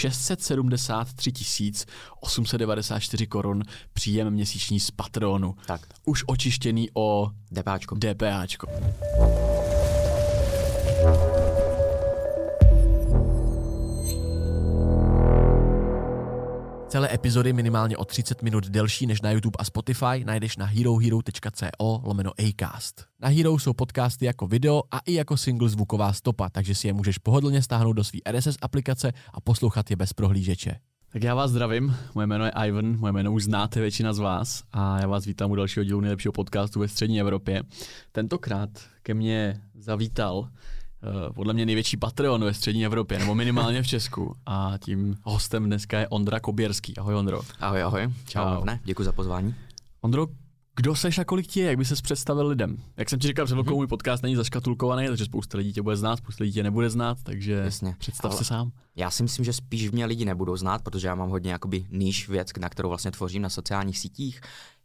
673 0.00 1.32
894 2.20 3.26
korun 3.26 3.62
příjem 3.92 4.30
měsíční 4.30 4.80
z 4.80 4.90
Patronu. 4.90 5.54
Tak. 5.66 5.80
Už 6.04 6.24
očištěný 6.26 6.88
o 6.94 7.30
DPAčko. 7.50 7.96
DPAčko. 7.96 8.66
Celé 16.90 17.14
epizody 17.14 17.52
minimálně 17.52 17.96
o 17.96 18.04
30 18.04 18.42
minut 18.42 18.66
delší 18.66 19.06
než 19.06 19.22
na 19.22 19.30
YouTube 19.30 19.56
a 19.58 19.64
Spotify 19.64 20.24
najdeš 20.24 20.56
na 20.56 20.66
herohero.co 20.66 22.00
lomeno 22.04 22.30
Acast. 22.48 23.04
Na 23.20 23.28
Hero 23.28 23.58
jsou 23.58 23.72
podcasty 23.72 24.24
jako 24.24 24.46
video 24.46 24.82
a 24.90 24.98
i 24.98 25.14
jako 25.14 25.36
single 25.36 25.68
zvuková 25.68 26.12
stopa, 26.12 26.48
takže 26.48 26.74
si 26.74 26.86
je 26.86 26.92
můžeš 26.92 27.18
pohodlně 27.18 27.62
stáhnout 27.62 27.92
do 27.92 28.04
své 28.04 28.18
RSS 28.30 28.56
aplikace 28.62 29.12
a 29.34 29.40
poslouchat 29.40 29.90
je 29.90 29.96
bez 29.96 30.12
prohlížeče. 30.12 30.76
Tak 31.12 31.22
já 31.22 31.34
vás 31.34 31.50
zdravím, 31.50 31.96
moje 32.14 32.26
jméno 32.26 32.44
je 32.44 32.52
Ivan, 32.66 32.98
moje 32.98 33.12
jméno 33.12 33.32
už 33.32 33.44
znáte 33.44 33.80
většina 33.80 34.12
z 34.12 34.18
vás 34.18 34.62
a 34.72 35.00
já 35.00 35.06
vás 35.06 35.24
vítám 35.24 35.50
u 35.50 35.54
dalšího 35.54 35.84
dílu 35.84 36.00
nejlepšího 36.00 36.32
podcastu 36.32 36.80
ve 36.80 36.88
střední 36.88 37.20
Evropě. 37.20 37.62
Tentokrát 38.12 38.70
ke 39.02 39.14
mně 39.14 39.60
zavítal 39.74 40.48
podle 41.34 41.54
mě 41.54 41.66
největší 41.66 41.96
Patreon 41.96 42.44
ve 42.44 42.54
střední 42.54 42.86
Evropě, 42.86 43.18
nebo 43.18 43.34
minimálně 43.34 43.82
v 43.82 43.86
Česku. 43.86 44.36
A 44.46 44.72
tím 44.84 45.16
hostem 45.22 45.66
dneska 45.66 45.98
je 45.98 46.08
Ondra 46.08 46.40
Koběrský. 46.40 46.96
Ahoj 46.96 47.14
Ondro. 47.14 47.40
Ahoj, 47.60 47.82
ahoj. 47.82 48.08
Čau, 48.28 48.42
Čau. 48.42 48.64
Ne, 48.64 48.80
děkuji 48.84 49.04
za 49.04 49.12
pozvání. 49.12 49.54
Ondro, 50.00 50.26
kdo 50.76 50.94
seš 50.94 51.18
a 51.18 51.24
kolik 51.24 51.46
ti 51.46 51.60
je, 51.60 51.66
jak 51.66 51.78
by 51.78 51.84
ses 51.84 52.00
představil 52.00 52.46
lidem? 52.46 52.76
Jak 52.96 53.10
jsem 53.10 53.18
ti 53.18 53.28
říkal 53.28 53.46
před 53.46 53.58
mm-hmm. 53.58 53.74
můj 53.74 53.86
podcast 53.86 54.22
není 54.22 54.36
zaškatulkovaný, 54.36 55.06
takže 55.06 55.24
spousta 55.24 55.58
lidí 55.58 55.72
tě 55.72 55.82
bude 55.82 55.96
znát, 55.96 56.16
spousta 56.16 56.44
lidí 56.44 56.54
tě 56.54 56.62
nebude 56.62 56.90
znát, 56.90 57.18
takže 57.22 57.52
Jasně. 57.52 57.94
představ 57.98 58.30
Ale 58.30 58.38
se 58.38 58.44
sám. 58.44 58.72
Já 58.96 59.10
si 59.10 59.22
myslím, 59.22 59.44
že 59.44 59.52
spíš 59.52 59.90
mě 59.90 60.06
lidi 60.06 60.24
nebudou 60.24 60.56
znát, 60.56 60.82
protože 60.82 61.08
já 61.08 61.14
mám 61.14 61.30
hodně 61.30 61.52
jakoby 61.52 61.86
níž 61.90 62.28
věc, 62.28 62.48
na 62.60 62.68
kterou 62.68 62.88
vlastně 62.88 63.10
tvořím 63.10 63.42
na 63.42 63.48
sociálních 63.48 63.98
sítích. 63.98 64.40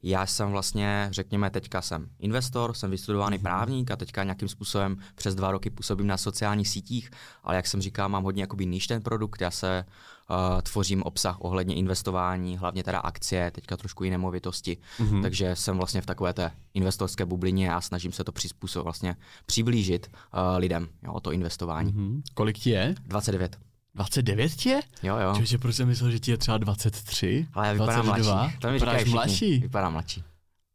Já 0.08 0.26
jsem 0.26 0.52
vlastně, 0.52 1.08
řekněme, 1.12 1.50
teďka 1.50 1.82
jsem 1.82 2.10
investor, 2.20 2.74
jsem 2.74 2.92
vystudovaný 2.92 3.38
mm-hmm. 3.38 3.42
právník 3.42 3.92
a 3.92 3.96
teďka 3.96 4.24
nějakým 4.24 4.48
způsobem 4.48 4.98
přes 5.16 5.36
dva 5.36 5.52
roky 5.52 5.70
působím 5.70 6.08
na 6.08 6.18
sociálních 6.18 6.68
sítích, 6.68 7.12
ale 7.44 7.56
jak 7.56 7.68
jsem 7.68 7.82
říkal, 7.82 8.10
mám 8.10 8.24
hodně 8.24 8.44
jakoby 8.44 8.66
níž 8.66 8.88
ten 8.88 9.02
produkt, 9.02 9.42
já 9.42 9.52
se 9.52 9.86
uh, 10.30 10.62
tvořím 10.62 11.04
obsah 11.04 11.42
ohledně 11.42 11.76
investování, 11.76 12.58
hlavně 12.58 12.84
teda 12.84 13.00
akcie, 13.00 13.52
teďka 13.52 13.78
trošku 13.78 14.04
i 14.04 14.10
nemovitosti, 14.10 14.78
mm-hmm. 15.00 15.22
takže 15.22 15.56
jsem 15.56 15.78
vlastně 15.78 16.02
v 16.02 16.06
takové 16.06 16.34
té 16.34 16.52
investorské 16.74 17.26
bublině 17.26 17.74
a 17.74 17.82
snažím 17.82 18.12
se 18.12 18.24
to 18.24 18.32
přizpůsobit, 18.32 18.84
vlastně 18.84 19.16
přiblížit 19.46 20.12
uh, 20.12 20.40
lidem, 20.58 20.88
jo, 21.04 21.20
to 21.20 21.32
investování. 21.32 21.94
Mm-hmm. 21.94 22.22
Kolik 22.34 22.58
ti 22.58 22.70
je? 22.70 22.96
29. 23.06 23.65
29 23.96 24.56
tě? 24.56 24.80
Jo, 25.04 25.18
jo. 25.18 25.34
Čiže 25.38 25.58
proč 25.58 25.76
jsem 25.76 25.88
myslel, 25.88 26.12
že 26.12 26.20
ti 26.20 26.32
je 26.32 26.38
třeba 26.38 26.58
23? 26.58 27.48
Ale 27.54 27.68
já 27.68 27.74
vypadám 27.74 28.06
22? 28.06 28.36
mladší. 28.36 28.58
To 28.60 28.68
mi 28.68 28.74
Vypadáš 28.74 29.06
mladší? 29.06 29.60
Vypadám 29.60 29.94
mladší. 29.94 30.24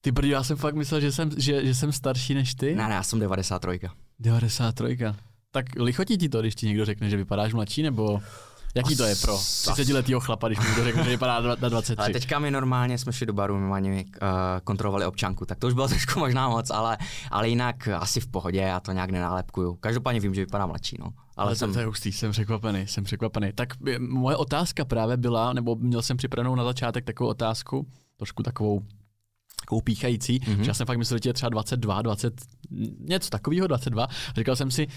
Ty 0.01 0.13
brďo, 0.13 0.33
já 0.33 0.43
jsem 0.43 0.57
fakt 0.57 0.75
myslel, 0.75 1.01
že 1.01 1.13
jsem, 1.13 1.31
že, 1.37 1.67
že 1.67 1.75
jsem 1.75 1.93
starší 1.93 2.35
než 2.35 2.55
ty. 2.55 2.75
Ne, 2.75 2.89
ne, 2.89 2.95
já 2.95 3.03
jsem 3.03 3.21
93. 3.21 3.81
93. 4.19 4.99
Tak 5.51 5.67
lichotí 5.77 6.19
ti 6.19 6.29
to, 6.29 6.41
když 6.41 6.55
ti 6.55 6.67
někdo 6.67 6.85
řekne, 6.85 7.11
že 7.11 7.17
vypadáš 7.17 7.53
mladší, 7.53 7.83
nebo... 7.83 8.21
Jaký 8.75 8.97
to 8.97 9.05
je 9.05 9.17
pro 9.17 9.39
30 9.75 9.89
letého 9.89 10.21
chlapa, 10.21 10.49
když 10.49 10.59
mu 10.59 10.65
někdo 10.65 10.85
řekne, 10.85 11.05
že 11.05 11.11
vypadá 11.11 11.41
na 11.41 11.69
23? 11.69 12.01
Ale 12.01 12.11
teďka 12.11 12.39
my 12.39 12.51
normálně 12.51 12.99
jsme 12.99 13.13
šli 13.13 13.27
do 13.27 13.33
baru, 13.33 13.59
my 13.59 13.73
ani 13.73 14.05
uh, 14.05 14.29
kontrolovali 14.65 15.07
občanku, 15.07 15.47
tak 15.47 15.59
to 15.59 15.67
už 15.67 15.73
bylo 15.75 15.89
trošku 15.89 16.19
možná 16.19 16.49
moc, 16.49 16.71
ale, 16.71 16.99
ale 17.31 17.49
jinak 17.49 17.89
asi 17.89 18.21
v 18.21 18.27
pohodě, 18.27 18.59
já 18.59 18.81
to 18.81 18.93
nějak 18.93 19.11
nenálepkuju. 19.11 19.75
Každopádně 19.75 20.21
vím, 20.21 20.35
že 20.35 20.41
vypadá 20.41 20.67
mladší, 20.67 20.97
no. 21.01 21.13
Ale, 21.41 21.57
jsem... 21.57 21.73
to 21.73 21.79
je 21.79 21.87
hustý, 21.87 22.13
jsem 22.13 22.33
překvapený, 22.33 22.87
jsem 22.87 23.05
překvapený. 23.05 23.53
Tak 23.55 23.69
moje 23.99 24.37
otázka 24.37 24.85
právě 24.85 25.17
byla, 25.17 25.53
nebo 25.53 25.77
měl 25.77 26.03
jsem 26.03 26.17
připravenou 26.17 26.55
na 26.55 26.65
začátek 26.65 27.05
takovou 27.05 27.31
otázku, 27.31 27.87
trošku 28.17 28.43
takovou 28.43 28.83
takovou 29.61 29.81
píchající, 29.81 30.41
mm-hmm. 30.41 30.61
že 30.61 30.71
já 30.71 30.75
jsem 30.75 30.87
fakt 30.87 30.99
myslel, 30.99 31.21
že 31.23 31.31
je 31.31 31.35
třeba 31.35 31.51
22, 31.51 32.03
20, 32.03 32.43
něco 32.99 33.31
takového, 33.31 33.67
22. 33.67 34.09
Říkal 34.37 34.57
jsem 34.57 34.71
si, 34.71 34.87
uh, 34.87 34.93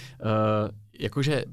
jakože 1.00 1.46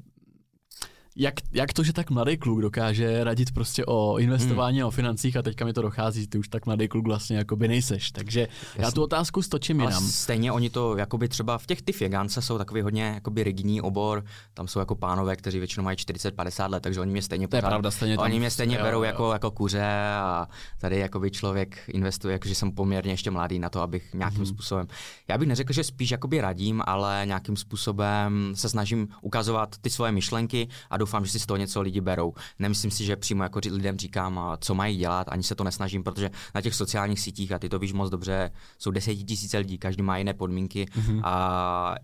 jak, 1.15 1.33
jak 1.51 1.73
to, 1.73 1.83
že 1.83 1.93
tak 1.93 2.09
mladý 2.09 2.37
kluk 2.37 2.61
dokáže 2.61 3.23
radit 3.23 3.51
prostě 3.51 3.85
o 3.85 4.17
investování 4.17 4.77
hmm. 4.77 4.85
a 4.85 4.87
o 4.87 4.91
financích 4.91 5.37
a 5.37 5.41
teďka 5.41 5.65
mi 5.65 5.73
to 5.73 5.81
dochází, 5.81 6.27
ty 6.27 6.37
už 6.37 6.47
tak 6.47 6.65
mladý 6.65 6.87
kluk 6.87 7.07
vlastně 7.07 7.37
jakoby 7.37 7.67
nejseš. 7.67 8.11
Takže 8.11 8.39
Jasný. 8.39 8.83
já 8.83 8.91
tu 8.91 9.03
otázku 9.03 9.41
stočím 9.41 9.79
jinam. 9.79 10.03
stejně 10.03 10.51
oni 10.51 10.69
to, 10.69 10.97
jakoby 10.97 11.27
třeba 11.27 11.57
v 11.57 11.67
těch 11.67 11.81
ty 11.81 11.91
figance 11.91 12.41
jsou 12.41 12.57
takový 12.57 12.81
hodně 12.81 13.03
jakoby 13.03 13.43
rigidní 13.43 13.81
obor, 13.81 14.23
tam 14.53 14.67
jsou 14.67 14.79
jako 14.79 14.95
pánové, 14.95 15.35
kteří 15.35 15.59
většinou 15.59 15.83
mají 15.83 15.97
40-50 15.97 16.69
let, 16.69 16.83
takže 16.83 17.01
oni 17.01 17.11
mě 17.11 17.21
stejně 17.21 17.47
to 17.47 17.55
je 17.55 17.61
pravda, 17.61 17.91
stejně 17.91 18.17
oni 18.17 18.39
mě 18.39 18.51
stejně 18.51 18.75
jo, 18.75 18.83
berou 18.83 18.97
jo. 18.97 19.03
Jako, 19.03 19.33
jako 19.33 19.51
kuře 19.51 19.85
a 20.13 20.47
tady 20.81 20.99
jakoby 20.99 21.31
člověk 21.31 21.77
investuje, 21.87 22.31
jakože 22.31 22.55
jsem 22.55 22.71
poměrně 22.71 23.13
ještě 23.13 23.31
mladý 23.31 23.59
na 23.59 23.69
to, 23.69 23.81
abych 23.81 24.13
nějakým 24.13 24.37
hmm. 24.37 24.45
způsobem, 24.45 24.87
já 25.27 25.37
bych 25.37 25.47
neřekl, 25.47 25.73
že 25.73 25.83
spíš 25.83 26.11
jakoby 26.11 26.41
radím, 26.41 26.81
ale 26.85 27.21
nějakým 27.25 27.57
způsobem 27.57 28.53
se 28.55 28.69
snažím 28.69 29.07
ukazovat 29.21 29.75
ty 29.81 29.89
svoje 29.89 30.11
myšlenky 30.11 30.67
a 30.89 30.97
doufám, 31.01 31.25
že 31.25 31.31
si 31.31 31.39
z 31.39 31.45
toho 31.45 31.57
něco 31.57 31.81
lidi 31.81 32.01
berou. 32.01 32.33
Nemyslím 32.59 32.91
si, 32.91 33.05
že 33.05 33.15
přímo 33.15 33.43
jako 33.43 33.59
lidem 33.71 33.97
říkám, 33.97 34.57
co 34.59 34.75
mají 34.75 34.97
dělat, 34.97 35.27
ani 35.29 35.43
se 35.43 35.55
to 35.55 35.63
nesnažím, 35.63 36.03
protože 36.03 36.29
na 36.55 36.61
těch 36.61 36.75
sociálních 36.75 37.19
sítích, 37.19 37.51
a 37.51 37.59
ty 37.59 37.69
to 37.69 37.79
víš 37.79 37.93
moc 37.93 38.09
dobře, 38.09 38.51
jsou 38.79 38.91
desetitisíce 38.91 39.57
lidí, 39.57 39.77
každý 39.77 40.03
má 40.03 40.17
jiné 40.17 40.33
podmínky 40.33 40.85
mm-hmm. 40.85 41.21
a 41.23 41.95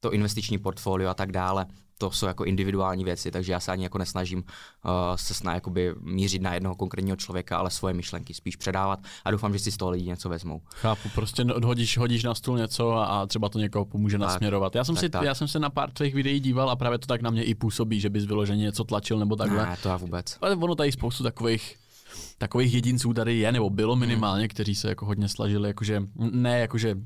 to 0.00 0.12
investiční 0.12 0.58
portfolio 0.58 1.10
a 1.10 1.14
tak 1.14 1.32
dále 1.32 1.66
to 1.98 2.10
jsou 2.10 2.26
jako 2.26 2.44
individuální 2.44 3.04
věci, 3.04 3.30
takže 3.30 3.52
já 3.52 3.60
se 3.60 3.72
ani 3.72 3.82
jako 3.82 3.98
nesnažím 3.98 4.38
uh, 4.38 4.92
se 5.16 5.34
snad 5.34 5.54
jakoby 5.54 5.94
mířit 6.00 6.42
na 6.42 6.54
jednoho 6.54 6.74
konkrétního 6.74 7.16
člověka, 7.16 7.58
ale 7.58 7.70
svoje 7.70 7.94
myšlenky 7.94 8.34
spíš 8.34 8.56
předávat 8.56 9.00
a 9.24 9.30
doufám, 9.30 9.52
že 9.52 9.58
si 9.58 9.72
z 9.72 9.76
toho 9.76 9.90
lidi 9.90 10.06
něco 10.06 10.28
vezmou. 10.28 10.60
Chápu, 10.74 11.08
prostě 11.14 11.44
hodíš, 11.64 11.98
hodíš 11.98 12.24
na 12.24 12.34
stůl 12.34 12.58
něco 12.58 12.92
a, 12.92 13.04
a 13.04 13.26
třeba 13.26 13.48
to 13.48 13.58
někoho 13.58 13.84
pomůže 13.84 14.18
tak, 14.18 14.28
nasměrovat. 14.28 14.74
Já 14.74 14.84
jsem, 14.84 14.94
tak, 14.94 15.00
si, 15.00 15.08
tak. 15.08 15.22
já 15.22 15.34
jsem 15.34 15.48
se 15.48 15.58
na 15.58 15.70
pár 15.70 15.90
tvých 15.90 16.14
videí 16.14 16.40
díval 16.40 16.70
a 16.70 16.76
právě 16.76 16.98
to 16.98 17.06
tak 17.06 17.22
na 17.22 17.30
mě 17.30 17.44
i 17.44 17.54
působí, 17.54 18.00
že 18.00 18.10
bys 18.10 18.24
vyloženě 18.24 18.62
něco 18.62 18.84
tlačil 18.84 19.18
nebo 19.18 19.36
takhle. 19.36 19.66
Ne, 19.66 19.76
to 19.82 19.88
já 19.88 19.96
vůbec. 19.96 20.38
Ale 20.40 20.56
ono 20.56 20.74
tady 20.74 20.92
spoustu 20.92 21.22
takových 21.22 21.76
takových 22.38 22.74
jedinců 22.74 23.12
tady 23.12 23.38
je, 23.38 23.52
nebo 23.52 23.70
bylo 23.70 23.96
minimálně, 23.96 24.42
hmm. 24.42 24.48
kteří 24.48 24.74
se 24.74 24.88
jako 24.88 25.06
hodně 25.06 25.28
slažili, 25.28 25.68
jakože 25.68 26.02
ne 26.16 26.60
jakože 26.60 26.96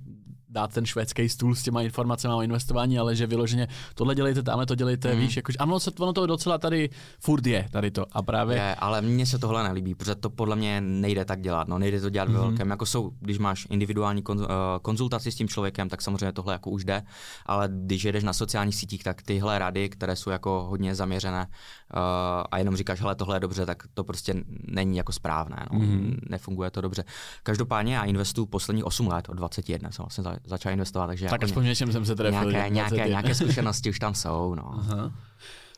dát 0.51 0.73
ten 0.73 0.87
švédský 0.87 1.29
stůl 1.29 1.55
s 1.55 1.63
těma 1.63 1.83
informacemi 1.83 2.35
o 2.35 2.43
investování, 2.43 2.99
ale 2.99 3.17
že 3.17 3.27
vyloženě 3.27 3.69
tohle 3.95 4.15
dělejte, 4.15 4.43
tamhle 4.43 4.67
to 4.67 4.75
dělejte, 4.75 5.15
mm. 5.15 5.21
víš, 5.21 5.37
jakože, 5.37 5.59
ano, 5.59 5.81
se, 5.81 5.91
ono 5.99 6.13
to 6.13 6.27
docela 6.27 6.59
tady 6.59 6.91
furt 7.21 7.47
je, 7.47 7.69
tady 7.71 7.91
to. 7.91 8.07
A 8.13 8.23
právě... 8.23 8.57
Je, 8.57 8.75
ale 8.75 9.03
mně 9.03 9.27
se 9.27 9.39
tohle 9.39 9.63
nelíbí, 9.63 9.95
protože 9.95 10.15
to 10.15 10.31
podle 10.31 10.57
mě 10.57 10.81
nejde 10.81 11.25
tak 11.25 11.41
dělat, 11.41 11.69
no, 11.69 11.79
nejde 11.79 12.01
to 12.01 12.11
dělat 12.11 12.29
mm. 12.29 12.35
ve 12.35 12.41
velkém, 12.41 12.71
jako 12.71 12.87
jsou, 12.87 13.11
když 13.21 13.39
máš 13.39 13.67
individuální 13.71 14.23
kon, 14.23 14.39
uh, 14.39 14.47
konzultaci 14.83 15.33
s 15.33 15.35
tím 15.35 15.49
člověkem, 15.49 15.89
tak 15.89 16.03
samozřejmě 16.03 16.33
tohle 16.33 16.53
jako 16.53 16.71
už 16.71 16.85
jde, 16.85 17.03
ale 17.47 17.69
když 17.73 18.05
jedeš 18.05 18.25
na 18.25 18.33
sociálních 18.33 18.77
sítích, 18.77 19.05
tak 19.05 19.23
tyhle 19.23 19.59
rady, 19.59 19.89
které 19.89 20.17
jsou 20.17 20.31
jako 20.31 20.67
hodně 20.71 20.95
zaměřené 20.95 21.47
a 22.51 22.59
jenom 22.59 22.77
říkáš, 22.77 23.01
hele, 23.01 23.15
tohle 23.15 23.37
je 23.37 23.41
dobře, 23.41 23.67
tak 23.67 23.83
to 23.95 24.05
prostě 24.05 24.35
není 24.69 24.97
jako 24.97 25.13
správné, 25.13 25.67
no, 25.73 25.79
mm. 25.79 26.17
nefunguje 26.29 26.71
to 26.71 26.81
dobře. 26.81 27.05
Každopádně 27.43 27.95
já 27.95 28.05
investuju 28.05 28.47
posledních 28.47 28.85
8 28.85 29.09
let, 29.09 29.29
od 29.29 29.35
21 29.35 29.91
jsem 29.91 30.03
vlastně 30.03 30.25
začal 30.45 30.73
investovat. 30.73 31.07
Takže 31.07 31.27
tak 31.27 31.45
aspoň 31.45 31.65
něčem 31.65 31.93
jsem 31.93 32.05
se 32.05 32.17
trefil. 32.17 32.51
Nějaké, 32.51 32.75
nějaké, 32.75 33.09
nějaké 33.09 33.35
zkušenosti 33.45 33.91
už 33.91 33.99
tam 33.99 34.15
jsou. 34.15 34.55
No. 34.55 34.75
Aha. 34.79 35.13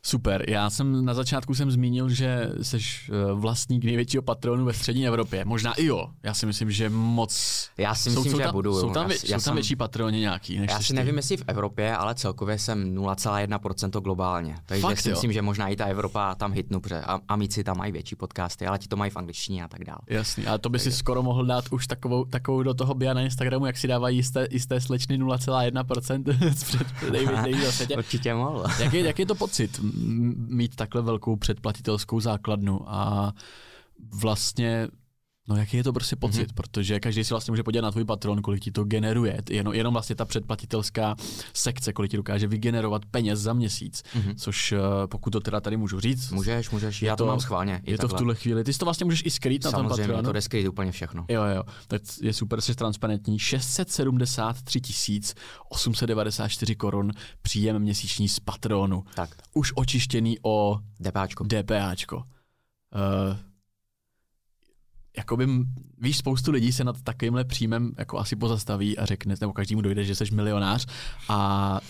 Super. 0.06 0.50
Já 0.50 0.70
jsem 0.70 1.04
na 1.04 1.14
začátku 1.14 1.54
jsem 1.54 1.70
zmínil, 1.70 2.08
že 2.08 2.50
jsi 2.62 2.76
eh, 2.76 3.32
vlastník 3.32 3.84
největšího 3.84 4.22
patronu 4.22 4.64
ve 4.64 4.72
střední 4.72 5.06
Evropě. 5.06 5.44
Možná 5.44 5.72
i 5.72 5.84
jo. 5.84 6.08
Já 6.22 6.34
si 6.34 6.46
myslím, 6.46 6.70
že 6.70 6.90
moc. 6.90 7.68
Já 7.78 7.94
si 7.94 8.10
myslím, 8.10 8.32
jsou, 8.32 8.38
že 8.38 8.44
tam, 8.44 8.52
budu. 8.52 8.80
Jsou 8.80 8.90
tam, 8.90 9.10
já, 9.10 9.16
jsou 9.16 9.30
tam 9.30 9.40
jsem... 9.40 9.54
větší 9.54 9.76
patroni 9.76 10.20
nějaký? 10.20 10.58
Než 10.58 10.70
já 10.70 10.80
si 10.80 10.94
nevím, 10.94 11.16
jestli 11.16 11.36
v 11.36 11.44
Evropě, 11.46 11.96
ale 11.96 12.14
celkově 12.14 12.58
jsem 12.58 12.94
0,1% 12.94 14.00
globálně. 14.00 14.56
Takže 14.66 14.82
Fakt, 14.82 15.00
si 15.00 15.08
jo? 15.08 15.12
myslím, 15.12 15.32
že 15.32 15.42
možná 15.42 15.68
i 15.68 15.76
ta 15.76 15.84
Evropa 15.84 16.34
tam 16.34 16.52
hitnu, 16.52 16.80
protože 16.80 17.02
amici 17.28 17.64
tam 17.64 17.78
mají 17.78 17.92
větší 17.92 18.16
podcasty, 18.16 18.66
ale 18.66 18.78
ti 18.78 18.88
to 18.88 18.96
mají 18.96 19.10
v 19.10 19.16
angličtině 19.16 19.64
a 19.64 19.68
tak 19.68 19.84
dále. 19.84 19.98
Jasný. 20.06 20.46
A 20.46 20.58
to 20.58 20.68
by 20.68 20.78
si 20.78 20.92
skoro 20.92 21.22
mohl 21.22 21.46
dát 21.46 21.64
už 21.70 21.86
takovou, 21.86 22.24
takovou 22.24 22.62
do 22.62 22.74
toho 22.74 22.94
bia 22.94 23.14
na 23.14 23.20
Instagramu, 23.20 23.66
jak 23.66 23.76
si 23.76 23.88
dávají 23.88 24.16
jisté, 24.16 24.46
jisté 24.50 24.80
slečny 24.80 25.18
0,1% 25.18 27.92
Určitě 27.98 28.34
mohl. 28.34 28.64
jak, 28.78 28.92
je, 28.92 29.06
jak 29.06 29.18
je 29.18 29.26
to 29.26 29.34
pocit 29.42 29.80
mít 30.48 30.76
takhle 30.76 31.02
velkou 31.02 31.36
předplatitelskou 31.36 32.20
základnu 32.20 32.80
a 32.90 33.32
vlastně 34.20 34.88
No 35.48 35.56
jaký 35.56 35.76
je 35.76 35.84
to 35.84 35.92
prostě 35.92 36.16
pocit, 36.16 36.48
mm-hmm. 36.48 36.54
protože 36.54 37.00
každý 37.00 37.24
si 37.24 37.34
vlastně 37.34 37.52
může 37.52 37.62
podívat 37.62 37.82
na 37.82 37.90
tvůj 37.90 38.04
patron, 38.04 38.42
kolik 38.42 38.62
ti 38.62 38.70
to 38.70 38.84
generuje, 38.84 39.42
jenom, 39.50 39.74
jenom 39.74 39.92
vlastně 39.92 40.16
ta 40.16 40.24
předplatitelská 40.24 41.16
sekce, 41.52 41.92
kolik 41.92 42.10
ti 42.10 42.16
dokáže 42.16 42.46
vygenerovat 42.46 43.04
peněz 43.04 43.40
za 43.40 43.52
měsíc, 43.52 44.02
mm-hmm. 44.02 44.34
což 44.36 44.72
eh, 44.72 44.78
pokud 45.06 45.30
to 45.30 45.40
teda 45.40 45.60
tady 45.60 45.76
můžu 45.76 46.00
říct. 46.00 46.30
Můžeš, 46.30 46.70
můžeš, 46.70 47.02
já 47.02 47.16
to, 47.16 47.24
to 47.24 47.26
mám 47.26 47.40
schválně. 47.40 47.72
Je 47.72 47.78
takhle. 47.78 47.98
to 47.98 48.08
v 48.08 48.18
tuhle 48.18 48.34
chvíli, 48.34 48.64
ty 48.64 48.72
si 48.72 48.78
to 48.78 48.84
vlastně 48.84 49.04
můžeš 49.04 49.22
i 49.26 49.30
skrýt 49.30 49.62
Samozřejmě, 49.62 49.82
na 49.82 49.88
tom 49.88 49.98
patronu. 49.98 50.22
to 50.22 50.32
jde 50.32 50.40
skrýt 50.40 50.68
úplně 50.68 50.92
všechno. 50.92 51.24
Jo, 51.28 51.42
jo, 51.44 51.62
tak 51.88 52.02
je 52.22 52.32
super, 52.32 52.60
jsi 52.60 52.74
transparentní. 52.74 53.38
673 53.38 54.80
894 55.68 56.76
korun 56.76 57.10
příjem 57.42 57.78
měsíční 57.78 58.28
z 58.28 58.40
patronu. 58.40 59.04
Tak. 59.14 59.30
Už 59.54 59.72
očištěný 59.76 60.36
o 60.42 60.78
DPAčko. 61.00 61.44
DPAčko. 61.44 62.16
Uh, 62.16 62.22
jakoby, 65.16 65.48
víš, 65.98 66.18
spoustu 66.18 66.50
lidí 66.50 66.72
se 66.72 66.84
nad 66.84 67.02
takovýmhle 67.02 67.44
příjmem 67.44 67.92
jako 67.98 68.18
asi 68.18 68.36
pozastaví 68.36 68.98
a 68.98 69.06
řekne, 69.06 69.34
nebo 69.40 69.52
každému 69.52 69.82
dojde, 69.82 70.04
že 70.04 70.14
jsi 70.14 70.24
milionář 70.32 70.86
a 71.28 71.80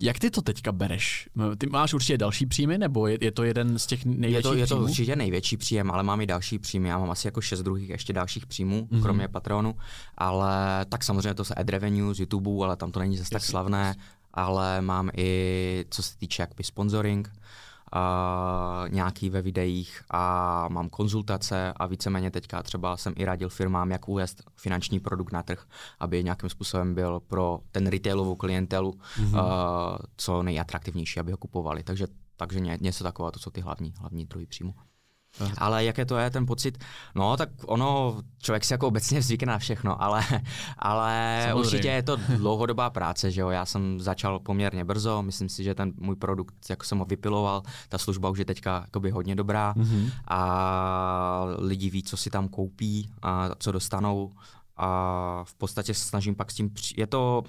jak 0.00 0.18
ty 0.18 0.30
to 0.30 0.42
teďka 0.42 0.72
bereš? 0.72 1.28
Ty 1.58 1.66
máš 1.66 1.94
určitě 1.94 2.18
další 2.18 2.46
příjmy, 2.46 2.78
nebo 2.78 3.06
je, 3.06 3.18
je 3.20 3.32
to 3.32 3.44
jeden 3.44 3.78
z 3.78 3.86
těch 3.86 4.04
největších 4.04 4.34
je 4.34 4.42
to, 4.42 4.54
je 4.54 4.66
to 4.66 4.74
příjmů? 4.74 4.84
určitě 4.84 5.16
největší 5.16 5.56
příjem, 5.56 5.90
ale 5.90 6.02
mám 6.02 6.20
i 6.20 6.26
další 6.26 6.58
příjmy. 6.58 6.88
Já 6.88 6.98
mám 6.98 7.10
asi 7.10 7.26
jako 7.26 7.40
šest 7.40 7.62
druhých 7.62 7.88
ještě 7.88 8.12
dalších 8.12 8.46
příjmů, 8.46 8.88
mm-hmm. 8.90 9.02
kromě 9.02 9.28
Patronu. 9.28 9.74
Ale 10.18 10.84
tak 10.88 11.04
samozřejmě 11.04 11.34
to 11.34 11.44
se 11.44 11.54
ad 11.54 11.68
revenue 11.68 12.14
z 12.14 12.20
YouTube, 12.20 12.64
ale 12.64 12.76
tam 12.76 12.92
to 12.92 13.00
není 13.00 13.16
zase 13.16 13.30
tak 13.30 13.44
slavné. 13.44 13.94
Ale 14.34 14.80
mám 14.80 15.10
i, 15.16 15.84
co 15.90 16.02
se 16.02 16.18
týče 16.18 16.42
jakby 16.42 16.64
sponsoring, 16.64 17.32
uh, 17.94 18.88
nějaký 18.88 19.30
ve 19.30 19.42
videích 19.42 20.02
a 20.10 20.68
mám 20.68 20.88
konzultace 20.88 21.72
a 21.76 21.86
víceméně 21.86 22.30
teďka 22.30 22.62
třeba 22.62 22.96
jsem 22.96 23.12
i 23.16 23.24
radil 23.24 23.48
firmám, 23.48 23.90
jak 23.90 24.08
uvést 24.08 24.42
finanční 24.56 25.00
produkt 25.00 25.32
na 25.32 25.42
trh, 25.42 25.66
aby 25.98 26.24
nějakým 26.24 26.48
způsobem 26.48 26.94
byl 26.94 27.20
pro 27.20 27.60
ten 27.72 27.86
retailovou 27.86 28.36
klientelu 28.36 28.90
mm-hmm. 28.92 29.44
uh, 29.44 29.98
co 30.16 30.42
nejatraktivnější, 30.42 31.20
aby 31.20 31.32
ho 31.32 31.38
kupovali. 31.38 31.82
Takže, 31.82 32.06
takže 32.36 32.60
ně, 32.60 32.78
něco 32.80 33.04
takového, 33.04 33.32
to 33.32 33.38
jsou 33.38 33.50
ty 33.50 33.60
hlavní, 33.60 33.94
hlavní 33.98 34.24
druhy 34.24 34.46
příjmu. 34.46 34.74
Ale 35.58 35.84
jaké 35.84 36.04
to 36.04 36.16
je 36.16 36.30
ten 36.30 36.46
pocit? 36.46 36.84
No, 37.14 37.36
tak 37.36 37.48
ono, 37.66 38.22
člověk 38.38 38.64
si 38.64 38.74
jako 38.74 38.86
obecně 38.86 39.22
zvykne 39.22 39.52
na 39.52 39.58
všechno, 39.58 40.02
ale, 40.02 40.24
ale 40.78 41.52
určitě 41.54 41.88
je 41.88 42.02
to 42.02 42.16
dlouhodobá 42.16 42.90
práce, 42.90 43.30
že 43.30 43.40
jo. 43.40 43.50
Já 43.50 43.66
jsem 43.66 44.00
začal 44.00 44.38
poměrně 44.38 44.84
brzo, 44.84 45.22
myslím 45.22 45.48
si, 45.48 45.64
že 45.64 45.74
ten 45.74 45.92
můj 45.96 46.16
produkt, 46.16 46.54
jako 46.70 46.84
jsem 46.84 46.98
ho 46.98 47.04
vypiloval, 47.04 47.62
ta 47.88 47.98
služba 47.98 48.30
už 48.30 48.38
je 48.38 48.44
teďka 48.44 48.80
jakoby 48.80 49.10
hodně 49.10 49.36
dobrá 49.36 49.74
mm-hmm. 49.74 50.10
a 50.28 51.44
lidi 51.58 51.90
ví, 51.90 52.02
co 52.02 52.16
si 52.16 52.30
tam 52.30 52.48
koupí 52.48 53.10
a 53.22 53.50
co 53.58 53.72
dostanou 53.72 54.32
a 54.76 55.44
v 55.44 55.54
podstatě 55.54 55.94
se 55.94 56.04
snažím 56.04 56.34
pak 56.34 56.50
s 56.50 56.54
tím, 56.54 56.70
je 56.96 57.06
to, 57.06 57.42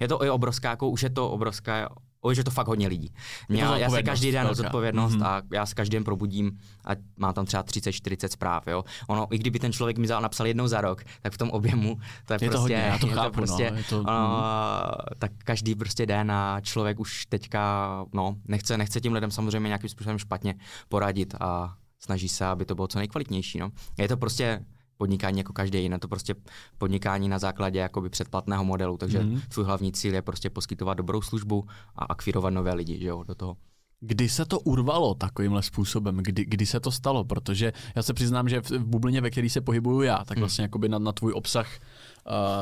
je 0.00 0.08
to 0.08 0.24
i 0.24 0.30
obrovská, 0.30 0.70
jako 0.70 0.88
už 0.88 1.02
je 1.02 1.10
to 1.10 1.30
obrovská 1.30 1.88
už 2.30 2.38
je 2.38 2.44
to 2.44 2.50
fakt 2.50 2.66
hodně 2.66 2.88
lidí. 2.88 3.12
Mě, 3.48 3.62
já, 3.62 3.76
já 3.76 3.90
se 3.90 4.02
každý 4.02 4.32
den 4.32 4.42
velká. 4.42 4.62
zodpovědnost 4.62 5.14
mm-hmm. 5.14 5.26
a 5.26 5.42
já 5.52 5.66
se 5.66 5.74
každý 5.74 5.96
den 5.96 6.04
probudím 6.04 6.58
a 6.84 6.90
mám 7.16 7.34
tam 7.34 7.46
třeba 7.46 7.62
30-40 7.62 8.28
zpráv. 8.28 8.66
Jo. 8.66 8.84
Ono, 9.08 9.26
i 9.30 9.38
kdyby 9.38 9.58
ten 9.58 9.72
člověk 9.72 9.98
mi 9.98 10.06
napsal 10.06 10.46
jednou 10.46 10.66
za 10.66 10.80
rok, 10.80 11.04
tak 11.22 11.32
v 11.32 11.38
tom 11.38 11.50
objemu 11.50 11.98
to 12.26 12.32
je, 12.32 12.34
je 12.34 12.38
prostě, 12.38 12.50
to 12.50 12.60
hodně, 12.60 12.76
já 12.76 12.98
to 12.98 13.06
je 13.06 13.12
chápu, 13.12 13.30
to 13.30 13.32
prostě, 13.32 13.70
no, 13.70 13.76
je 13.76 13.84
to, 13.84 14.00
ono, 14.00 14.36
mm. 14.36 15.18
tak 15.18 15.32
každý 15.44 15.74
prostě 15.74 16.06
den 16.06 16.32
a 16.32 16.60
člověk 16.60 17.00
už 17.00 17.26
teďka, 17.26 17.88
no, 18.12 18.36
nechce, 18.44 18.78
nechce 18.78 19.00
tím 19.00 19.12
lidem 19.12 19.30
samozřejmě 19.30 19.68
nějakým 19.68 19.90
způsobem 19.90 20.18
špatně 20.18 20.54
poradit 20.88 21.34
a 21.40 21.74
snaží 22.00 22.28
se, 22.28 22.46
aby 22.46 22.64
to 22.64 22.74
bylo 22.74 22.86
co 22.86 22.98
nejkvalitnější. 22.98 23.58
No. 23.58 23.70
Je 23.98 24.08
to 24.08 24.16
prostě 24.16 24.64
podnikání 24.96 25.38
jako 25.38 25.52
každý 25.52 25.82
jiný. 25.82 25.98
To 25.98 26.08
prostě 26.08 26.34
podnikání 26.78 27.28
na 27.28 27.38
základě 27.38 27.78
jakoby 27.78 28.08
předplatného 28.08 28.64
modelu, 28.64 28.96
takže 28.96 29.20
mm. 29.20 29.40
tvůj 29.48 29.64
hlavní 29.64 29.92
cíl 29.92 30.14
je 30.14 30.22
prostě 30.22 30.50
poskytovat 30.50 30.94
dobrou 30.94 31.22
službu 31.22 31.64
a 31.96 32.04
akvirovat 32.04 32.54
nové 32.54 32.74
lidi 32.74 32.98
že 33.00 33.08
jo, 33.08 33.24
do 33.24 33.34
toho. 33.34 33.56
Kdy 34.00 34.28
se 34.28 34.44
to 34.44 34.60
urvalo 34.60 35.14
takovýmhle 35.14 35.62
způsobem? 35.62 36.16
Kdy, 36.16 36.44
kdy 36.44 36.66
se 36.66 36.80
to 36.80 36.90
stalo? 36.90 37.24
Protože 37.24 37.72
já 37.96 38.02
se 38.02 38.14
přiznám, 38.14 38.48
že 38.48 38.60
v, 38.60 38.70
bublině, 38.70 39.20
ve 39.20 39.30
které 39.30 39.50
se 39.50 39.60
pohybuju 39.60 40.02
já, 40.02 40.24
tak 40.24 40.36
mhm. 40.36 40.40
vlastně 40.40 40.62
mm. 40.62 40.64
jakoby 40.64 40.88
na, 40.88 40.98
na 40.98 41.12
tvůj 41.12 41.32
obsah 41.32 41.68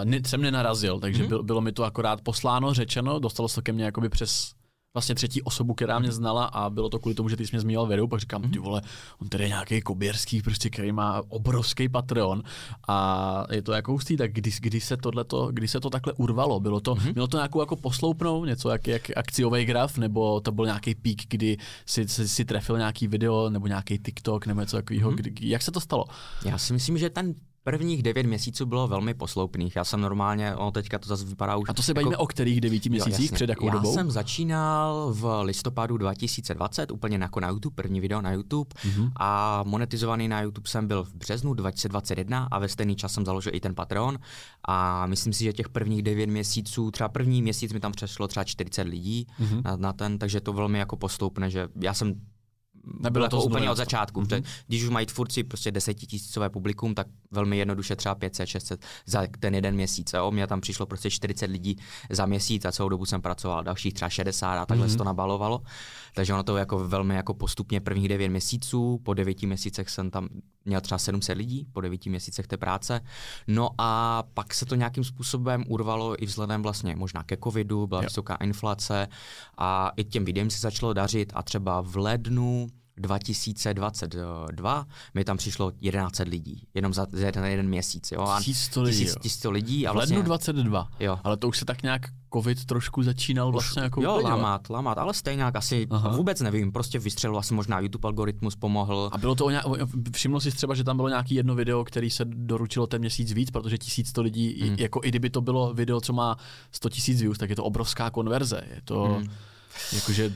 uh, 0.04 0.12
jsem 0.26 0.42
nenarazil, 0.42 1.00
takže 1.00 1.22
mm. 1.22 1.28
bylo, 1.28 1.42
bylo 1.42 1.60
mi 1.60 1.72
to 1.72 1.84
akorát 1.84 2.20
posláno, 2.20 2.74
řečeno, 2.74 3.18
dostalo 3.18 3.48
se 3.48 3.54
to 3.54 3.62
ke 3.62 3.72
mně 3.72 3.84
jakoby 3.84 4.08
přes 4.08 4.54
vlastně 4.94 5.14
třetí 5.14 5.42
osobu, 5.42 5.74
která 5.74 5.98
mě 5.98 6.12
znala 6.12 6.44
a 6.44 6.70
bylo 6.70 6.88
to 6.88 6.98
kvůli 6.98 7.14
tomu, 7.14 7.28
že 7.28 7.36
ty 7.36 7.46
jsi 7.46 7.50
mě 7.52 7.60
zmínil 7.60 7.86
Veru, 7.86 8.08
pak 8.08 8.20
říkám, 8.20 8.42
ty 8.42 8.58
vole, 8.58 8.82
on 9.18 9.28
tady 9.28 9.44
je 9.44 9.48
nějaký 9.48 9.80
Koběrský, 9.80 10.42
prostě, 10.42 10.70
který 10.70 10.92
má 10.92 11.22
obrovský 11.28 11.88
Patreon 11.88 12.42
a 12.88 13.46
je 13.50 13.62
to 13.62 13.72
jako 13.72 13.92
hustý, 13.92 14.16
tak 14.16 14.32
kdy, 14.32 14.50
kdy, 14.60 14.80
se 14.80 14.96
tohleto, 14.96 15.52
kdy 15.52 15.68
se 15.68 15.80
to 15.80 15.90
takhle 15.90 16.12
urvalo? 16.12 16.60
Bylo 16.60 16.80
to, 16.80 16.94
mm-hmm. 16.94 17.12
mělo 17.12 17.26
to 17.26 17.36
nějakou 17.36 17.60
jako 17.60 17.76
posloupnou, 17.76 18.44
něco 18.44 18.70
jak, 18.70 18.86
jak 18.86 19.02
akciový 19.16 19.64
graf, 19.64 19.98
nebo 19.98 20.40
to 20.40 20.52
byl 20.52 20.64
nějaký 20.64 20.94
pík, 20.94 21.22
kdy 21.28 21.56
si, 21.86 22.08
si, 22.08 22.28
si 22.28 22.44
trefil 22.44 22.78
nějaký 22.78 23.06
video, 23.06 23.50
nebo 23.50 23.66
nějaký 23.66 23.98
TikTok, 23.98 24.46
nebo 24.46 24.60
něco 24.60 24.76
takového, 24.76 25.10
mm-hmm. 25.10 25.32
jak 25.40 25.62
se 25.62 25.70
to 25.70 25.80
stalo? 25.80 26.04
Já 26.44 26.58
si 26.58 26.72
myslím, 26.72 26.98
že 26.98 27.10
ten 27.10 27.34
Prvních 27.64 28.02
devět 28.02 28.26
měsíců 28.26 28.66
bylo 28.66 28.88
velmi 28.88 29.14
posloupných. 29.14 29.76
Já 29.76 29.84
jsem 29.84 30.00
normálně, 30.00 30.54
ono 30.54 30.70
teďka 30.70 30.98
to 30.98 31.08
zase 31.08 31.24
vypadá 31.24 31.56
už. 31.56 31.68
A 31.68 31.74
to 31.74 31.82
se 31.82 31.94
bavíme 31.94 32.10
jako, 32.10 32.22
o 32.22 32.26
kterých 32.26 32.60
devíti 32.60 32.90
měsících 32.90 33.30
jo, 33.30 33.34
před 33.34 33.48
jakou 33.48 33.66
Já 33.66 33.72
dobou? 33.72 33.88
Já 33.88 33.94
jsem 33.94 34.10
začínal 34.10 35.12
v 35.14 35.42
listopadu 35.42 35.96
2020, 35.96 36.90
úplně 36.90 37.18
jako 37.22 37.40
na 37.40 37.48
YouTube, 37.48 37.74
první 37.74 38.00
video 38.00 38.20
na 38.20 38.32
YouTube. 38.32 38.70
Mm-hmm. 38.74 39.12
A 39.16 39.62
monetizovaný 39.66 40.28
na 40.28 40.42
YouTube 40.42 40.68
jsem 40.68 40.86
byl 40.86 41.04
v 41.04 41.14
březnu 41.14 41.54
2021 41.54 42.48
a 42.50 42.58
ve 42.58 42.68
stejný 42.68 42.96
čas 42.96 43.12
jsem 43.12 43.24
založil 43.24 43.54
i 43.54 43.60
ten 43.60 43.74
Patreon. 43.74 44.18
A 44.68 45.06
myslím 45.06 45.32
si, 45.32 45.44
že 45.44 45.52
těch 45.52 45.68
prvních 45.68 46.02
devět 46.02 46.26
měsíců, 46.26 46.90
třeba 46.90 47.08
první 47.08 47.42
měsíc 47.42 47.72
mi 47.72 47.80
tam 47.80 47.92
přešlo 47.92 48.28
třeba 48.28 48.44
40 48.44 48.82
lidí 48.82 49.26
mm-hmm. 49.40 49.62
na, 49.64 49.76
na 49.76 49.92
ten, 49.92 50.18
takže 50.18 50.40
to 50.40 50.52
velmi 50.52 50.78
jako 50.78 50.96
postoupne, 50.96 51.50
že 51.50 51.68
já 51.80 51.94
jsem 51.94 52.14
Nebylo 53.00 53.28
to 53.28 53.42
úplně 53.42 53.70
od 53.70 53.76
začátku. 53.76 54.22
Mm-hmm. 54.22 54.44
Když 54.66 54.82
už 54.82 54.90
mají 54.90 55.06
tvůrci 55.06 55.44
prostě 55.44 55.70
desetitisícové 55.70 56.50
publikum, 56.50 56.94
tak 56.94 57.06
velmi 57.30 57.58
jednoduše 57.58 57.96
třeba 57.96 58.14
500, 58.14 58.48
600 58.48 58.84
za 59.06 59.26
ten 59.40 59.54
jeden 59.54 59.74
měsíc. 59.74 60.12
Jo? 60.12 60.30
Mě 60.30 60.46
tam 60.46 60.60
přišlo 60.60 60.86
prostě 60.86 61.10
40 61.10 61.50
lidí 61.50 61.76
za 62.10 62.26
měsíc 62.26 62.64
a 62.64 62.72
celou 62.72 62.88
dobu 62.88 63.06
jsem 63.06 63.22
pracoval, 63.22 63.64
dalších 63.64 63.94
třeba 63.94 64.08
60 64.08 64.52
a 64.52 64.66
takhle 64.66 64.86
mm-hmm. 64.86 64.90
se 64.90 64.96
to 64.96 65.04
nabalovalo. 65.04 65.62
Takže 66.14 66.32
ono 66.32 66.42
to 66.42 66.56
jako 66.56 66.88
velmi 66.88 67.14
jako 67.14 67.34
postupně 67.34 67.80
prvních 67.80 68.08
9 68.08 68.28
měsíců, 68.28 69.00
po 69.02 69.14
9 69.14 69.42
měsících 69.42 69.90
jsem 69.90 70.10
tam 70.10 70.28
měl 70.64 70.80
třeba 70.80 70.98
700 70.98 71.38
lidí, 71.38 71.66
po 71.72 71.80
9 71.80 72.06
měsících 72.06 72.46
té 72.46 72.56
práce. 72.56 73.00
No 73.46 73.70
a 73.78 74.22
pak 74.34 74.54
se 74.54 74.66
to 74.66 74.74
nějakým 74.74 75.04
způsobem 75.04 75.64
urvalo 75.68 76.22
i 76.22 76.26
vzhledem 76.26 76.62
vlastně 76.62 76.96
možná 76.96 77.22
ke 77.22 77.36
covidu, 77.44 77.86
byla 77.86 78.00
jo. 78.00 78.06
vysoká 78.06 78.34
inflace 78.34 79.08
a 79.58 79.92
i 79.96 80.04
těm 80.04 80.24
videím 80.24 80.50
se 80.50 80.60
začalo 80.60 80.92
dařit 80.92 81.32
a 81.34 81.42
třeba 81.42 81.80
v 81.80 81.96
lednu 81.96 82.66
2022 82.96 84.86
mi 85.14 85.24
tam 85.24 85.36
přišlo 85.36 85.70
1100 85.70 86.22
lidí, 86.22 86.66
jenom 86.74 86.94
za, 86.94 87.06
za 87.12 87.26
jeden, 87.26 87.44
jeden 87.44 87.68
měsíc. 87.68 88.12
Jo? 88.12 88.26
1100 88.38 88.82
lidí, 88.82 88.98
tisíc, 88.98 89.16
1100 89.22 89.50
lidí. 89.50 89.86
A 89.86 89.92
vlastně, 89.92 90.16
v 90.16 90.18
lednu 90.18 90.26
22, 90.26 90.88
jo. 91.00 91.18
ale 91.24 91.36
to 91.36 91.48
už 91.48 91.58
se 91.58 91.64
tak 91.64 91.82
nějak 91.82 92.02
covid 92.32 92.64
trošku 92.64 93.02
začínal 93.02 93.52
vlastně 93.52 93.82
jako 93.82 94.02
Jo, 94.02 94.20
lámat, 94.22 94.70
lámat, 94.70 94.98
ale 94.98 95.14
stejně 95.14 95.44
asi 95.44 95.86
Aha. 95.90 96.16
vůbec 96.16 96.40
nevím, 96.40 96.72
prostě 96.72 96.98
vystřelil 96.98 97.38
asi 97.38 97.54
možná 97.54 97.80
YouTube 97.80 98.08
algoritmus 98.08 98.56
pomohl. 98.56 99.10
A 99.12 99.18
bylo 99.18 99.34
to, 99.34 99.44
o 99.44 99.50
nějak, 99.50 99.64
všiml 100.12 100.40
jsi 100.40 100.50
třeba, 100.50 100.74
že 100.74 100.84
tam 100.84 100.96
bylo 100.96 101.08
nějaký 101.08 101.34
jedno 101.34 101.54
video, 101.54 101.84
který 101.84 102.10
se 102.10 102.24
doručilo 102.24 102.86
ten 102.86 103.00
měsíc 103.00 103.32
víc, 103.32 103.50
protože 103.50 103.78
1100 103.78 104.22
lidí, 104.22 104.62
hmm. 104.62 104.76
jako 104.78 105.00
i 105.04 105.08
kdyby 105.08 105.30
to 105.30 105.40
bylo 105.40 105.74
video, 105.74 106.00
co 106.00 106.12
má 106.12 106.36
100 106.72 106.88
000 107.08 107.20
views, 107.20 107.38
tak 107.38 107.50
je 107.50 107.56
to 107.56 107.64
obrovská 107.64 108.10
konverze. 108.10 108.62
Je 108.74 108.80
to, 108.84 109.04
hmm. 109.04 109.28
jakože 109.92 110.32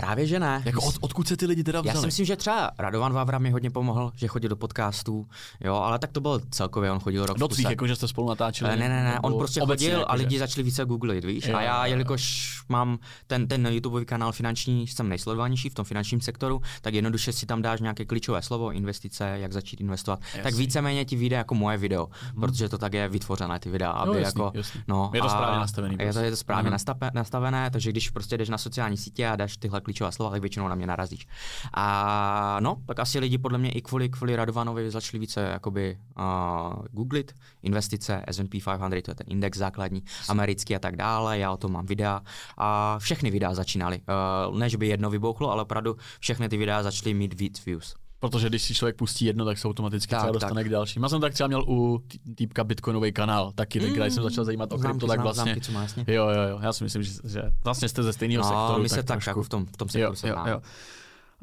Právě, 0.00 0.26
že 0.26 0.40
ne. 0.40 0.62
Jako 0.64 0.82
od, 0.82 0.94
odkud 1.00 1.28
se 1.28 1.36
ty 1.36 1.46
lidi 1.46 1.64
teda 1.64 1.80
vzali? 1.80 1.96
Já 1.96 2.00
si 2.00 2.06
myslím, 2.06 2.26
že 2.26 2.36
třeba 2.36 2.70
Radovan 2.78 3.12
Vávra 3.12 3.38
mi 3.38 3.50
hodně 3.50 3.70
pomohl, 3.70 4.12
že 4.16 4.26
chodil 4.26 4.50
do 4.50 4.56
podcastů, 4.56 5.26
jo, 5.60 5.74
ale 5.74 5.98
tak 5.98 6.12
to 6.12 6.20
bylo 6.20 6.40
celkově, 6.50 6.90
on 6.92 7.00
chodil 7.00 7.26
rok. 7.26 7.38
Tvých, 7.48 7.70
jako 7.70 7.86
že 7.86 7.96
jste 7.96 8.08
spolu 8.08 8.28
natáčeli? 8.28 8.70
Ne, 8.70 8.88
ne, 8.88 9.04
ne, 9.04 9.20
on 9.22 9.38
prostě 9.38 9.62
obecně, 9.62 9.88
chodil 9.88 10.04
a 10.08 10.14
lidi 10.14 10.34
že... 10.34 10.38
začali 10.38 10.62
více 10.62 10.84
googlit, 10.84 11.24
víš, 11.24 11.46
je, 11.46 11.54
a 11.54 11.62
já, 11.62 11.86
jelikož 11.86 12.50
mám 12.68 12.98
ten, 13.26 13.48
ten 13.48 13.66
YouTubeový 13.66 14.06
kanál 14.06 14.32
finanční, 14.32 14.86
jsem 14.86 15.08
nejsledovanější 15.08 15.68
v 15.68 15.74
tom 15.74 15.84
finančním 15.84 16.20
sektoru, 16.20 16.60
tak 16.80 16.94
jednoduše 16.94 17.32
si 17.32 17.46
tam 17.46 17.62
dáš 17.62 17.80
nějaké 17.80 18.04
klíčové 18.04 18.42
slovo, 18.42 18.72
investice, 18.72 19.38
jak 19.38 19.52
začít 19.52 19.80
investovat, 19.80 20.20
jasný. 20.22 20.42
tak 20.42 20.54
víceméně 20.54 21.04
ti 21.04 21.16
vyjde 21.16 21.36
jako 21.36 21.54
moje 21.54 21.78
video, 21.78 22.08
hmm. 22.32 22.40
protože 22.40 22.68
to 22.68 22.78
tak 22.78 22.94
je 22.94 23.08
vytvořené 23.08 23.58
ty 23.58 23.70
videa, 23.70 23.90
aby 23.90 24.10
jo, 24.10 24.18
jasný, 24.18 24.42
jako, 24.44 24.58
jasný. 24.58 24.80
no. 24.88 25.10
Je 25.14 25.22
to 25.22 25.28
správně 25.28 25.58
nastavené. 25.58 26.04
Je 26.04 26.12
to, 26.12 26.18
je 26.18 26.30
to 26.30 26.36
správně 26.36 26.70
hmm. 26.70 27.10
nastavené, 27.14 27.70
takže 27.70 27.90
když 27.90 28.10
prostě 28.10 28.38
jdeš 28.38 28.48
na 28.48 28.58
sociální 28.58 28.96
sítě 28.96 29.28
a 29.28 29.36
dáš 29.36 29.56
tyhle 29.56 29.80
klíčová 29.90 30.10
slova, 30.10 30.30
tak 30.30 30.40
většinou 30.40 30.68
na 30.68 30.74
mě 30.74 30.86
narazíš. 30.86 31.26
A 31.74 32.56
no, 32.60 32.76
tak 32.86 32.98
asi 32.98 33.18
lidi 33.18 33.38
podle 33.38 33.58
mě 33.58 33.70
i 33.70 33.82
kvůli, 33.82 34.08
kvůli 34.08 34.36
Radovanovi 34.36 34.90
začali 34.90 35.18
více 35.18 35.40
jakoby 35.40 35.98
uh, 36.18 36.84
googlit 36.90 37.34
investice, 37.62 38.24
S&P 38.26 38.60
500, 38.60 39.04
to 39.04 39.10
je 39.10 39.14
ten 39.14 39.26
index 39.30 39.58
základní, 39.58 40.02
americký 40.28 40.76
a 40.76 40.78
tak 40.78 40.96
dále, 40.96 41.38
já 41.38 41.52
o 41.52 41.56
tom 41.56 41.72
mám 41.72 41.86
videa 41.86 42.22
a 42.56 42.98
všechny 42.98 43.30
videa 43.30 43.54
začínaly. 43.54 44.00
Uh, 44.48 44.58
než 44.58 44.76
by 44.76 44.88
jedno 44.88 45.10
vybouchlo, 45.10 45.50
ale 45.50 45.62
opravdu 45.62 45.96
všechny 46.20 46.48
ty 46.48 46.56
videa 46.56 46.82
začaly 46.82 47.14
mít 47.14 47.40
víc 47.40 47.64
views. 47.66 47.99
Protože 48.20 48.48
když 48.48 48.62
si 48.62 48.74
člověk 48.74 48.96
pustí 48.96 49.24
jedno, 49.24 49.44
tak 49.44 49.58
se 49.58 49.68
automaticky 49.68 50.10
tak, 50.10 50.18
třeba 50.18 50.32
dostane 50.32 50.60
tak. 50.60 50.66
k 50.66 50.70
dalším. 50.70 51.02
Já 51.02 51.08
jsem 51.08 51.20
tak 51.20 51.34
třeba 51.34 51.46
měl 51.46 51.64
u 51.68 52.02
týpka 52.34 52.64
Bitcoinový 52.64 53.12
kanál, 53.12 53.52
taky 53.52 53.80
mm, 53.80 53.92
když 53.92 54.14
jsem 54.14 54.22
začal 54.22 54.44
zajímat 54.44 54.72
o 54.72 54.78
krypto, 54.78 55.06
tak 55.06 55.20
vlastně. 55.20 55.44
Známky, 55.44 55.60
co 55.60 55.72
má, 55.72 55.82
jasně. 55.82 56.04
Jo, 56.06 56.28
jo, 56.28 56.42
jo, 56.42 56.58
já 56.62 56.72
si 56.72 56.84
myslím, 56.84 57.02
že, 57.02 57.12
že 57.24 57.42
vlastně 57.64 57.88
jste 57.88 58.02
ze 58.02 58.12
stejného 58.12 58.42
no, 58.42 58.48
sektoru. 58.48 58.82
my 58.82 58.88
se 58.88 58.96
tak, 58.96 59.06
tak 59.06 59.26
jako 59.26 59.42
v 59.42 59.48
tom, 59.48 59.66
v 59.66 59.76
tom 59.76 59.88
sektoru 59.88 60.14
jo, 60.24 60.36
jo, 60.46 60.52
jo. 60.52 60.60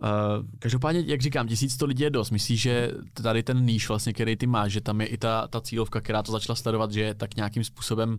Uh, 0.03 0.45
každopádně, 0.59 1.03
jak 1.05 1.21
říkám, 1.21 1.47
1100 1.47 1.85
lidí 1.85 2.03
je 2.03 2.09
dost. 2.09 2.31
Myslíš, 2.31 2.61
že 2.61 2.91
tady 3.13 3.43
ten 3.43 3.65
níž, 3.65 3.87
vlastně, 3.87 4.13
který 4.13 4.35
ty 4.35 4.47
máš, 4.47 4.71
že 4.71 4.81
tam 4.81 5.01
je 5.01 5.07
i 5.07 5.17
ta, 5.17 5.47
ta 5.47 5.61
cílovka, 5.61 6.01
která 6.01 6.23
to 6.23 6.31
začala 6.31 6.55
sledovat, 6.55 6.91
že 6.91 7.01
je 7.01 7.13
tak 7.13 7.35
nějakým 7.35 7.63
způsobem 7.63 8.17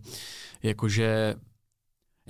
jakože 0.63 1.35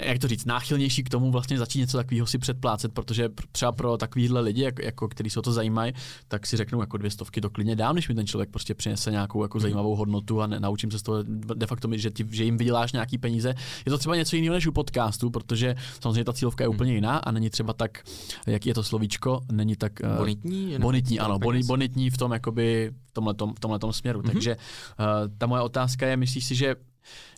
jak 0.05 0.19
to 0.19 0.27
říct, 0.27 0.45
náchylnější 0.45 1.03
k 1.03 1.09
tomu 1.09 1.31
vlastně 1.31 1.57
začít 1.57 1.79
něco 1.79 1.97
takového 1.97 2.27
si 2.27 2.37
předplácet, 2.37 2.93
protože 2.93 3.29
třeba 3.51 3.71
pro 3.71 3.97
takovýhle 3.97 4.41
lidi, 4.41 4.61
jako, 4.61 4.81
jako 4.81 5.07
který 5.07 5.29
se 5.29 5.39
o 5.39 5.41
to 5.41 5.51
zajímají, 5.51 5.93
tak 6.27 6.47
si 6.47 6.57
řeknou 6.57 6.81
jako 6.81 6.97
dvě 6.97 7.11
stovky 7.11 7.41
to 7.41 7.49
klidně 7.49 7.75
dám, 7.75 7.95
než 7.95 8.09
mi 8.09 8.15
ten 8.15 8.27
člověk 8.27 8.49
prostě 8.49 8.75
přinese 8.75 9.11
nějakou 9.11 9.43
jako 9.43 9.57
mhm. 9.57 9.61
zajímavou 9.61 9.95
hodnotu 9.95 10.41
a 10.41 10.47
ne, 10.47 10.59
naučím 10.59 10.91
se 10.91 10.99
z 10.99 11.01
toho 11.01 11.23
de 11.55 11.67
facto, 11.67 11.89
že, 11.91 12.11
ti, 12.11 12.25
že 12.29 12.43
jim 12.43 12.57
vyděláš 12.57 12.93
nějaký 12.93 13.17
peníze. 13.17 13.55
Je 13.85 13.89
to 13.89 13.97
třeba 13.97 14.15
něco 14.15 14.35
jiného 14.35 14.53
než 14.53 14.67
u 14.67 14.71
podcastu, 14.71 15.29
protože 15.29 15.75
samozřejmě 16.01 16.23
ta 16.23 16.33
cílovka 16.33 16.63
je 16.63 16.67
mhm. 16.67 16.75
úplně 16.75 16.93
jiná 16.93 17.17
a 17.17 17.31
není 17.31 17.49
třeba 17.49 17.73
tak, 17.73 18.03
jak 18.47 18.65
je 18.65 18.73
to 18.73 18.83
slovíčko, 18.83 19.41
není 19.51 19.75
tak... 19.75 19.93
Uh, 20.03 20.17
bonitní? 20.17 20.75
Bonitní, 20.79 21.19
ano, 21.19 21.39
boni, 21.39 21.63
bonitní 21.63 22.09
v 22.09 22.17
tom 22.17 22.31
jakoby 22.31 22.91
v 23.05 23.11
tomhletom, 23.11 23.53
v 23.55 23.59
tomhletom 23.59 23.93
směru. 23.93 24.21
Mm-hmm. 24.21 24.31
Takže 24.31 24.55
uh, 24.55 25.05
ta 25.37 25.47
moje 25.47 25.61
otázka 25.61 26.07
je, 26.07 26.17
myslíš 26.17 26.45
si, 26.45 26.55
že 26.55 26.75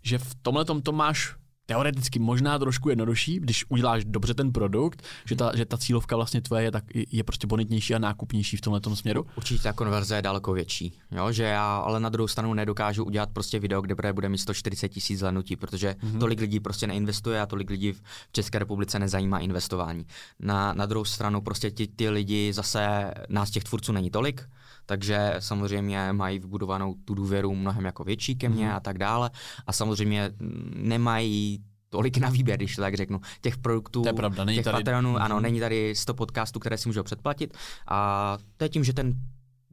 že 0.03 0.17
v 0.17 0.35
tomhle 0.41 0.65
to 0.65 0.91
máš 0.91 1.35
teoreticky 1.65 2.19
možná 2.19 2.59
trošku 2.59 2.89
jednodušší, 2.89 3.39
když 3.39 3.65
uděláš 3.69 4.05
dobře 4.05 4.33
ten 4.33 4.51
produkt, 4.51 5.03
že 5.25 5.35
ta, 5.35 5.51
že 5.55 5.65
ta 5.65 5.77
cílovka 5.77 6.15
vlastně 6.15 6.41
tvoje 6.41 6.63
je, 6.63 6.71
tak, 6.71 6.83
je 6.93 7.23
prostě 7.23 7.47
bonitnější 7.47 7.95
a 7.95 7.99
nákupnější 7.99 8.57
v 8.57 8.61
tomhle 8.61 8.81
směru. 8.95 9.25
Určitě 9.37 9.63
ta 9.63 9.73
konverze 9.73 10.15
je 10.15 10.21
daleko 10.21 10.53
větší, 10.53 10.99
jo? 11.11 11.31
že 11.31 11.43
já 11.43 11.77
ale 11.77 11.99
na 11.99 12.09
druhou 12.09 12.27
stranu 12.27 12.53
nedokážu 12.53 13.05
udělat 13.05 13.29
prostě 13.33 13.59
video, 13.59 13.81
kde 13.81 14.13
bude 14.13 14.29
mít 14.29 14.37
140 14.37 14.89
tisíc 14.89 15.19
zhlednutí, 15.19 15.55
protože 15.55 15.95
mm-hmm. 16.03 16.19
tolik 16.19 16.39
lidí 16.39 16.59
prostě 16.59 16.87
neinvestuje 16.87 17.41
a 17.41 17.45
tolik 17.45 17.69
lidí 17.69 17.91
v 17.91 18.01
České 18.31 18.59
republice 18.59 18.99
nezajímá 18.99 19.39
investování. 19.39 20.05
Na, 20.39 20.73
na 20.73 20.85
druhou 20.85 21.05
stranu 21.05 21.41
prostě 21.41 21.71
ti, 21.71 21.87
ty 21.87 22.09
lidi 22.09 22.53
zase, 22.53 23.13
nás 23.29 23.51
těch 23.51 23.63
tvůrců 23.63 23.91
není 23.91 24.09
tolik, 24.09 24.49
takže 24.85 25.35
samozřejmě 25.39 26.13
mají 26.13 26.39
vybudovanou 26.39 26.95
tu 27.05 27.13
důvěru 27.13 27.55
mnohem 27.55 27.85
jako 27.85 28.03
větší 28.03 28.35
ke 28.35 28.49
mně 28.49 28.65
mm. 28.65 28.75
a 28.75 28.79
tak 28.79 28.97
dále. 28.97 29.31
A 29.67 29.73
samozřejmě 29.73 30.31
nemají 30.75 31.63
tolik 31.89 32.17
na 32.17 32.29
výběr, 32.29 32.57
když 32.57 32.75
to 32.75 32.81
tak 32.81 32.95
řeknu. 32.95 33.21
Těch 33.41 33.57
produktů, 33.57 34.01
to 34.01 34.09
je 34.09 34.13
pravda, 34.13 34.45
není 34.45 34.57
těch 34.57 34.65
tady... 34.65 34.83
patronů, 34.83 35.17
ano, 35.17 35.35
mhm. 35.35 35.43
není 35.43 35.59
tady 35.59 35.95
100 35.95 36.13
podcastů, 36.13 36.59
které 36.59 36.77
si 36.77 36.89
můžou 36.89 37.03
předplatit. 37.03 37.57
A 37.87 38.37
to 38.57 38.65
je 38.65 38.69
tím, 38.69 38.83
že 38.83 38.93
ten 38.93 39.13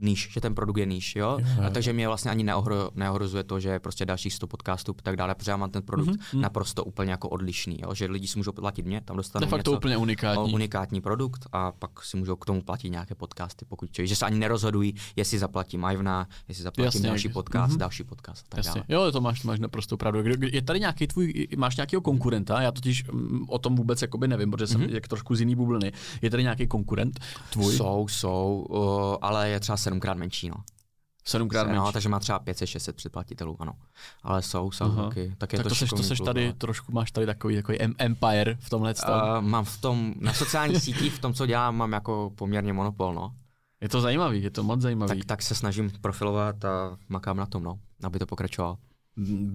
níž, 0.01 0.29
že 0.33 0.41
ten 0.41 0.55
produkt 0.55 0.77
je 0.77 0.87
níž, 0.87 1.17
jo? 1.17 1.39
A 1.67 1.71
takže 1.71 1.93
mě 1.93 2.07
vlastně 2.09 2.31
ani 2.31 2.45
neohro, 2.45 2.91
neohrozuje 2.95 3.45
to, 3.45 3.61
že 3.61 3.79
prostě 3.79 4.07
dalších 4.07 4.35
100 4.35 4.47
podcastů 4.47 4.95
a 4.99 5.03
tak 5.03 5.17
dále, 5.17 5.35
protože 5.35 5.51
já 5.51 5.57
mám 5.57 5.71
ten 5.71 5.83
produkt 5.83 6.09
mm-hmm. 6.09 6.41
naprosto 6.41 6.85
úplně 6.85 7.11
jako 7.11 7.29
odlišný, 7.29 7.79
jo? 7.83 7.95
že 7.95 8.07
lidi 8.07 8.27
si 8.27 8.39
můžou 8.39 8.53
platit 8.53 8.87
mě, 8.87 9.01
tam 9.01 9.17
dostanou 9.17 9.47
De 9.47 9.51
facto 9.51 9.71
něco, 9.71 9.79
úplně 9.79 9.97
unikátní. 9.97 10.55
unikátní 10.55 11.01
produkt 11.01 11.47
a 11.53 11.73
pak 11.73 12.05
si 12.05 12.17
můžou 12.17 12.37
k 12.37 12.47
tomu 12.47 12.63
platit 12.63 12.91
nějaké 12.91 13.15
podcasty, 13.15 13.65
pokud 13.65 13.91
či, 13.93 14.07
že 14.07 14.17
se 14.17 14.27
ani 14.27 14.39
nerozhodují, 14.39 14.95
jestli 15.17 15.39
zaplatím 15.39 15.87
Ivna, 15.93 16.29
jestli 16.49 16.65
zaplatím 16.65 16.85
Jasně, 16.85 17.09
další 17.09 17.29
podcast, 17.29 17.75
mm-hmm. 17.75 17.79
další 17.79 18.05
podcast 18.05 18.47
a 18.47 18.49
tak 18.49 18.59
Jasně. 18.65 18.85
dále. 18.89 19.05
Jo, 19.05 19.13
to 19.13 19.21
máš, 19.21 19.43
máš 19.43 19.59
naprosto 19.59 19.97
pravdu. 19.97 20.23
Je 20.53 20.63
tady 20.63 20.81
nějaký 20.81 21.07
tvůj, 21.07 21.49
máš 21.57 21.77
nějakého 21.77 22.01
konkurenta, 22.01 22.61
já 22.61 22.73
totiž 22.73 23.05
mm, 23.05 23.45
o 23.49 23.59
tom 23.59 23.77
vůbec 23.77 24.03
jakoby 24.03 24.29
nevím, 24.29 24.51
protože 24.51 24.67
jsem 24.67 24.81
mm-hmm. 24.81 24.95
jak 24.95 25.09
trošku 25.09 25.35
z 25.35 25.41
jiný 25.41 25.55
bubliny. 25.55 25.93
Je 26.23 26.31
tady 26.31 26.43
nějaký 26.43 26.67
konkurent 26.67 27.21
tvůj? 27.51 27.77
Jsou, 27.77 28.09
jsou, 28.09 28.67
uh, 28.69 29.17
ale 29.21 29.49
je 29.49 29.61
třeba 29.61 29.77
sedmkrát 29.89 30.17
menší, 30.17 30.49
no. 30.49 30.57
Sedmkrát 31.25 31.67
menší. 31.67 31.79
No, 31.79 31.93
takže 31.93 32.09
má 32.09 32.21
třeba 32.21 32.41
500-600 32.41 32.93
předplatitelů, 32.93 33.57
ano. 33.59 33.73
Ale 34.23 34.43
jsou, 34.43 34.71
jsou 34.71 34.85
uh-huh. 34.85 35.09
taky. 35.09 35.35
Tak, 35.39 35.53
je 35.53 35.57
tak 35.57 35.65
to, 35.65 35.69
to 35.69 35.75
seš, 35.75 35.91
to 35.91 36.03
seš 36.03 36.21
tady, 36.21 36.53
trošku 36.53 36.93
máš 36.93 37.11
tady 37.11 37.27
takový, 37.27 37.57
takový 37.57 37.79
empire 37.99 38.57
v 38.61 38.71
tomhle 38.71 38.95
uh, 39.09 39.41
Mám 39.41 39.65
v 39.65 39.81
tom, 39.81 40.15
na 40.21 40.33
sociálních 40.33 40.83
sítích, 40.83 41.15
v 41.15 41.19
tom, 41.19 41.35
co 41.35 41.47
dělám, 41.47 41.77
mám 41.77 41.93
jako 41.93 42.33
poměrně 42.35 42.73
monopol, 42.73 43.15
no. 43.15 43.35
Je 43.81 43.89
to 43.89 44.01
zajímavý, 44.01 44.43
je 44.43 44.51
to 44.51 44.63
moc 44.63 44.81
zajímavý. 44.81 45.19
Tak, 45.19 45.27
tak 45.27 45.43
se 45.43 45.55
snažím 45.55 45.91
profilovat 46.01 46.65
a 46.65 46.99
makám 47.09 47.37
na 47.37 47.47
tom, 47.47 47.63
no, 47.63 47.79
aby 48.03 48.19
to 48.19 48.27
pokračovalo. 48.27 48.79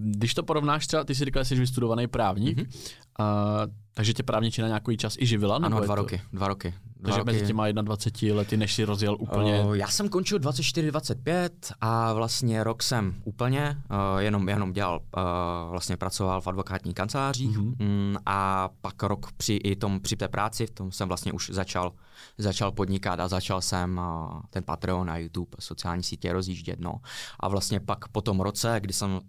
Když 0.05 0.33
to 0.33 0.43
porovnáš 0.43 0.87
třeba, 0.87 1.03
ty 1.03 1.15
jsi 1.15 1.25
říkal, 1.25 1.43
že 1.43 1.47
jsi 1.47 1.55
vystudovaný 1.55 2.07
právník, 2.07 2.57
mm-hmm. 2.57 3.69
Takže 3.93 4.13
tě 4.13 4.23
právničina 4.23 4.67
nějaký 4.67 4.97
čas 4.97 5.17
i 5.19 5.25
živila? 5.25 5.55
Ano, 5.55 5.77
dva 5.77 5.87
to... 5.87 5.95
roky, 5.95 6.21
dva 6.33 6.47
roky. 6.47 6.73
Dva 7.03 7.09
takže 7.09 7.19
roky. 7.19 7.31
mezi 7.31 7.45
těma 7.45 7.71
21 7.71 8.37
lety, 8.37 8.57
než 8.57 8.73
si 8.73 8.83
rozjel 8.83 9.17
úplně? 9.19 9.59
Uh, 9.59 9.73
já 9.73 9.87
jsem 9.87 10.09
končil 10.09 10.39
24-25 10.39 11.49
a 11.81 12.13
vlastně 12.13 12.63
rok 12.63 12.83
jsem 12.83 13.15
úplně 13.23 13.77
uh, 13.91 14.19
jenom, 14.19 14.49
jenom 14.49 14.73
dělal, 14.73 14.99
uh, 15.17 15.71
vlastně 15.71 15.97
pracoval 15.97 16.41
v 16.41 16.47
advokátní 16.47 16.93
kancelářích 16.93 17.57
mm-hmm. 17.57 17.75
um, 17.79 18.17
a 18.25 18.69
pak 18.81 19.03
rok 19.03 19.31
při, 19.37 19.53
i 19.53 19.75
tom, 19.75 19.99
při 19.99 20.15
té 20.15 20.27
práci, 20.27 20.67
v 20.67 20.71
tom 20.71 20.91
jsem 20.91 21.07
vlastně 21.07 21.31
už 21.31 21.49
začal, 21.49 21.91
začal 22.37 22.71
podnikat 22.71 23.19
a 23.19 23.27
začal 23.27 23.61
jsem 23.61 23.97
uh, 23.97 24.41
ten 24.49 24.63
Patreon 24.63 25.07
na 25.07 25.17
YouTube, 25.17 25.57
sociální 25.59 26.03
sítě 26.03 26.33
rozjíždět. 26.33 26.79
No. 26.79 26.93
A 27.39 27.47
vlastně 27.47 27.79
pak 27.79 28.07
po 28.07 28.21
tom 28.21 28.39
roce, 28.39 28.77
kdy 28.79 28.93
jsem 28.93 29.13
uh, 29.13 29.21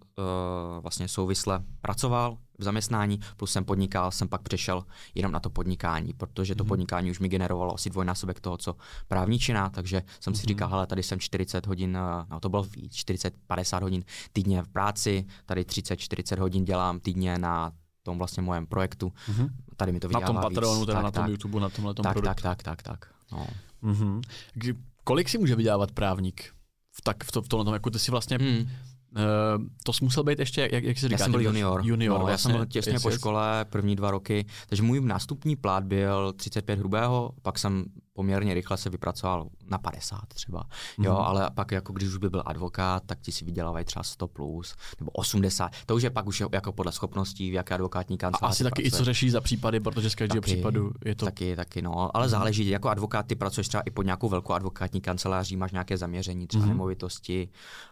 vlastně 0.81 1.07
souvisle 1.07 1.63
pracoval, 1.81 2.37
v 2.57 2.63
zaměstnání, 2.63 3.19
plus 3.37 3.51
jsem 3.51 3.65
podnikal, 3.65 4.11
jsem 4.11 4.27
pak 4.27 4.41
přešel 4.41 4.85
jenom 5.15 5.31
na 5.31 5.39
to 5.39 5.49
podnikání, 5.49 6.13
protože 6.13 6.55
to 6.55 6.63
mm-hmm. 6.63 6.67
podnikání 6.67 7.11
už 7.11 7.19
mi 7.19 7.27
generovalo 7.27 7.73
asi 7.73 7.89
dvojnásobek 7.89 8.39
toho, 8.39 8.57
co 8.57 8.75
právničina, 9.07 9.69
takže 9.69 10.01
jsem 10.19 10.33
mm-hmm. 10.33 10.37
si 10.37 10.41
mhm. 10.43 10.47
říkal, 10.47 10.69
hele, 10.69 10.87
tady 10.87 11.03
jsem 11.03 11.19
40 11.19 11.67
hodin, 11.67 11.97
eh, 11.97 12.25
no 12.29 12.39
to 12.39 12.49
bylo 12.49 12.63
víc, 12.63 12.93
40-50 12.93 13.81
hodin 13.81 14.03
týdně 14.33 14.61
v 14.61 14.67
práci, 14.67 15.25
tady 15.45 15.61
30-40 15.61 16.39
hodin 16.39 16.65
dělám 16.65 16.99
týdně 16.99 17.37
na 17.37 17.71
tom 18.03 18.17
vlastně 18.17 18.43
mojem 18.43 18.67
projektu. 18.67 19.13
Mm-hmm. 19.29 19.49
Tady 19.77 19.91
mi 19.91 19.99
to 19.99 20.07
vydělává 20.07 20.33
Na 20.33 20.41
tom 20.41 20.53
Patronu, 20.53 20.85
teda 20.85 20.97
tak, 20.97 21.03
na 21.03 21.11
tom 21.11 21.23
tak, 21.23 21.31
YouTube, 21.31 21.59
na 21.59 21.69
tomhle 21.69 21.93
tom 21.93 22.03
tak, 22.03 22.13
produktu. 22.13 22.43
Tak, 22.43 22.63
tak, 22.63 22.83
tak, 22.83 22.99
tak. 22.99 23.13
No. 23.31 23.47
Mm-hmm. 23.83 24.21
Kolik 25.03 25.29
si 25.29 25.37
může 25.37 25.55
vydělávat 25.55 25.91
právník? 25.91 26.53
V, 26.91 27.01
tak, 27.01 27.23
v, 27.23 27.31
to, 27.31 27.41
v 27.41 27.47
tomhle 27.47 27.65
tom, 27.65 27.73
jako 27.73 27.89
ty 27.89 27.99
si 27.99 28.11
vlastně 28.11 28.37
mm. 28.37 28.69
Uh, 29.15 29.63
to 29.83 29.93
jsi 29.93 30.03
musel 30.03 30.23
být 30.23 30.39
ještě, 30.39 30.69
jak, 30.71 30.83
jak 30.83 30.97
se 30.97 31.07
říká? 31.07 31.13
Já 31.13 31.25
jsem 31.25 31.31
byl 31.31 31.41
junior. 31.41 31.81
junior 31.83 32.19
no, 32.19 32.25
vlastně, 32.25 32.31
já 32.33 32.37
jsem 32.37 32.51
byl 32.51 32.65
těsně 32.65 32.99
po 32.99 33.11
škole 33.11 33.65
první 33.69 33.95
dva 33.95 34.11
roky, 34.11 34.45
takže 34.67 34.83
můj 34.83 35.01
nástupní 35.01 35.55
plát 35.55 35.83
byl 35.83 36.33
35 36.33 36.79
hrubého, 36.79 37.31
pak 37.41 37.59
jsem 37.59 37.85
poměrně 38.15 38.53
rychle 38.53 38.77
se 38.77 38.89
vypracoval 38.89 39.47
na 39.67 39.77
50 39.77 40.19
třeba. 40.27 40.63
Jo, 40.97 41.13
mm-hmm. 41.13 41.25
ale 41.25 41.49
pak 41.55 41.71
jako 41.71 41.93
když 41.93 42.09
už 42.09 42.17
by 42.17 42.29
byl 42.29 42.43
advokát, 42.45 43.03
tak 43.05 43.19
ti 43.21 43.31
si 43.31 43.45
vydělávají 43.45 43.85
třeba 43.85 44.03
100 44.03 44.27
plus 44.27 44.75
nebo 44.99 45.11
80. 45.11 45.71
To 45.85 45.95
už 45.95 46.03
je 46.03 46.09
pak 46.09 46.27
už 46.27 46.43
jako 46.51 46.71
podle 46.71 46.91
schopností, 46.91 47.51
v 47.51 47.53
jaké 47.53 47.73
advokátní 47.73 48.17
kanceláři. 48.17 48.45
A 48.45 48.51
asi 48.51 48.63
taky 48.63 48.81
pracuje. 48.81 48.87
i 48.87 48.91
co 48.99 49.05
řeší 49.05 49.29
za 49.29 49.41
případy, 49.41 49.79
protože 49.79 50.09
z 50.09 50.15
každého 50.15 50.41
taky, 50.41 50.53
případu 50.53 50.91
je 51.05 51.15
to. 51.15 51.25
Taky, 51.25 51.55
taky, 51.55 51.81
no. 51.81 52.17
Ale 52.17 52.25
mm-hmm. 52.25 52.29
záleží, 52.29 52.67
jako 52.67 52.89
advokát 52.89 53.27
ty 53.27 53.35
pracuješ 53.35 53.67
třeba 53.67 53.81
i 53.81 53.91
pod 53.91 54.03
nějakou 54.03 54.29
velkou 54.29 54.53
advokátní 54.53 55.01
kanceláří, 55.01 55.57
máš 55.57 55.71
nějaké 55.71 55.97
zaměření, 55.97 56.47
třeba 56.47 56.65
mm-hmm. 56.65 56.67
nemovitosti. 56.67 57.49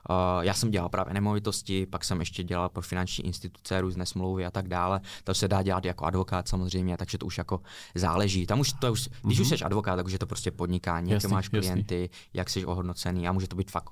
Uh, 0.09 0.43
já 0.43 0.53
jsem 0.53 0.71
dělal 0.71 0.89
právě 0.89 1.13
nemovitosti, 1.13 1.85
pak 1.85 2.03
jsem 2.03 2.19
ještě 2.19 2.43
dělal 2.43 2.69
pro 2.69 2.81
finanční 2.81 3.25
instituce, 3.25 3.81
různé 3.81 4.05
smlouvy 4.05 4.45
a 4.45 4.51
tak 4.51 4.67
dále. 4.67 5.01
To 5.23 5.33
se 5.33 5.47
dá 5.47 5.61
dělat 5.61 5.85
jako 5.85 6.05
advokát 6.05 6.47
samozřejmě, 6.47 6.97
takže 6.97 7.17
to 7.17 7.25
už 7.25 7.37
jako 7.37 7.61
záleží. 7.95 8.47
Tam 8.47 8.59
už 8.59 8.73
to 8.73 8.91
už, 8.91 9.09
když 9.23 9.39
mm-hmm. 9.39 9.41
už 9.41 9.49
jsi 9.49 9.65
advokát, 9.65 9.95
tak 9.95 10.05
už 10.05 10.12
je 10.13 10.19
to 10.19 10.27
prostě 10.27 10.51
podnikání, 10.51 11.11
jaké 11.11 11.27
máš 11.27 11.49
klienty, 11.49 12.01
jasný. 12.01 12.17
jak 12.33 12.49
jsi 12.49 12.65
ohodnocený 12.65 13.27
a 13.27 13.31
může 13.31 13.47
to 13.47 13.55
být 13.55 13.71
fakt 13.71 13.89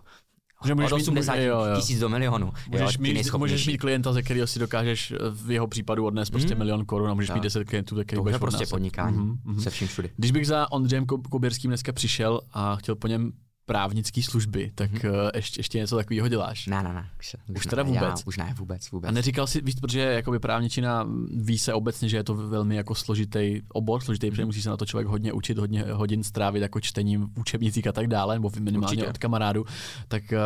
že 0.66 0.76
můžeš 0.76 0.92
80 0.92 1.36
mít, 1.36 1.42
jo, 1.44 1.60
jo. 1.66 1.76
tisíc 1.76 2.00
do 2.00 2.10
milionu. 2.10 2.52
Můžeš, 2.70 2.94
jo, 2.94 3.02
mít, 3.02 3.34
můžeš 3.34 3.68
mít 3.68 3.78
klienta, 3.78 4.14
ze 4.14 4.22
kterého 4.22 4.48
si 4.48 4.60
dokážeš 4.60 5.14
v 5.32 5.52
jeho 5.52 5.68
případu 5.68 6.06
odnést 6.06 6.30
prostě 6.30 6.56
mm. 6.56 6.60
milion 6.60 6.86
korun 6.86 7.10
a 7.10 7.14
můžeš 7.14 7.28
tak. 7.28 7.36
mít 7.36 7.44
10 7.44 7.64
klientů, 7.64 7.96
ze 7.96 8.06
kterých 8.06 8.24
budeš 8.24 8.38
prostě 8.38 8.66
podnikání, 8.66 9.18
mm-hmm. 9.18 9.60
se 9.60 9.70
vším 9.70 9.88
všude. 9.88 10.10
Když 10.18 10.32
bych 10.32 10.48
za 10.48 10.72
Ondřejem 10.72 11.06
Kuběrským 11.06 11.70
dneska 11.70 11.92
přišel 11.92 12.42
a 12.52 12.76
chtěl 12.76 12.96
po 12.96 13.08
něm 13.08 13.32
právnické 13.66 14.24
služby, 14.24 14.72
tak 14.76 14.92
mm-hmm. 14.92 15.32
ještě, 15.36 15.60
ještě 15.60 15.78
něco 15.78 15.96
takového 15.96 16.28
děláš? 16.28 16.68
Ne, 16.68 16.84
ne, 16.84 16.94
ne. 16.94 17.10
Už, 17.20 17.36
už 17.56 17.66
teda 17.66 17.84
vůbec? 17.84 18.02
Já, 18.02 18.16
už 18.26 18.38
ne, 18.38 18.56
vůbec, 18.58 18.92
vůbec. 18.92 19.10
A 19.10 19.12
neříkal 19.12 19.48
jsi, 19.48 19.62
víš, 19.62 19.76
protože 19.76 20.00
jakoby 20.00 20.40
právničina 20.40 21.08
ví 21.36 21.58
se 21.58 21.74
obecně, 21.74 22.10
že 22.10 22.18
je 22.18 22.24
to 22.24 22.36
velmi 22.36 22.76
jako 22.76 22.96
složitý 22.96 23.62
obor, 23.70 24.02
složitý, 24.02 24.28
mm-hmm. 24.28 24.30
protože 24.30 24.46
musí 24.46 24.62
se 24.62 24.70
na 24.70 24.78
to 24.78 24.86
člověk 24.86 25.08
hodně 25.08 25.34
učit, 25.34 25.58
hodně 25.58 25.84
hodin 25.84 26.24
strávit 26.24 26.62
jako 26.62 26.80
čtením 26.80 27.28
v 27.28 27.40
učebnicích 27.40 27.88
a 27.88 27.92
tak 27.92 28.08
dále, 28.08 28.36
nebo 28.36 28.52
minimálně 28.60 28.98
Určitě. 28.98 29.10
od 29.10 29.18
kamarádu. 29.18 29.66
Tak 30.08 30.24
uh, 30.32 30.38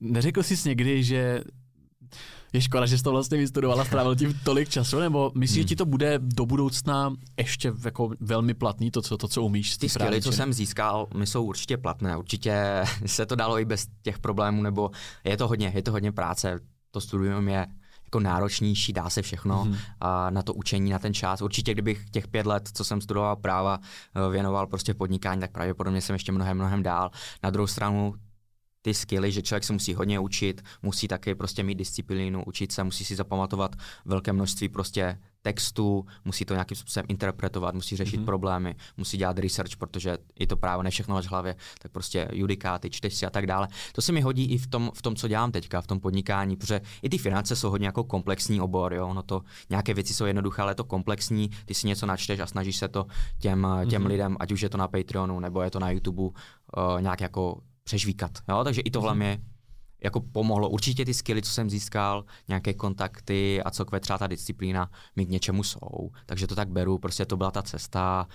neřekl 0.00 0.42
jsi 0.42 0.68
někdy, 0.68 1.04
že 1.04 1.40
je 2.52 2.60
škoda, 2.60 2.86
že 2.86 2.98
jsi 2.98 3.04
to 3.04 3.10
vlastně 3.10 3.38
vystudovala, 3.38 3.84
strávil 3.84 4.16
tím 4.16 4.40
tolik 4.44 4.68
času, 4.68 4.98
nebo 4.98 5.32
myslíš, 5.34 5.56
hmm. 5.56 5.62
že 5.62 5.68
ti 5.68 5.76
to 5.76 5.86
bude 5.86 6.18
do 6.18 6.46
budoucna 6.46 7.12
ještě 7.36 7.72
jako 7.84 8.10
velmi 8.20 8.54
platný, 8.54 8.90
to, 8.90 9.02
co, 9.02 9.16
to, 9.16 9.28
co 9.28 9.42
umíš? 9.42 9.76
Ty 9.76 9.88
skvěly, 9.88 10.22
co 10.22 10.32
jsem 10.32 10.52
získal, 10.52 11.08
my 11.16 11.26
jsou 11.26 11.44
určitě 11.44 11.76
platné. 11.76 12.16
Určitě 12.16 12.84
se 13.06 13.26
to 13.26 13.34
dalo 13.34 13.58
i 13.58 13.64
bez 13.64 13.86
těch 14.02 14.18
problémů, 14.18 14.62
nebo 14.62 14.90
je 15.24 15.36
to 15.36 15.48
hodně, 15.48 15.72
je 15.74 15.82
to 15.82 15.92
hodně 15.92 16.12
práce. 16.12 16.60
To 16.90 17.00
studium 17.00 17.48
je 17.48 17.66
jako 18.04 18.20
náročnější, 18.20 18.92
dá 18.92 19.10
se 19.10 19.22
všechno 19.22 19.64
mm-hmm. 19.64 19.78
a 20.00 20.30
na 20.30 20.42
to 20.42 20.54
učení, 20.54 20.90
na 20.90 20.98
ten 20.98 21.14
čas. 21.14 21.42
Určitě, 21.42 21.72
kdybych 21.72 22.10
těch 22.10 22.28
pět 22.28 22.46
let, 22.46 22.68
co 22.74 22.84
jsem 22.84 23.00
studoval 23.00 23.36
práva, 23.36 23.78
eh, 24.14 24.30
věnoval 24.30 24.66
prostě 24.66 24.94
podnikání, 24.94 25.40
tak 25.40 25.52
pravděpodobně 25.52 26.00
jsem 26.00 26.14
ještě 26.14 26.32
mnohem, 26.32 26.56
mnohem 26.56 26.82
dál. 26.82 27.10
Na 27.42 27.50
druhou 27.50 27.66
stranu 27.66 28.14
ty 28.82 28.94
skilly, 28.94 29.32
že 29.32 29.42
člověk 29.42 29.64
se 29.64 29.72
musí 29.72 29.94
hodně 29.94 30.18
učit, 30.18 30.62
musí 30.82 31.08
taky 31.08 31.34
prostě 31.34 31.62
mít 31.62 31.74
disciplínu, 31.74 32.44
učit 32.46 32.72
se, 32.72 32.84
musí 32.84 33.04
si 33.04 33.16
zapamatovat 33.16 33.76
velké 34.04 34.32
množství 34.32 34.68
prostě 34.68 35.18
textu, 35.42 36.06
musí 36.24 36.44
to 36.44 36.54
nějakým 36.54 36.76
způsobem 36.76 37.06
interpretovat, 37.08 37.74
musí 37.74 37.96
řešit 37.96 38.20
mm-hmm. 38.20 38.24
problémy, 38.24 38.76
musí 38.96 39.16
dělat 39.16 39.38
research, 39.38 39.76
protože 39.76 40.18
i 40.38 40.46
to 40.46 40.56
právo 40.56 40.82
ne 40.82 40.90
všechno 40.90 41.14
máš 41.14 41.26
v 41.26 41.30
hlavě, 41.30 41.56
tak 41.78 41.92
prostě 41.92 42.28
judikáty, 42.32 42.90
čteš 42.90 43.14
si 43.14 43.26
a 43.26 43.30
tak 43.30 43.46
dále. 43.46 43.68
To 43.92 44.02
se 44.02 44.12
mi 44.12 44.20
hodí 44.20 44.44
i 44.44 44.58
v 44.58 44.66
tom, 44.66 44.90
v 44.94 45.02
tom, 45.02 45.16
co 45.16 45.28
dělám 45.28 45.52
teďka, 45.52 45.80
v 45.80 45.86
tom 45.86 46.00
podnikání, 46.00 46.56
protože 46.56 46.80
i 47.02 47.08
ty 47.08 47.18
finance 47.18 47.56
jsou 47.56 47.70
hodně 47.70 47.86
jako 47.86 48.04
komplexní 48.04 48.60
obor, 48.60 48.94
jo, 48.94 49.14
no 49.14 49.22
to 49.22 49.42
nějaké 49.70 49.94
věci 49.94 50.14
jsou 50.14 50.24
jednoduché, 50.24 50.62
ale 50.62 50.70
je 50.70 50.74
to 50.74 50.84
komplexní, 50.84 51.50
ty 51.64 51.74
si 51.74 51.86
něco 51.86 52.06
načteš 52.06 52.40
a 52.40 52.46
snažíš 52.46 52.76
se 52.76 52.88
to 52.88 53.06
těm, 53.38 53.66
těm 53.90 54.02
mm-hmm. 54.02 54.06
lidem, 54.06 54.36
ať 54.40 54.52
už 54.52 54.60
je 54.60 54.68
to 54.68 54.78
na 54.78 54.88
Patreonu 54.88 55.40
nebo 55.40 55.62
je 55.62 55.70
to 55.70 55.78
na 55.78 55.90
YouTube, 55.90 56.22
uh, 56.22 56.32
nějak 57.00 57.20
jako 57.20 57.60
přežvíkat. 57.88 58.30
Jo? 58.48 58.64
Takže 58.64 58.80
i 58.80 58.90
tohle 58.90 59.12
mm-hmm. 59.12 59.16
mě 59.16 59.38
jako 60.04 60.20
pomohlo. 60.20 60.68
Určitě 60.68 61.04
ty 61.04 61.14
skilly, 61.14 61.42
co 61.42 61.50
jsem 61.50 61.70
získal, 61.70 62.24
nějaké 62.48 62.74
kontakty 62.74 63.62
a 63.62 63.70
celkově 63.70 64.00
třeba 64.00 64.18
ta 64.18 64.26
disciplína 64.26 64.90
mi 65.16 65.26
k 65.26 65.28
něčemu 65.28 65.62
jsou. 65.62 66.10
Takže 66.26 66.46
to 66.46 66.54
tak 66.54 66.68
beru, 66.68 66.98
prostě 66.98 67.26
to 67.26 67.36
byla 67.36 67.50
ta 67.50 67.62
cesta 67.62 68.28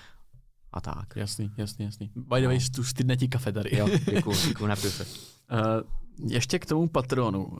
a 0.73 0.81
tak. 0.81 1.15
Jasný, 1.15 1.51
jasný, 1.57 1.85
jasný. 1.85 2.11
By 2.15 2.41
the 2.41 2.47
way, 2.47 2.57
no. 2.57 2.65
tu 2.75 2.83
stydne 2.83 3.17
ti 3.17 3.27
kafe 3.27 3.51
tady. 3.51 3.77
Jo, 3.77 3.87
děkuju, 4.11 4.37
děkuju, 4.47 4.67
napiju 4.67 4.91
se. 4.91 5.05
Uh, 5.05 6.29
ještě 6.31 6.59
k 6.59 6.65
tomu 6.65 6.87
patronu. 6.87 7.45
Uh, 7.45 7.59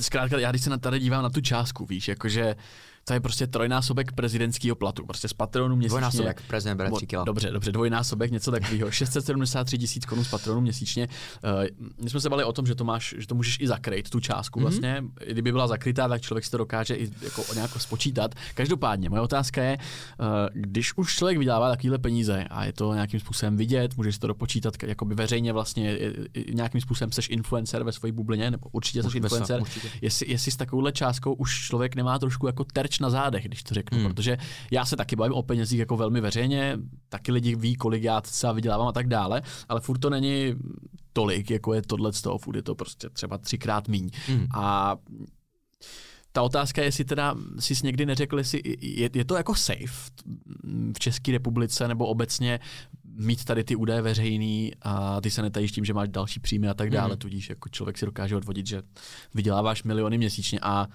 zkrátka, 0.00 0.38
já 0.38 0.50
když 0.50 0.62
se 0.62 0.70
na 0.70 0.78
tady 0.78 0.98
dívám 0.98 1.22
na 1.22 1.30
tu 1.30 1.40
částku, 1.40 1.86
víš, 1.86 2.08
jakože 2.08 2.56
to 3.04 3.12
je 3.12 3.20
prostě 3.20 3.46
trojnásobek 3.46 4.12
prezidentského 4.12 4.76
platu, 4.76 5.06
prostě 5.06 5.28
z 5.28 5.32
patronu 5.32 5.76
měsíčně. 5.76 5.88
Dvojnásobek, 5.88 6.42
prezident 6.48 6.76
bere 6.76 6.90
3 6.90 7.06
kilo. 7.06 7.24
Dobře, 7.24 7.50
dobře, 7.50 7.72
dvojnásobek, 7.72 8.30
něco 8.30 8.50
takového. 8.50 8.90
673 8.90 9.78
tisíc 9.84 10.06
korun 10.06 10.24
z 10.24 10.28
patronu 10.28 10.60
měsíčně. 10.60 11.08
Uh, 11.44 11.50
my 12.04 12.10
jsme 12.10 12.20
se 12.20 12.28
bavili 12.28 12.44
o 12.44 12.52
tom, 12.52 12.66
že 12.66 12.74
to 12.74 12.84
máš, 12.84 13.14
že 13.18 13.26
to 13.26 13.34
můžeš 13.34 13.60
i 13.60 13.66
zakryt, 13.66 14.10
tu 14.10 14.20
částku 14.20 14.58
mm-hmm. 14.58 14.62
vlastně. 14.62 15.04
Kdyby 15.26 15.52
byla 15.52 15.66
zakrytá, 15.66 16.08
tak 16.08 16.22
člověk 16.22 16.44
si 16.44 16.50
to 16.50 16.58
dokáže 16.58 16.94
i 16.94 17.10
jako 17.22 17.44
nějak 17.54 17.70
spočítat. 17.70 18.34
Každopádně, 18.54 19.10
moje 19.10 19.22
otázka 19.22 19.62
je, 19.62 19.78
uh, 19.78 20.26
když 20.52 20.96
už 20.96 21.16
člověk 21.16 21.38
vydělává 21.38 21.70
takovéhle 21.70 21.98
peníze 21.98 22.44
a 22.50 22.64
je 22.64 22.72
to 22.72 22.94
nějakým 22.94 23.20
způsobem 23.20 23.56
vidět, 23.56 23.96
můžeš 23.96 24.18
to 24.18 24.26
dopočítat 24.26 24.74
jakoby 24.82 25.14
veřejně 25.14 25.52
vlastně, 25.52 25.98
nějakým 26.54 26.80
způsobem 26.80 27.12
seš 27.12 27.28
influencer 27.28 27.82
ve 27.82 27.92
své 27.92 28.12
bublině, 28.12 28.50
nebo 28.50 28.68
určitě 28.72 29.02
jsi 29.02 29.16
influencer. 29.16 29.60
Určitě. 29.60 29.88
Jestli, 30.02 30.30
jestli 30.30 30.52
s 30.52 30.56
takovouhle 30.56 30.92
částkou 30.92 31.32
už 31.32 31.66
člověk 31.66 31.94
nemá 31.94 32.18
trošku 32.18 32.46
jako 32.46 32.64
terč 32.64 32.93
terč 32.94 32.98
na 32.98 33.10
zádech, 33.10 33.44
když 33.44 33.62
to 33.62 33.74
řeknu, 33.74 33.98
hmm. 33.98 34.06
protože 34.06 34.38
já 34.70 34.84
se 34.84 34.96
taky 34.96 35.16
bavím 35.16 35.34
o 35.34 35.42
penězích 35.42 35.78
jako 35.78 35.96
velmi 35.96 36.20
veřejně, 36.20 36.78
taky 37.08 37.32
lidi 37.32 37.56
ví, 37.56 37.74
kolik 37.74 38.02
já 38.02 38.20
třeba 38.20 38.52
vydělávám 38.52 38.88
a 38.88 38.92
tak 38.92 39.08
dále, 39.08 39.42
ale 39.68 39.80
furt 39.80 39.98
to 39.98 40.10
není 40.10 40.54
tolik, 41.12 41.50
jako 41.50 41.74
je 41.74 41.82
tohle 41.82 42.12
z 42.12 42.22
toho, 42.22 42.38
furt 42.38 42.56
je 42.56 42.62
to 42.62 42.74
prostě 42.74 43.10
třeba 43.10 43.38
třikrát 43.38 43.88
míň. 43.88 44.10
Hmm. 44.26 44.46
A 44.54 44.96
ta 46.32 46.42
otázka 46.42 46.82
je, 46.82 46.88
jestli 46.88 47.04
teda 47.04 47.34
jsi 47.58 47.74
někdy 47.84 48.06
neřekl, 48.06 48.38
jestli 48.38 48.60
je, 48.80 49.10
je 49.14 49.24
to 49.24 49.36
jako 49.36 49.54
safe 49.54 50.10
v 50.94 50.98
České 50.98 51.32
republice 51.32 51.88
nebo 51.88 52.06
obecně 52.06 52.60
mít 53.16 53.44
tady 53.44 53.64
ty 53.64 53.76
údaje 53.76 54.02
veřejný 54.02 54.72
a 54.82 55.20
ty 55.20 55.30
se 55.30 55.42
netajíš 55.42 55.72
tím, 55.72 55.84
že 55.84 55.94
máš 55.94 56.08
další 56.08 56.40
příjmy 56.40 56.68
a 56.68 56.74
tak 56.74 56.90
dále, 56.90 57.14
mm. 57.14 57.18
tudíž 57.18 57.50
jako 57.50 57.68
člověk 57.68 57.98
si 57.98 58.06
dokáže 58.06 58.36
odvodit, 58.36 58.66
že 58.66 58.82
vyděláváš 59.34 59.82
miliony 59.82 60.18
měsíčně 60.18 60.58
a 60.62 60.88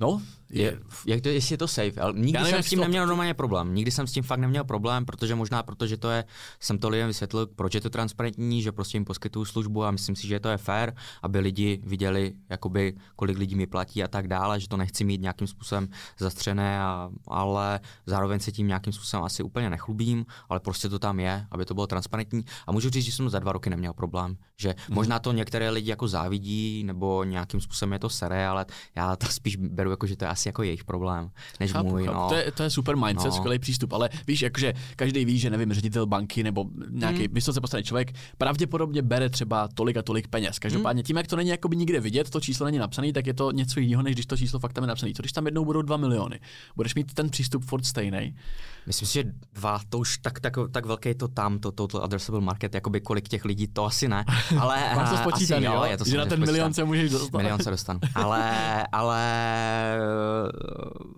No, 0.00 0.22
je, 0.50 0.80
jak 1.06 1.20
to, 1.20 1.28
jestli 1.28 1.52
je 1.52 1.58
to 1.58 1.68
safe, 1.68 2.00
ale 2.00 2.12
nikdy 2.12 2.32
nevím, 2.32 2.50
jsem 2.50 2.62
s 2.62 2.68
tím 2.68 2.78
to... 2.78 2.82
neměl 2.82 3.06
normálně 3.06 3.34
problém. 3.34 3.74
Nikdy 3.74 3.90
jsem 3.90 4.06
s 4.06 4.12
tím 4.12 4.22
fakt 4.22 4.40
neměl 4.40 4.64
problém, 4.64 5.04
protože 5.04 5.34
možná 5.34 5.62
protože 5.62 5.96
to 5.96 6.10
je, 6.10 6.24
jsem 6.60 6.78
to 6.78 6.88
lidem 6.88 7.06
vysvětlil, 7.06 7.46
proč 7.46 7.74
je 7.74 7.80
to 7.80 7.90
transparentní, 7.90 8.62
že 8.62 8.72
prostě 8.72 8.96
jim 8.96 9.04
poskytuju 9.04 9.44
službu 9.44 9.84
a 9.84 9.90
myslím 9.90 10.16
si, 10.16 10.26
že 10.26 10.40
to 10.40 10.48
je 10.48 10.56
fair, 10.56 10.92
aby 11.22 11.38
lidi 11.38 11.80
viděli, 11.82 12.32
jakoby, 12.48 12.94
kolik 13.16 13.38
lidí 13.38 13.54
mi 13.54 13.66
platí 13.66 14.02
a 14.02 14.08
tak 14.08 14.28
dále, 14.28 14.60
že 14.60 14.68
to 14.68 14.76
nechci 14.76 15.04
mít 15.04 15.20
nějakým 15.20 15.46
způsobem 15.46 15.88
zastřené, 16.18 16.80
a, 16.80 17.10
ale 17.28 17.80
zároveň 18.06 18.40
se 18.40 18.52
tím 18.52 18.66
nějakým 18.66 18.92
způsobem 18.92 19.24
asi 19.24 19.42
úplně 19.42 19.70
nechlubím, 19.70 20.26
ale 20.48 20.60
prostě 20.60 20.88
to 20.88 20.98
tam 20.98 21.20
je, 21.20 21.46
aby 21.50 21.64
to 21.64 21.74
bylo 21.74 21.86
transparentní. 21.86 22.44
A 22.66 22.72
můžu 22.72 22.90
říct, 22.90 23.04
že 23.04 23.12
jsem 23.12 23.28
za 23.28 23.38
dva 23.38 23.52
roky 23.52 23.70
neměl 23.70 23.92
problém, 23.92 24.36
že 24.56 24.68
hmm. 24.68 24.94
možná 24.94 25.18
to 25.18 25.32
některé 25.32 25.70
lidi 25.70 25.90
jako 25.90 26.08
závidí 26.08 26.84
nebo 26.84 27.24
nějakým 27.24 27.60
způsobem 27.60 27.92
je 27.92 27.98
to 27.98 28.08
sere, 28.08 28.46
ale 28.46 28.66
já 28.96 29.16
to 29.16 29.26
spíš 29.26 29.56
beru 29.56 29.90
jako, 29.90 30.06
že 30.06 30.16
to 30.16 30.24
je 30.24 30.28
asi 30.28 30.39
jako 30.46 30.62
jejich 30.62 30.84
problém, 30.84 31.30
než 31.60 31.72
chápu, 31.72 31.88
můj. 31.88 32.04
Chápu. 32.04 32.18
No. 32.18 32.28
To, 32.28 32.34
je, 32.34 32.52
to 32.52 32.62
je 32.62 32.70
super 32.70 32.96
mindset, 32.96 33.30
no. 33.30 33.36
skvělý 33.36 33.58
přístup, 33.58 33.92
ale 33.92 34.08
víš, 34.26 34.42
jakože 34.42 34.74
každý 34.96 35.24
ví, 35.24 35.38
že 35.38 35.50
nevím, 35.50 35.72
ředitel 35.72 36.06
banky 36.06 36.42
nebo 36.42 36.64
nějaký 36.90 37.24
hmm. 37.24 37.34
vysoce 37.34 37.60
postavený 37.60 37.84
člověk 37.84 38.12
pravděpodobně 38.38 39.02
bere 39.02 39.30
třeba 39.30 39.68
tolik 39.74 39.96
a 39.96 40.02
tolik 40.02 40.28
peněz. 40.28 40.58
Každopádně 40.58 41.00
hmm. 41.00 41.06
tím, 41.06 41.16
jak 41.16 41.26
to 41.26 41.36
není 41.36 41.50
jakoby 41.50 41.76
nikde 41.76 42.00
vidět, 42.00 42.30
to 42.30 42.40
číslo 42.40 42.66
není 42.66 42.78
napsané, 42.78 43.12
tak 43.12 43.26
je 43.26 43.34
to 43.34 43.50
něco 43.52 43.80
jiného, 43.80 44.02
než 44.02 44.14
když 44.14 44.26
to 44.26 44.36
číslo 44.36 44.58
fakt 44.58 44.72
tam 44.72 44.84
je 44.84 44.88
napsané. 44.88 45.12
Co 45.12 45.22
když 45.22 45.32
tam 45.32 45.46
jednou 45.46 45.64
budou 45.64 45.82
2 45.82 45.96
miliony? 45.96 46.40
Budeš 46.76 46.94
mít 46.94 47.14
ten 47.14 47.30
přístup 47.30 47.64
furt 47.64 47.86
stejný. 47.86 48.36
Myslím 48.86 49.08
si, 49.08 49.14
že 49.14 49.24
dva, 49.52 49.80
to 49.88 49.98
už 49.98 50.18
tak, 50.18 50.40
tak, 50.40 50.54
tak 50.72 50.86
velké 50.86 51.14
to 51.14 51.28
tam, 51.28 51.58
to 51.58 51.72
total 51.72 52.04
addressable 52.04 52.40
market, 52.40 52.74
jakoby 52.74 53.00
kolik 53.00 53.28
těch 53.28 53.44
lidí, 53.44 53.66
to 53.68 53.84
asi 53.84 54.08
ne. 54.08 54.24
Ale 54.60 54.94
Máš 54.94 55.10
to 55.10 55.16
spočítaný, 55.16 55.64
jo, 55.64 55.84
je 55.84 55.96
to 55.96 56.04
že 56.04 56.18
na 56.18 56.26
ten 56.26 56.40
milion 56.40 56.72
se 56.72 56.84
můžeš 56.84 57.10
dostat. 57.10 57.38
Milion 57.38 57.58
se 57.58 57.70
dostanu. 57.70 58.00
Ale, 58.14 58.86
ale 58.92 59.20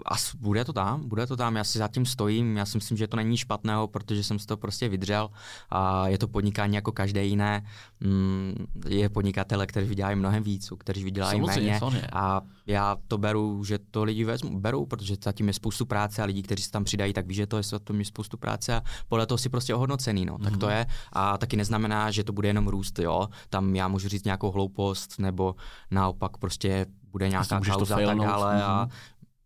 as, 0.07 0.35
bude 0.35 0.65
to 0.65 0.73
tam, 0.73 1.09
bude 1.09 1.27
to 1.27 1.37
tam, 1.37 1.57
já 1.57 1.65
si 1.65 1.79
zatím 1.79 2.07
stojím, 2.07 2.57
já 2.57 2.67
si 2.67 2.77
myslím, 2.77 2.99
že 2.99 3.07
to 3.07 3.17
není 3.17 3.37
špatného, 3.37 3.89
protože 3.89 4.25
jsem 4.25 4.39
si 4.39 4.47
to 4.47 4.57
prostě 4.57 4.89
vydřel 4.89 5.31
a 5.71 6.09
je 6.09 6.19
to 6.19 6.29
podnikání 6.29 6.75
jako 6.75 6.93
každé 6.93 7.25
jiné. 7.25 7.65
Mm, 8.01 8.67
je 8.89 9.09
podnikatele, 9.09 9.67
kteří 9.67 9.89
vydělají 9.89 10.17
mnohem 10.17 10.43
víc, 10.43 10.73
kteří 10.79 11.05
vydělají 11.05 11.41
méně 11.41 11.81
a 12.13 12.41
já 12.67 12.97
to 13.09 13.19
beru, 13.19 13.65
že 13.65 13.79
to 13.91 14.05
lidi 14.05 14.25
vezmu, 14.25 14.61
berou, 14.61 14.87
protože 14.87 15.17
zatím 15.25 15.49
je 15.49 15.53
spoustu 15.53 15.87
práce 15.87 16.23
a 16.23 16.25
lidí, 16.25 16.43
kteří 16.43 16.63
se 16.63 16.71
tam 16.71 16.85
přidají, 16.85 17.13
tak 17.13 17.27
ví, 17.27 17.35
že 17.35 17.47
to 17.47 17.57
je 17.57 17.63
to 17.85 17.95
je 17.95 18.05
spoustu 18.05 18.37
práce 18.37 18.75
a 18.75 18.83
podle 19.09 19.27
toho 19.27 19.39
si 19.39 19.49
prostě 19.49 19.75
ohodnocený, 19.75 20.25
no. 20.25 20.35
Mm-hmm. 20.35 20.45
Tak 20.45 20.57
to 20.57 20.67
mhm. 20.67 20.75
je 20.75 20.87
a 21.13 21.39
taky 21.39 21.57
neznamená, 21.57 22.11
že 22.11 22.25
to 22.25 22.33
bude 22.33 22.49
jenom 22.49 22.69
růst, 22.69 22.99
jo. 22.99 23.29
Tam 23.51 23.77
já 23.77 23.89
můžu 23.89 24.09
říct 24.09 24.25
nějakou 24.25 24.51
hloupost 24.51 25.19
nebo 25.19 25.55
naopak 25.91 26.37
prostě 26.37 26.87
bude 27.13 27.29
nějaká 27.29 27.61
kauza 27.61 27.97
a 27.97 28.07
tak 28.07 28.19
dále 28.19 28.57
mm-hmm. 28.57 28.65
a 28.65 28.83
mhm. 28.85 28.91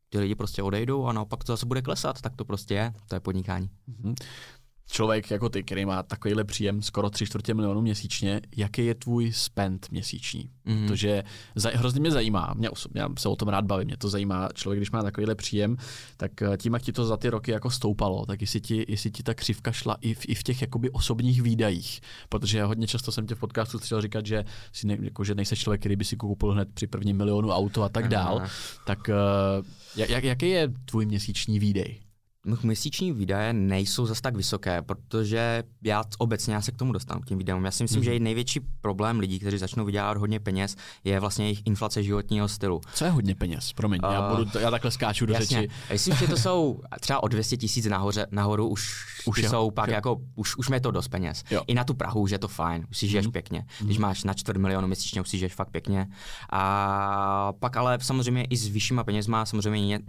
ty 0.08 0.18
lidi 0.18 0.34
prostě 0.34 0.62
odejdou 0.62 1.06
a 1.06 1.12
naopak 1.12 1.44
to 1.44 1.52
zase 1.52 1.66
bude 1.66 1.82
klesat, 1.82 2.20
tak 2.20 2.36
to 2.36 2.44
prostě 2.44 2.74
je, 2.74 2.92
to 3.08 3.16
je 3.16 3.20
podnikání. 3.20 3.70
Mm-hmm 3.88 4.14
člověk 4.90 5.30
jako 5.30 5.48
ty, 5.48 5.62
který 5.62 5.84
má 5.84 6.02
takovýhle 6.02 6.44
příjem 6.44 6.82
skoro 6.82 7.10
tři 7.10 7.26
čtvrtě 7.26 7.54
milionu 7.54 7.80
měsíčně, 7.80 8.40
jaký 8.56 8.86
je 8.86 8.94
tvůj 8.94 9.32
spend 9.32 9.86
měsíční? 9.90 10.50
Mm-hmm. 10.66 10.86
Protože 10.86 11.22
za, 11.54 11.70
hrozně 11.74 12.00
mě 12.00 12.10
zajímá, 12.10 12.54
mě 12.56 12.70
osobně, 12.70 13.00
já 13.00 13.08
se 13.18 13.28
o 13.28 13.36
tom 13.36 13.48
rád 13.48 13.64
bavím, 13.64 13.86
mě 13.86 13.96
to 13.96 14.08
zajímá, 14.08 14.48
člověk, 14.54 14.78
když 14.78 14.90
má 14.90 15.02
takovýhle 15.02 15.34
příjem, 15.34 15.76
tak 16.16 16.42
eh, 16.42 16.56
tím, 16.56 16.74
jak 16.74 16.82
ti 16.82 16.92
to 16.92 17.04
za 17.04 17.16
ty 17.16 17.28
roky 17.28 17.50
jako 17.50 17.70
stoupalo, 17.70 18.26
tak 18.26 18.40
jestli 18.40 18.60
ti, 18.60 18.84
jestli 18.88 19.10
ti 19.10 19.22
ta 19.22 19.34
křivka 19.34 19.72
šla 19.72 19.96
i 20.00 20.14
v, 20.14 20.28
i 20.28 20.34
v 20.34 20.42
těch 20.42 20.60
jakoby 20.60 20.90
osobních 20.90 21.42
výdajích, 21.42 22.00
protože 22.28 22.64
hodně 22.64 22.86
často 22.86 23.12
jsem 23.12 23.26
tě 23.26 23.34
v 23.34 23.38
podcastu 23.38 23.78
chtěl 23.78 24.00
říkat, 24.00 24.26
že, 24.26 24.44
si 24.72 24.86
ne, 24.86 24.96
jako, 25.00 25.24
že 25.24 25.34
nejsi 25.34 25.56
člověk, 25.56 25.80
který 25.80 25.96
by 25.96 26.04
si 26.04 26.16
koupil 26.16 26.52
hned 26.52 26.68
při 26.74 26.86
prvním 26.86 27.16
milionu 27.16 27.50
auto 27.50 27.82
a 27.82 27.88
tak 27.88 28.08
dál, 28.08 28.42
tak 28.86 28.98
uh, 29.08 29.66
jak, 29.96 30.24
jaký 30.24 30.48
je 30.48 30.68
tvůj 30.84 31.06
měsíční 31.06 31.58
výdej? 31.58 32.05
Měsíční 32.62 33.12
výdaje 33.12 33.52
nejsou 33.52 34.06
zase 34.06 34.22
tak 34.22 34.36
vysoké, 34.36 34.82
protože 34.82 35.62
já 35.84 36.04
obecně 36.18 36.54
já 36.54 36.60
se 36.60 36.72
k 36.72 36.76
tomu 36.76 36.92
dostanu, 36.92 37.20
k 37.20 37.26
těm 37.26 37.38
videům. 37.38 37.64
Já 37.64 37.70
si 37.70 37.84
myslím, 37.84 38.00
mm. 38.00 38.04
že 38.04 38.16
i 38.16 38.20
největší 38.20 38.60
problém 38.80 39.18
lidí, 39.18 39.38
kteří 39.38 39.58
začnou 39.58 39.84
vydělávat 39.84 40.16
hodně 40.16 40.40
peněz, 40.40 40.76
je 41.04 41.20
vlastně 41.20 41.44
jejich 41.44 41.62
inflace 41.64 42.02
životního 42.02 42.48
stylu. 42.48 42.80
Co 42.94 43.04
je 43.04 43.10
hodně 43.10 43.34
peněz? 43.34 43.72
Promiň, 43.72 44.00
uh, 44.04 44.12
já, 44.12 44.34
budu, 44.34 44.58
já 44.58 44.70
takhle 44.70 44.90
skáču 44.90 45.26
do 45.26 45.34
jasně. 45.34 45.60
řeči. 45.60 45.68
Myslím, 45.92 46.16
že 46.16 46.28
to 46.28 46.36
jsou 46.36 46.80
třeba 47.00 47.22
o 47.22 47.28
200 47.28 47.56
tisíc 47.56 47.86
nahoře, 47.86 48.26
nahoru 48.30 48.68
už, 48.68 49.06
už 49.26 49.44
jsou 49.44 49.70
pak 49.70 49.88
jo. 49.88 49.94
jako, 49.94 50.20
už, 50.34 50.56
už 50.56 50.68
je 50.72 50.80
to 50.80 50.90
dost 50.90 51.08
peněz. 51.08 51.44
Jo. 51.50 51.62
I 51.66 51.74
na 51.74 51.84
tu 51.84 51.94
Prahu 51.94 52.20
už 52.20 52.30
je 52.30 52.38
to 52.38 52.48
fajn, 52.48 52.86
už 52.90 52.98
si 52.98 53.08
žiješ 53.08 53.26
mm. 53.26 53.32
pěkně. 53.32 53.64
Mm. 53.80 53.86
Když 53.86 53.98
máš 53.98 54.24
na 54.24 54.34
čtvrt 54.34 54.56
milionu 54.56 54.86
měsíčně, 54.86 55.20
už 55.20 55.28
si 55.28 55.38
žiješ 55.38 55.54
fakt 55.54 55.70
pěkně. 55.70 56.06
A 56.50 57.52
pak 57.60 57.76
ale 57.76 57.98
samozřejmě 58.02 58.44
i 58.44 58.56
s 58.56 58.68
vyššíma 58.68 59.04
penězma 59.04 59.46
samozřejmě 59.46 60.00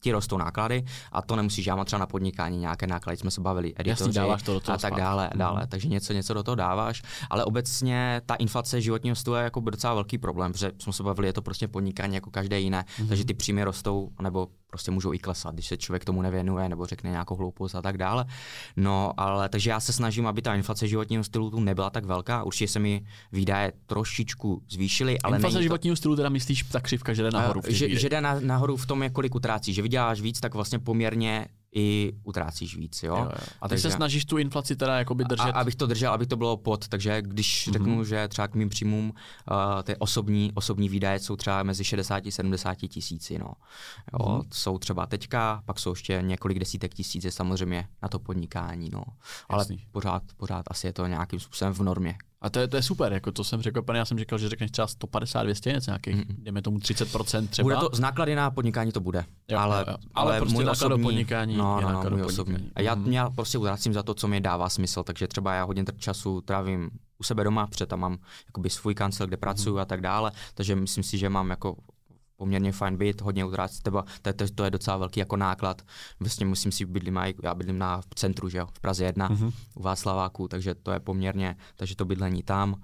ti 0.00 0.12
rostou 0.12 0.38
náklady 0.38 0.84
a 1.12 1.22
to 1.22 1.36
nemusí 1.36 1.57
mám 1.66 1.84
třeba 1.86 2.00
na 2.00 2.06
podnikání 2.06 2.58
nějaké 2.58 2.86
náklady, 2.86 3.16
jsme 3.16 3.30
se 3.30 3.40
bavili, 3.40 3.72
editoři 3.76 4.12
dáváš 4.12 4.42
to 4.42 4.54
do 4.54 4.60
toho 4.60 4.74
a 4.74 4.78
tak 4.78 4.94
dále, 4.94 5.24
Mhm. 5.30 5.38
dále. 5.38 5.66
Takže 5.66 5.88
něco, 5.88 6.12
něco 6.12 6.34
do 6.34 6.42
toho 6.42 6.54
dáváš, 6.54 7.02
ale 7.30 7.44
obecně 7.44 8.20
ta 8.26 8.34
inflace 8.34 8.80
životního 8.80 9.16
stylu 9.16 9.36
je 9.36 9.42
jako 9.42 9.60
docela 9.60 9.94
velký 9.94 10.18
problém, 10.18 10.52
protože 10.52 10.72
jsme 10.78 10.92
se 10.92 11.02
bavili, 11.02 11.28
je 11.28 11.32
to 11.32 11.42
prostě 11.42 11.68
podnikání 11.68 12.14
jako 12.14 12.30
každé 12.30 12.60
jiné, 12.60 12.84
Mhm. 12.98 13.08
takže 13.08 13.24
ty 13.24 13.34
příjmy 13.34 13.64
rostou, 13.64 14.10
nebo 14.22 14.48
prostě 14.70 14.90
můžou 14.90 15.12
i 15.12 15.18
klesat, 15.18 15.54
když 15.54 15.66
se 15.66 15.76
člověk 15.76 16.04
tomu 16.04 16.22
nevěnuje 16.22 16.68
nebo 16.68 16.86
řekne 16.86 17.10
nějakou 17.10 17.34
hloupost 17.36 17.74
a 17.74 17.82
tak 17.82 17.98
dále. 17.98 18.24
No, 18.76 19.12
ale 19.16 19.48
takže 19.48 19.70
já 19.70 19.80
se 19.80 19.92
snažím, 19.92 20.26
aby 20.26 20.42
ta 20.42 20.54
inflace 20.54 20.88
životního 20.88 21.24
stylu 21.24 21.50
tu 21.50 21.60
nebyla 21.60 21.90
tak 21.90 22.04
velká. 22.04 22.42
Určitě 22.42 22.68
se 22.68 22.78
mi 22.78 23.06
výdaje 23.32 23.72
trošičku 23.86 24.62
zvýšily, 24.68 25.18
ale 25.20 25.36
Inflace 25.36 25.54
není 25.54 25.58
to- 25.58 25.62
životního 25.62 25.96
stylu 25.96 26.16
teda 26.16 26.28
myslíš, 26.28 26.62
ta 26.62 26.80
křivka, 26.80 27.12
že 27.14 27.22
jde 27.22 27.30
nahoru 27.30 27.60
v 27.60 27.64
těch 27.64 27.76
že, 27.76 27.98
že 27.98 28.08
jde 28.08 28.20
na, 28.20 28.40
nahoru 28.40 28.76
v 28.76 28.86
tom, 28.86 29.02
jak 29.02 29.12
kolik 29.12 29.34
utrácíš. 29.34 29.76
Že 29.76 29.82
vyděláš 29.82 30.20
víc, 30.20 30.40
tak 30.40 30.54
vlastně 30.54 30.78
poměrně 30.78 31.47
i 31.74 32.12
utrácíš 32.24 32.76
víc. 32.76 33.02
Jo? 33.02 33.16
Jo, 33.16 33.22
jo. 33.22 33.46
A 33.60 33.68
ty 33.68 33.72
Takže- 33.72 33.82
se 33.82 33.90
snažíš 33.90 34.24
tu 34.24 34.38
inflaci 34.38 34.76
teda 34.76 34.98
jakoby 34.98 35.24
držet. 35.24 35.42
a, 35.42 35.60
abych 35.60 35.74
to 35.74 35.86
držel, 35.86 36.12
aby 36.12 36.26
to 36.26 36.36
bylo 36.36 36.56
pod, 36.56 36.88
takže 36.88 37.22
když 37.22 37.68
mm-hmm. 37.68 37.72
řeknu, 37.72 38.04
že 38.04 38.28
třeba 38.28 38.48
k 38.48 38.54
mým 38.54 38.68
příjmům 38.68 39.12
uh, 39.50 39.82
ty 39.82 39.96
osobní, 39.96 40.52
osobní 40.54 40.88
výdaje 40.88 41.18
jsou 41.18 41.36
třeba 41.36 41.62
mezi 41.62 41.84
60 41.84 42.26
a 42.26 42.30
70 42.30 42.74
tisíci, 42.74 43.38
no. 43.38 43.52
Jo, 44.12 44.18
mm-hmm. 44.18 44.48
Jsou 44.52 44.78
třeba 44.78 45.06
teďka, 45.06 45.62
pak 45.64 45.78
jsou 45.78 45.90
ještě 45.90 46.22
několik 46.22 46.58
desítek 46.58 46.94
tisíc 46.94 47.26
samozřejmě 47.30 47.88
na 48.02 48.08
to 48.08 48.18
podnikání, 48.18 48.90
no. 48.92 49.02
Ale 49.48 49.60
Jasný. 49.60 49.86
pořád, 49.92 50.22
pořád 50.36 50.64
asi 50.68 50.86
je 50.86 50.92
to 50.92 51.06
nějakým 51.06 51.40
způsobem 51.40 51.74
v 51.74 51.80
normě. 51.80 52.18
A 52.40 52.50
to 52.50 52.58
je, 52.60 52.68
to 52.68 52.76
je 52.76 52.82
super, 52.82 53.12
jako 53.12 53.32
to 53.32 53.44
jsem 53.44 53.62
řekl, 53.62 53.82
pane, 53.82 53.98
já 53.98 54.04
jsem 54.04 54.18
říkal, 54.18 54.38
že 54.38 54.48
řekneš 54.48 54.70
třeba 54.70 54.86
150, 54.86 55.42
200, 55.42 55.72
něco 55.72 55.90
nějakých, 55.90 56.16
mm 56.16 56.24
dejme 56.38 56.62
tomu 56.62 56.78
30% 56.78 57.48
třeba. 57.48 57.64
Bude 57.64 57.76
to, 57.76 57.88
z 57.92 58.00
náklady 58.00 58.34
na 58.34 58.50
podnikání 58.50 58.92
to 58.92 59.00
bude, 59.00 59.24
Jo, 59.48 59.58
ale, 59.58 59.78
jo, 59.78 59.84
jo. 59.92 59.96
Ale 60.14 60.38
prostě 60.38 60.54
můj 60.54 60.64
náklad 60.64 60.88
do 60.88 60.94
osobní, 60.94 61.02
podnikání 61.04 61.56
no, 61.56 61.80
no, 61.80 61.92
no, 62.04 62.10
můj 62.10 62.22
osobní. 62.22 62.54
podnikání. 62.54 62.72
A 62.74 62.80
já, 62.80 62.94
Mhm. 62.94 63.12
já 63.12 63.30
prostě 63.30 63.58
utrácím 63.58 63.92
za 63.92 64.02
to, 64.02 64.14
co 64.14 64.28
mi 64.28 64.40
dává 64.40 64.68
smysl, 64.68 65.02
takže 65.02 65.28
třeba 65.28 65.54
já 65.54 65.64
hodně 65.64 65.84
času 65.96 66.40
trávím 66.40 66.90
u 67.18 67.22
sebe 67.22 67.44
doma, 67.44 67.66
protože 67.66 67.86
tam 67.86 68.00
mám 68.00 68.18
jakoby 68.46 68.70
svůj 68.70 68.94
kancel, 68.94 69.26
kde 69.26 69.36
pracuju 69.36 69.74
Mhm. 69.74 69.82
a 69.82 69.84
tak 69.84 70.00
dále, 70.00 70.32
takže 70.54 70.76
myslím 70.76 71.04
si, 71.04 71.18
že 71.18 71.28
mám 71.28 71.50
jako 71.50 71.76
poměrně 72.38 72.72
fajn 72.72 72.96
byt, 72.96 73.20
hodně 73.20 73.44
utrácím, 73.44 73.80
třeba 73.82 74.04
to, 74.22 74.32
to, 74.32 74.44
to, 74.54 74.64
je 74.64 74.70
docela 74.70 74.96
velký 74.96 75.20
jako 75.20 75.36
náklad. 75.36 75.82
Vlastně 76.20 76.46
musím 76.46 76.72
si 76.72 76.86
bydlím, 76.86 77.20
já 77.42 77.54
bydlím 77.54 77.78
na 77.78 78.00
v 78.00 78.14
centru, 78.14 78.48
že 78.48 78.58
jo, 78.58 78.66
v 78.72 78.80
Praze 78.80 79.04
1, 79.04 79.28
Mhm. 79.28 79.50
u 79.74 79.82
Václaváku, 79.82 80.48
takže 80.48 80.74
to 80.74 80.90
je 80.90 81.00
poměrně, 81.00 81.56
takže 81.76 81.96
to 81.96 82.04
bydlení 82.04 82.42
tam. 82.42 82.74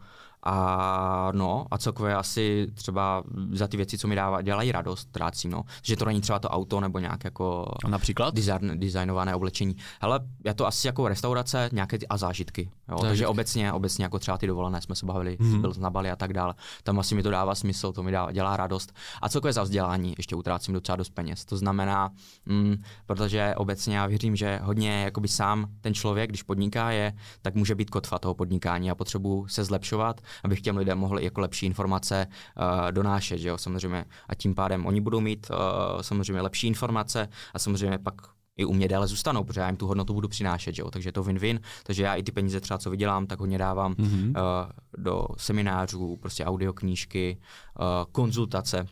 A 0.46 1.30
no, 1.34 1.66
a 1.70 1.78
celkově 1.78 2.14
asi 2.14 2.66
třeba 2.74 3.24
za 3.52 3.68
ty 3.68 3.76
věci, 3.76 3.98
co 3.98 4.08
mi 4.08 4.14
dává, 4.14 4.42
dělají 4.42 4.72
radost, 4.72 5.08
trácím, 5.12 5.50
no. 5.50 5.64
Že 5.82 5.96
to 5.96 6.04
není 6.04 6.20
třeba 6.20 6.38
to 6.38 6.48
auto 6.48 6.80
nebo 6.80 6.98
nějak 6.98 7.24
jako 7.24 7.66
A 7.84 7.88
například? 7.88 8.34
design, 8.34 8.72
designované 8.80 9.34
oblečení. 9.34 9.76
Hele, 10.00 10.20
je 10.44 10.54
to 10.54 10.66
asi 10.66 10.86
jako 10.86 11.08
restaurace, 11.08 11.68
nějaké 11.72 11.98
ty 11.98 12.08
a 12.08 12.16
zážitky. 12.16 12.70
Jo? 12.88 12.96
Zážitky. 12.96 13.08
Takže 13.08 13.26
obecně, 13.26 13.72
obecně 13.72 14.04
jako 14.04 14.18
třeba 14.18 14.38
ty 14.38 14.46
dovolené 14.46 14.80
jsme 14.80 14.94
se 14.94 15.06
bavili, 15.06 15.36
Mhm. 15.40 15.52
mm-hmm. 15.52 15.60
byl 15.60 15.72
na 15.78 15.90
Bali 15.90 16.10
a 16.10 16.16
tak 16.16 16.32
dále. 16.32 16.54
Tam 16.82 16.98
asi 16.98 17.14
mi 17.14 17.22
to 17.22 17.30
dává 17.30 17.54
smysl, 17.54 17.92
to 17.92 18.02
mi 18.02 18.12
dá, 18.12 18.32
dělá 18.32 18.56
radost. 18.56 18.92
A 19.22 19.28
celkově 19.28 19.52
za 19.52 19.62
vzdělání 19.62 20.14
ještě 20.18 20.36
utrácím 20.36 20.74
docela 20.74 20.96
dost 20.96 21.10
peněz. 21.10 21.44
To 21.44 21.56
znamená, 21.56 22.10
mm, 22.46 22.76
protože 23.06 23.54
obecně 23.56 23.96
já 23.96 24.06
věřím, 24.06 24.36
že 24.36 24.60
hodně 24.62 25.02
jakoby 25.04 25.28
sám 25.28 25.66
ten 25.80 25.94
člověk, 25.94 26.30
když 26.30 26.42
podniká 26.42 26.90
je, 26.90 27.12
tak 27.42 27.54
může 27.54 27.74
být 27.74 27.90
kotva 27.90 28.18
toho 28.18 28.34
podnikání. 28.34 28.86
Já 28.86 28.94
potřebuji 28.94 29.46
se 29.48 29.64
zlepšovat, 29.64 30.20
abych 30.44 30.60
těm 30.60 30.76
lidem 30.76 30.98
mohl 30.98 31.18
jako 31.18 31.40
lepší 31.40 31.66
informace 31.66 32.26
uh, 32.26 32.92
donášet, 32.92 33.38
že 33.38 33.48
jo, 33.48 33.58
samozřejmě. 33.58 34.04
A 34.28 34.34
tím 34.34 34.54
pádem 34.54 34.86
oni 34.86 35.00
budou 35.00 35.20
mít 35.20 35.46
uh, 35.50 35.56
samozřejmě 36.02 36.42
lepší 36.42 36.66
informace 36.66 37.28
a 37.54 37.58
samozřejmě 37.58 37.98
pak 37.98 38.14
i 38.56 38.64
u 38.64 38.72
mě 38.72 38.88
déle 38.88 39.06
zůstanou, 39.06 39.44
protože 39.44 39.60
já 39.60 39.66
jim 39.66 39.76
tu 39.76 39.86
hodnotu 39.86 40.14
budu 40.14 40.28
přinášet, 40.28 40.74
že 40.74 40.82
jo? 40.82 40.90
takže 40.90 41.08
je 41.08 41.12
to 41.12 41.24
win-win, 41.24 41.60
takže 41.84 42.02
já 42.02 42.14
i 42.14 42.22
ty 42.22 42.32
peníze 42.32 42.60
třeba, 42.60 42.78
co 42.78 42.90
vydělám, 42.90 43.26
tak 43.26 43.40
hodně 43.40 43.58
dávám 43.58 43.94
Mhm. 43.98 44.28
uh, 44.28 44.34
do 44.98 45.26
seminářů, 45.36 46.16
prostě 46.16 46.44
audioknížky, 46.44 47.38
uh, 47.80 47.84
konzultace 48.12 48.86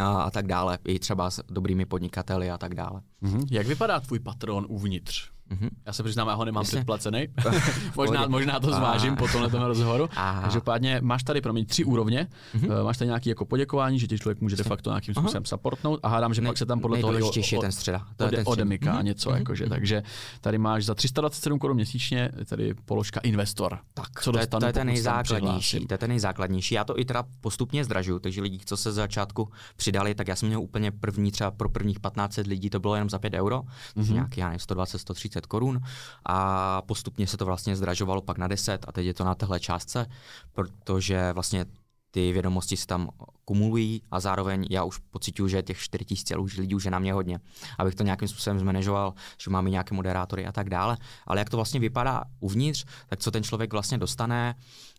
a, 0.00 0.22
a 0.22 0.30
tak 0.30 0.46
dále, 0.46 0.78
i 0.88 0.98
třeba 0.98 1.30
s 1.30 1.42
dobrými 1.50 1.86
podnikateli 1.86 2.50
a 2.50 2.58
tak 2.58 2.74
dále. 2.74 3.00
Mhm. 3.20 3.40
Jak 3.50 3.66
vypadá 3.66 4.00
tvůj 4.00 4.18
patron 4.18 4.66
uvnitř? 4.68 5.31
Mhm. 5.60 5.68
Já 5.86 5.92
se 5.92 6.02
přiznám, 6.02 6.28
já 6.28 6.34
ho 6.34 6.44
nemám 6.44 6.62
Jasně. 6.62 6.76
předplacený. 6.78 7.28
možná, 7.96 8.26
možná 8.26 8.60
to 8.60 8.66
zvážím 8.72 9.16
po 9.16 9.28
tomhle 9.28 9.68
rozhovoru. 9.68 10.08
Každopádně 10.42 10.98
máš 11.02 11.22
tady 11.22 11.40
pro 11.40 11.52
mě 11.52 11.66
tři 11.66 11.84
úrovně. 11.84 12.26
Mhm. 12.54 12.68
Eh, 12.80 12.82
Máš 12.84 12.98
tady 12.98 13.06
nějaký 13.08 13.28
jako 13.28 13.44
poděkování, 13.44 13.98
že 13.98 14.06
tě 14.06 14.18
člověk 14.18 14.40
může 14.40 14.56
de 14.56 14.62
facto 14.64 14.90
nějakým 14.90 15.14
Aha. 15.16 15.22
způsobem 15.22 15.44
supportnout 15.44 16.00
a 16.02 16.08
hádám, 16.08 16.34
že 16.34 16.42
pak 16.42 16.58
se 16.58 16.66
tam 16.66 16.80
podle 16.80 16.98
toho 16.98 17.18
i 17.18 17.22
o- 17.22 17.60
ten 17.60 17.72
středa. 17.72 18.06
To 18.16 18.24
je 18.24 18.28
ode, 18.28 18.36
ten 18.36 18.44
odemyká 18.48 18.92
Mhm. 18.92 19.04
něco, 19.04 19.30
Mhm. 19.30 19.38
jakože. 19.38 19.64
Mhm. 19.64 19.70
Takže 19.70 20.02
tady 20.40 20.58
máš 20.58 20.84
za 20.84 20.94
327 20.94 21.58
korun 21.58 21.74
měsíčně 21.74 22.30
tady 22.46 22.74
položka 22.74 23.20
investor. 23.20 23.78
Tak, 23.94 24.20
Co 24.22 24.32
to, 24.32 24.38
je, 24.38 24.40
dostanu, 24.42 24.60
to 24.60 24.66
je 24.66 24.72
ten 24.72 24.86
nejzákladnější. 24.86 25.86
To 25.86 25.94
je 25.94 25.98
ten 25.98 26.08
nejzákladnější. 26.08 26.74
Já 26.74 26.84
to 26.84 26.98
i 26.98 27.04
teda 27.04 27.24
postupně 27.40 27.84
zdražuju, 27.84 28.18
takže 28.18 28.42
lidi, 28.42 28.58
co 28.64 28.76
se 28.76 28.92
začátku 28.92 29.48
přidali, 29.76 30.14
tak 30.14 30.28
já 30.28 30.36
jsem 30.36 30.48
měl 30.48 30.60
úplně 30.60 30.90
první, 30.90 31.30
třeba 31.32 31.50
pro 31.50 31.68
prvních 31.68 32.00
15 32.00 32.36
lidí 32.46 32.70
to 32.70 32.80
bylo 32.80 32.94
jenom 32.94 33.10
za 33.10 33.18
5 33.18 33.34
euro, 33.34 33.60
mm-hmm. 33.60 34.02
Mhm. 34.04 34.12
nějaký, 34.14 34.40
já 34.40 34.46
nevím, 34.46 34.58
120, 34.60 34.98
130 34.98 35.41
korun 35.46 35.80
a 36.26 36.82
postupně 36.82 37.26
se 37.26 37.36
to 37.36 37.46
vlastně 37.46 37.76
zdražovalo 37.76 38.22
pak 38.22 38.38
na 38.38 38.48
10 38.48 38.84
a 38.88 38.92
teď 38.92 39.06
je 39.06 39.14
to 39.14 39.24
na 39.24 39.34
téhle 39.34 39.60
částce, 39.60 40.06
protože 40.52 41.32
vlastně 41.32 41.66
ty 42.12 42.32
vědomosti 42.32 42.76
se 42.76 42.86
tam 42.86 43.08
kumulují 43.44 44.02
a 44.10 44.20
zároveň 44.20 44.66
já 44.70 44.84
už 44.84 44.98
pocituju, 44.98 45.48
že 45.48 45.62
těch 45.62 45.78
4000 45.78 46.36
lidí 46.58 46.74
už 46.74 46.84
je 46.84 46.90
na 46.90 46.98
mě 46.98 47.12
hodně, 47.12 47.40
abych 47.78 47.94
to 47.94 48.02
nějakým 48.02 48.28
způsobem 48.28 48.58
zmanežoval, 48.58 49.14
že 49.38 49.50
máme 49.50 49.70
nějaké 49.70 49.94
moderátory 49.94 50.46
a 50.46 50.52
tak 50.52 50.70
dále. 50.70 50.96
Ale 51.26 51.40
jak 51.40 51.50
to 51.50 51.56
vlastně 51.56 51.80
vypadá 51.80 52.24
uvnitř, 52.40 52.84
tak 53.06 53.18
co 53.18 53.30
ten 53.30 53.42
člověk 53.42 53.72
vlastně 53.72 53.98
dostane, 53.98 54.54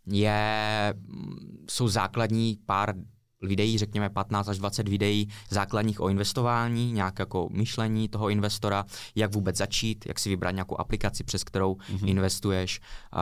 je, 0.05 0.93
jsou 1.69 1.87
základní 1.87 2.57
pár 2.65 2.93
videí, 3.43 3.77
řekněme 3.77 4.09
15 4.09 4.47
až 4.47 4.57
20 4.57 4.87
videí 4.87 5.29
základních 5.49 6.01
o 6.01 6.09
investování, 6.09 6.91
nějak 6.91 7.19
jako 7.19 7.47
myšlení 7.51 8.09
toho 8.09 8.29
investora, 8.29 8.85
jak 9.15 9.33
vůbec 9.33 9.57
začít, 9.57 10.05
jak 10.07 10.19
si 10.19 10.29
vybrat 10.29 10.51
nějakou 10.51 10.79
aplikaci, 10.79 11.23
přes 11.23 11.43
kterou 11.43 11.73
mm-hmm. 11.73 12.07
investuješ, 12.07 12.79
uh, 13.15 13.21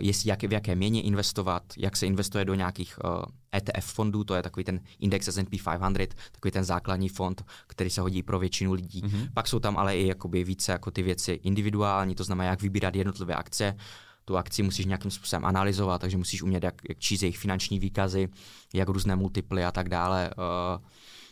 jestli 0.00 0.30
jak, 0.30 0.42
v 0.42 0.52
jaké 0.52 0.76
měně 0.76 1.02
investovat, 1.02 1.62
jak 1.78 1.96
se 1.96 2.06
investuje 2.06 2.44
do 2.44 2.54
nějakých 2.54 2.98
uh, 3.04 3.22
ETF 3.56 3.86
fondů, 3.86 4.24
to 4.24 4.34
je 4.34 4.42
takový 4.42 4.64
ten 4.64 4.80
index 4.98 5.28
S&P 5.28 5.58
500, 5.90 6.14
takový 6.32 6.52
ten 6.52 6.64
základní 6.64 7.08
fond, 7.08 7.44
který 7.66 7.90
se 7.90 8.00
hodí 8.00 8.22
pro 8.22 8.38
většinu 8.38 8.72
lidí. 8.72 9.02
Mm-hmm. 9.02 9.28
Pak 9.34 9.48
jsou 9.48 9.58
tam 9.58 9.76
ale 9.76 9.96
i 9.96 10.06
jakoby 10.06 10.44
více 10.44 10.72
jako 10.72 10.90
ty 10.90 11.02
věci 11.02 11.32
individuální, 11.32 12.14
to 12.14 12.24
znamená, 12.24 12.50
jak 12.50 12.62
vybírat 12.62 12.96
jednotlivé 12.96 13.34
akce, 13.34 13.76
tu 14.24 14.36
akci 14.36 14.62
musíš 14.62 14.86
nějakým 14.86 15.10
způsobem 15.10 15.44
analyzovat, 15.44 16.00
takže 16.00 16.16
musíš 16.16 16.42
umět, 16.42 16.62
jak, 16.64 16.74
jak 16.88 16.98
číst 16.98 17.22
jejich 17.22 17.38
finanční 17.38 17.78
výkazy, 17.78 18.28
jak 18.74 18.88
různé 18.88 19.16
multiply 19.16 19.64
a 19.64 19.72
tak 19.72 19.88
dále. 19.88 20.30
Uh, 20.78 20.84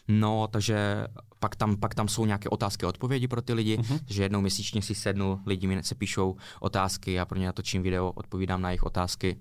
No, 0.09 0.49
takže 0.51 1.07
pak 1.39 1.57
tam, 1.57 1.77
pak 1.77 1.95
tam 1.95 2.09
jsou 2.09 2.27
nějaké 2.27 2.49
otázky 2.49 2.87
a 2.87 2.89
odpovědi 2.89 3.29
pro 3.29 3.43
ty 3.43 3.53
lidi, 3.53 3.77
uh-huh. 3.77 4.01
že 4.07 4.23
jednou 4.23 4.41
měsíčně 4.41 4.83
si 4.83 4.95
sednu, 4.95 5.41
lidi 5.47 5.67
mi 5.67 5.83
se 5.83 5.95
píšou 5.95 6.37
otázky, 6.61 7.13
já 7.13 7.25
pro 7.25 7.39
ně 7.39 7.47
natočím 7.47 7.83
video, 7.83 8.13
odpovídám 8.13 8.63
na 8.63 8.71
jejich 8.71 8.83
otázky. 8.83 9.37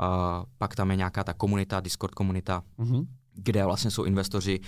Uh, 0.00 0.06
pak 0.58 0.74
tam 0.76 0.90
je 0.90 0.96
nějaká 0.96 1.24
ta 1.24 1.32
komunita, 1.32 1.80
Discord 1.80 2.14
komunita, 2.14 2.62
Mhm. 2.78 3.06
kde 3.34 3.64
vlastně 3.64 3.90
jsou 3.90 4.04
investoři, 4.04 4.60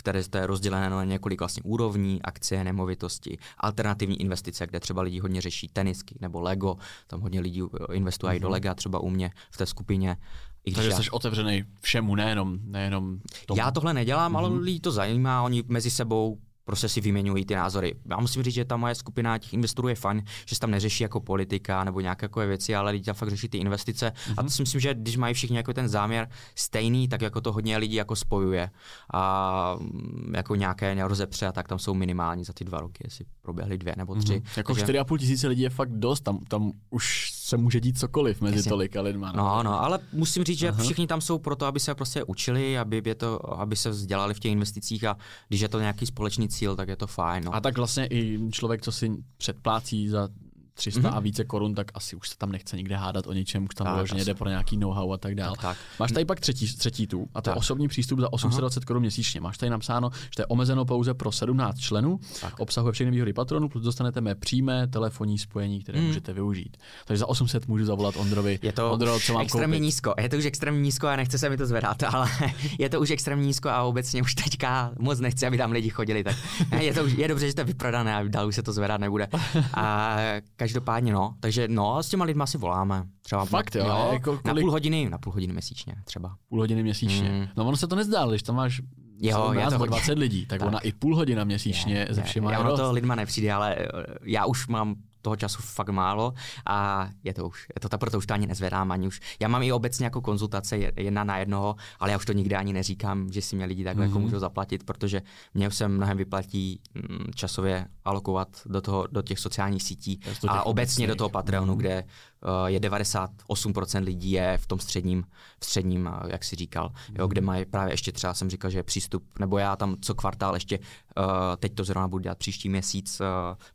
které 0.00 0.24
to 0.24 0.38
je 0.38 0.46
rozdělené 0.46 0.90
na 0.90 1.04
několik 1.04 1.40
vlastně 1.40 1.62
úrovní, 1.62 2.22
akcie, 2.22 2.64
nemovitosti, 2.64 3.38
alternativní 3.58 4.20
investice, 4.20 4.66
kde 4.66 4.80
třeba 4.80 5.02
lidi 5.02 5.18
hodně 5.18 5.40
řeší 5.40 5.68
tenisky 5.68 6.14
nebo 6.20 6.40
Lego, 6.40 6.76
tam 7.06 7.20
hodně 7.20 7.40
lidí 7.40 7.62
eh, 7.62 7.94
investuje 7.94 8.32
mm-hmm. 8.32 8.40
do 8.40 8.48
Lega 8.48 8.74
třeba 8.74 8.98
u 8.98 9.10
mě 9.10 9.30
v 9.50 9.56
té 9.56 9.66
skupině. 9.66 10.16
I 10.64 10.72
Takže 10.72 10.90
já, 10.90 10.96
jsi 10.96 11.10
otevřený 11.10 11.64
všemu, 11.80 12.14
nejenom, 12.14 12.58
nejenom 12.64 13.18
tomu. 13.46 13.58
já 13.58 13.70
tohle 13.70 13.94
nedělám, 13.94 14.32
mm-hmm. 14.32 14.38
ale 14.38 14.50
Mhm. 14.50 14.58
lidi 14.58 14.80
to 14.80 14.92
zajímá, 14.92 15.42
oni 15.42 15.64
mezi 15.68 15.90
sebou 15.90 16.38
prostě 16.70 16.88
si 16.88 17.00
vyměňují 17.00 17.44
ty 17.44 17.54
názory. 17.54 17.94
Já 18.10 18.20
musím 18.20 18.42
říct, 18.42 18.54
že 18.54 18.64
ta 18.64 18.76
moje 18.76 18.94
skupina 18.94 19.38
těch 19.38 19.52
investorů 19.52 19.88
je 19.88 19.94
fajn, 19.94 20.22
že 20.46 20.54
se 20.54 20.60
tam 20.60 20.70
neřeší 20.70 21.02
jako 21.02 21.20
politika 21.20 21.84
nebo 21.84 22.00
nějaké 22.00 22.28
takové 22.28 22.46
věci, 22.46 22.74
ale 22.74 22.90
lidi 22.90 23.04
tam 23.04 23.14
fakt 23.14 23.30
řeší 23.30 23.48
ty 23.48 23.58
investice. 23.58 24.12
Mm-hmm. 24.14 24.34
A 24.36 24.42
to 24.42 24.50
si 24.50 24.62
myslím, 24.62 24.80
že 24.80 24.94
když 24.94 25.16
mají 25.16 25.34
všichni 25.34 25.56
jako 25.56 25.72
ten 25.72 25.88
záměr 25.88 26.28
stejný, 26.54 27.08
tak 27.08 27.22
jako 27.22 27.40
to 27.40 27.52
hodně 27.52 27.76
lidí 27.76 27.94
jako 27.94 28.16
spojuje. 28.16 28.70
A 29.14 29.76
mm, 29.80 30.32
jako 30.36 30.54
nějaké 30.54 31.08
rozepře 31.08 31.46
a 31.46 31.52
tak 31.52 31.68
tam 31.68 31.78
jsou 31.78 31.94
minimální 31.94 32.44
za 32.44 32.52
ty 32.52 32.64
dva 32.64 32.80
roky, 32.80 33.04
jestli 33.04 33.24
proběhly 33.42 33.78
dvě 33.78 33.94
nebo 33.96 34.14
tři. 34.14 34.32
Mhm. 34.32 34.42
Jako 34.56 34.74
Takže- 34.74 34.92
4,5 34.92 35.18
tisíce 35.18 35.48
lidí 35.48 35.62
je 35.62 35.70
fakt 35.70 35.92
dost, 35.92 36.20
tam, 36.20 36.38
tam 36.38 36.72
už 36.90 37.29
se 37.50 37.56
může 37.56 37.80
dít 37.80 37.98
cokoliv 37.98 38.40
mezi 38.40 38.56
Jasně. 38.56 38.68
tolika 38.68 39.02
lidma. 39.02 39.32
No, 39.36 39.62
no, 39.62 39.82
ale 39.82 39.98
musím 40.12 40.44
říct, 40.44 40.58
že. 40.58 40.68
Aha. 40.68 40.82
všichni 40.82 41.06
tam 41.06 41.20
jsou 41.20 41.38
proto, 41.38 41.66
aby 41.66 41.80
se 41.80 41.94
prostě 41.94 42.24
učili, 42.24 42.78
aby, 42.78 43.02
je 43.04 43.14
to, 43.14 43.60
aby 43.60 43.76
se 43.76 43.90
vzdělali 43.90 44.34
v 44.34 44.40
těch 44.40 44.52
investicích 44.52 45.04
a 45.04 45.16
když 45.48 45.60
je 45.60 45.68
to 45.68 45.80
nějaký 45.80 46.06
společný 46.06 46.48
cíl, 46.48 46.76
tak 46.76 46.88
je 46.88 46.96
to 46.96 47.06
fajn. 47.06 47.44
No. 47.44 47.54
A 47.54 47.60
tak 47.60 47.76
vlastně 47.76 48.06
i 48.06 48.38
člověk, 48.50 48.82
co 48.82 48.92
si 48.92 49.10
předplácí 49.36 50.08
za 50.08 50.28
300 50.74 51.00
mm-hmm. 51.00 51.16
a 51.16 51.20
více 51.20 51.44
korun, 51.44 51.74
tak 51.74 51.90
asi 51.94 52.16
už 52.16 52.28
se 52.28 52.38
tam 52.38 52.52
nechce 52.52 52.76
nikde 52.76 52.96
hádat 52.96 53.26
o 53.26 53.32
ničem, 53.32 53.64
už 53.64 53.74
tam 53.74 53.94
vyloženě 53.94 54.24
jde 54.24 54.34
pro 54.34 54.48
nějaký 54.48 54.76
know-how 54.76 55.12
a 55.12 55.16
tak 55.16 55.34
dále. 55.34 55.56
Tak, 55.56 55.62
tak. 55.62 55.76
Máš 55.98 56.12
tady 56.12 56.24
pak 56.24 56.40
třetí, 56.40 56.76
třetí 56.76 57.06
tu, 57.06 57.26
a 57.34 57.40
to 57.40 57.44
tak. 57.44 57.54
je 57.54 57.58
osobní 57.58 57.88
přístup 57.88 58.20
za 58.20 58.32
820 58.32 58.84
korun 58.84 59.00
měsíčně. 59.00 59.40
Máš 59.40 59.58
tady 59.58 59.70
napsáno, 59.70 60.10
že 60.12 60.30
to 60.36 60.42
je 60.42 60.46
omezeno 60.46 60.84
pouze 60.84 61.14
pro 61.14 61.32
17 61.32 61.78
členů, 61.78 62.20
tak. 62.40 62.60
obsahuje 62.60 62.92
všechny 62.92 63.10
výhody 63.10 63.32
patronu, 63.32 63.68
plus 63.68 63.84
dostanete 63.84 64.20
mé 64.20 64.34
přímé 64.34 64.86
telefonní 64.86 65.38
spojení, 65.38 65.80
které 65.80 66.00
mm. 66.00 66.06
můžete 66.06 66.32
využít. 66.32 66.76
Takže 67.04 67.18
za 67.18 67.28
800 67.28 67.68
můžu 67.68 67.84
zavolat 67.84 68.16
Ondrovi. 68.16 68.58
Je 68.62 68.72
to 68.72 68.92
Ondro, 68.92 69.20
co 69.20 69.32
mám 69.32 69.42
extrémně 69.42 69.76
koupit? 69.76 69.84
nízko, 69.84 70.14
je 70.20 70.28
to 70.28 70.36
už 70.36 70.44
extrémně 70.44 70.80
nízko 70.80 71.06
a 71.06 71.16
nechce 71.16 71.38
se 71.38 71.50
mi 71.50 71.56
to 71.56 71.66
zvedat, 71.66 72.02
ale 72.02 72.28
je 72.78 72.88
to 72.88 73.00
už 73.00 73.10
extrémně 73.10 73.46
nízko 73.46 73.68
a 73.68 73.82
obecně 73.82 74.22
už 74.22 74.34
teďka 74.34 74.92
moc 74.98 75.20
nechci, 75.20 75.46
aby 75.46 75.58
tam 75.58 75.72
lidi 75.72 75.90
chodili. 75.90 76.24
Tak 76.24 76.36
je, 76.80 76.94
to 76.94 77.04
už, 77.04 77.12
je 77.12 77.28
dobře, 77.28 77.46
že 77.46 77.54
to 77.54 77.60
je 77.60 77.64
vyprodané 77.64 78.16
a 78.16 78.22
dál 78.22 78.48
už 78.48 78.54
se 78.54 78.62
to 78.62 78.72
zvedat 78.72 79.00
nebude. 79.00 79.28
A 79.74 80.16
každopádně 80.60 81.12
no, 81.12 81.34
takže 81.40 81.68
no, 81.68 82.02
s 82.02 82.08
těma 82.08 82.24
lidma 82.24 82.46
si 82.46 82.58
voláme. 82.58 83.04
Třeba 83.22 83.44
Fakt 83.44 83.74
jo, 83.74 83.84
jo 83.84 84.08
jako 84.12 84.30
kolik... 84.30 84.44
na 84.44 84.54
půl 84.54 84.70
hodiny, 84.70 85.10
na 85.10 85.18
půl 85.18 85.32
hodiny 85.32 85.52
měsíčně 85.52 85.94
třeba. 86.04 86.36
Půl 86.48 86.58
hodiny 86.58 86.82
měsíčně. 86.82 87.30
Mm. 87.30 87.48
No 87.56 87.64
ono 87.64 87.76
se 87.76 87.86
to 87.86 87.96
nezdá, 87.96 88.26
když 88.26 88.42
tam 88.42 88.56
máš 88.56 88.80
Jo, 89.22 89.52
je 89.52 89.66
to 89.66 89.86
20 89.86 90.18
lidí, 90.18 90.46
tak, 90.46 90.58
tak 90.60 90.68
ona 90.68 90.78
i 90.78 90.92
půl 90.92 91.16
hodina 91.16 91.44
měsíčně 91.44 91.94
je, 91.94 92.06
ze 92.10 92.22
všema 92.22 92.52
je, 92.52 92.58
ono 92.58 92.76
to 92.76 92.92
lidma 92.92 93.14
nepřijde, 93.14 93.52
ale 93.52 93.76
eh, 93.76 93.86
já 94.22 94.44
už 94.44 94.66
mám 94.68 94.94
toho 95.22 95.36
času 95.36 95.62
fakt 95.62 95.88
málo 95.88 96.34
a 96.66 97.08
je 97.24 97.34
to 97.34 97.48
už, 97.48 97.66
je 97.76 97.80
to 97.80 97.88
ta, 97.88 97.98
proto 97.98 98.18
už 98.18 98.26
to 98.26 98.34
ani 98.34 98.46
nezvedám 98.46 98.92
ani 98.92 99.06
už. 99.06 99.20
Já 99.40 99.48
mám 99.48 99.62
i 99.62 99.72
obecně 99.72 100.04
jako 100.04 100.20
konzultace 100.20 100.78
jedna 100.96 101.24
na 101.24 101.38
jednoho, 101.38 101.76
ale 102.00 102.10
já 102.10 102.16
už 102.16 102.26
to 102.26 102.32
nikdy 102.32 102.56
ani 102.56 102.72
neříkám, 102.72 103.32
že 103.32 103.42
si 103.42 103.56
mě 103.56 103.64
lidi 103.64 103.84
takhle 103.84 104.04
mm-hmm. 104.04 104.08
jako 104.08 104.18
mhm. 104.18 104.24
můžou 104.24 104.38
zaplatit, 104.38 104.84
protože 104.84 105.22
mě 105.54 105.68
už 105.68 105.76
se 105.76 105.88
mnohem 105.88 106.16
vyplatí 106.16 106.80
mm, 106.94 107.32
časově 107.34 107.86
alokovat 108.04 108.48
do, 108.66 108.80
toho, 108.80 109.06
do 109.12 109.22
těch 109.22 109.38
sociálních 109.38 109.82
sítí 109.82 110.20
a 110.48 110.66
obecně 110.66 111.06
do 111.06 111.14
toho 111.14 111.30
Patreonu, 111.30 111.74
mm-hmm. 111.74 111.78
kde 111.78 112.04
Eh, 112.42 112.70
je 112.70 112.80
98% 112.80 114.04
lidí 114.04 114.30
je 114.30 114.58
v 114.58 114.66
tom 114.66 114.78
středním, 114.78 115.24
v 115.60 115.64
středním, 115.66 116.10
eh, 116.12 116.32
jak 116.32 116.44
si 116.44 116.56
říkal, 116.56 116.92
jo, 117.18 117.26
kde 117.26 117.40
mají 117.40 117.64
právě 117.64 117.92
ještě 117.92 118.12
třeba 118.12 118.34
jsem 118.34 118.50
říkal, 118.50 118.70
že 118.70 118.82
přístup, 118.82 119.38
nebo 119.38 119.58
já 119.58 119.76
tam 119.76 119.96
co 120.00 120.14
kvartál 120.14 120.54
ještě, 120.54 120.78
uh, 121.16 121.24
teď 121.58 121.74
to 121.74 121.84
zrovna 121.84 122.08
budu 122.08 122.22
dělat 122.22 122.38
příští 122.38 122.68
měsíc, 122.68 123.20
uh, 123.20 123.26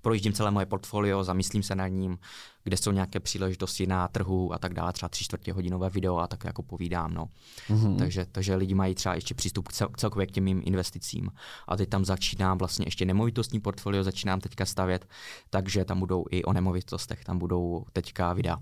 projíždím 0.01 0.33
celé 0.33 0.51
moje 0.51 0.65
portfolio, 0.65 1.23
zamyslím 1.23 1.63
se 1.63 1.75
nad 1.75 1.87
ním, 1.87 2.17
kde 2.63 2.77
jsou 2.77 2.91
nějaké 2.91 3.19
příležitosti 3.19 3.87
na 3.87 4.07
trhu 4.07 4.53
a 4.53 4.57
tak 4.57 4.73
dále, 4.73 4.93
třeba 4.93 5.09
tři 5.09 5.23
čtvrtě 5.23 5.53
hodinové 5.53 5.89
video 5.89 6.17
a 6.17 6.27
tak 6.27 6.43
jako 6.43 6.63
povídám. 6.63 7.13
No. 7.13 7.29
Mm-hmm. 7.69 7.97
Takže, 7.97 8.25
takže 8.31 8.55
lidi 8.55 8.73
mají 8.73 8.95
třeba 8.95 9.15
ještě 9.15 9.33
přístup 9.33 9.67
k 9.67 9.73
cel, 9.73 9.89
celkově 9.97 10.27
k 10.27 10.31
těm 10.31 10.43
mým 10.43 10.61
investicím. 10.65 11.31
A 11.67 11.77
teď 11.77 11.89
tam 11.89 12.05
začínám 12.05 12.57
vlastně 12.57 12.85
ještě 12.87 13.05
nemovitostní 13.05 13.59
portfolio, 13.59 14.03
začínám 14.03 14.39
teďka 14.39 14.65
stavět, 14.65 15.07
takže 15.49 15.85
tam 15.85 15.99
budou 15.99 16.25
i 16.29 16.43
o 16.43 16.53
nemovitostech, 16.53 17.23
tam 17.23 17.39
budou 17.39 17.85
teďka 17.93 18.33
videa. 18.33 18.57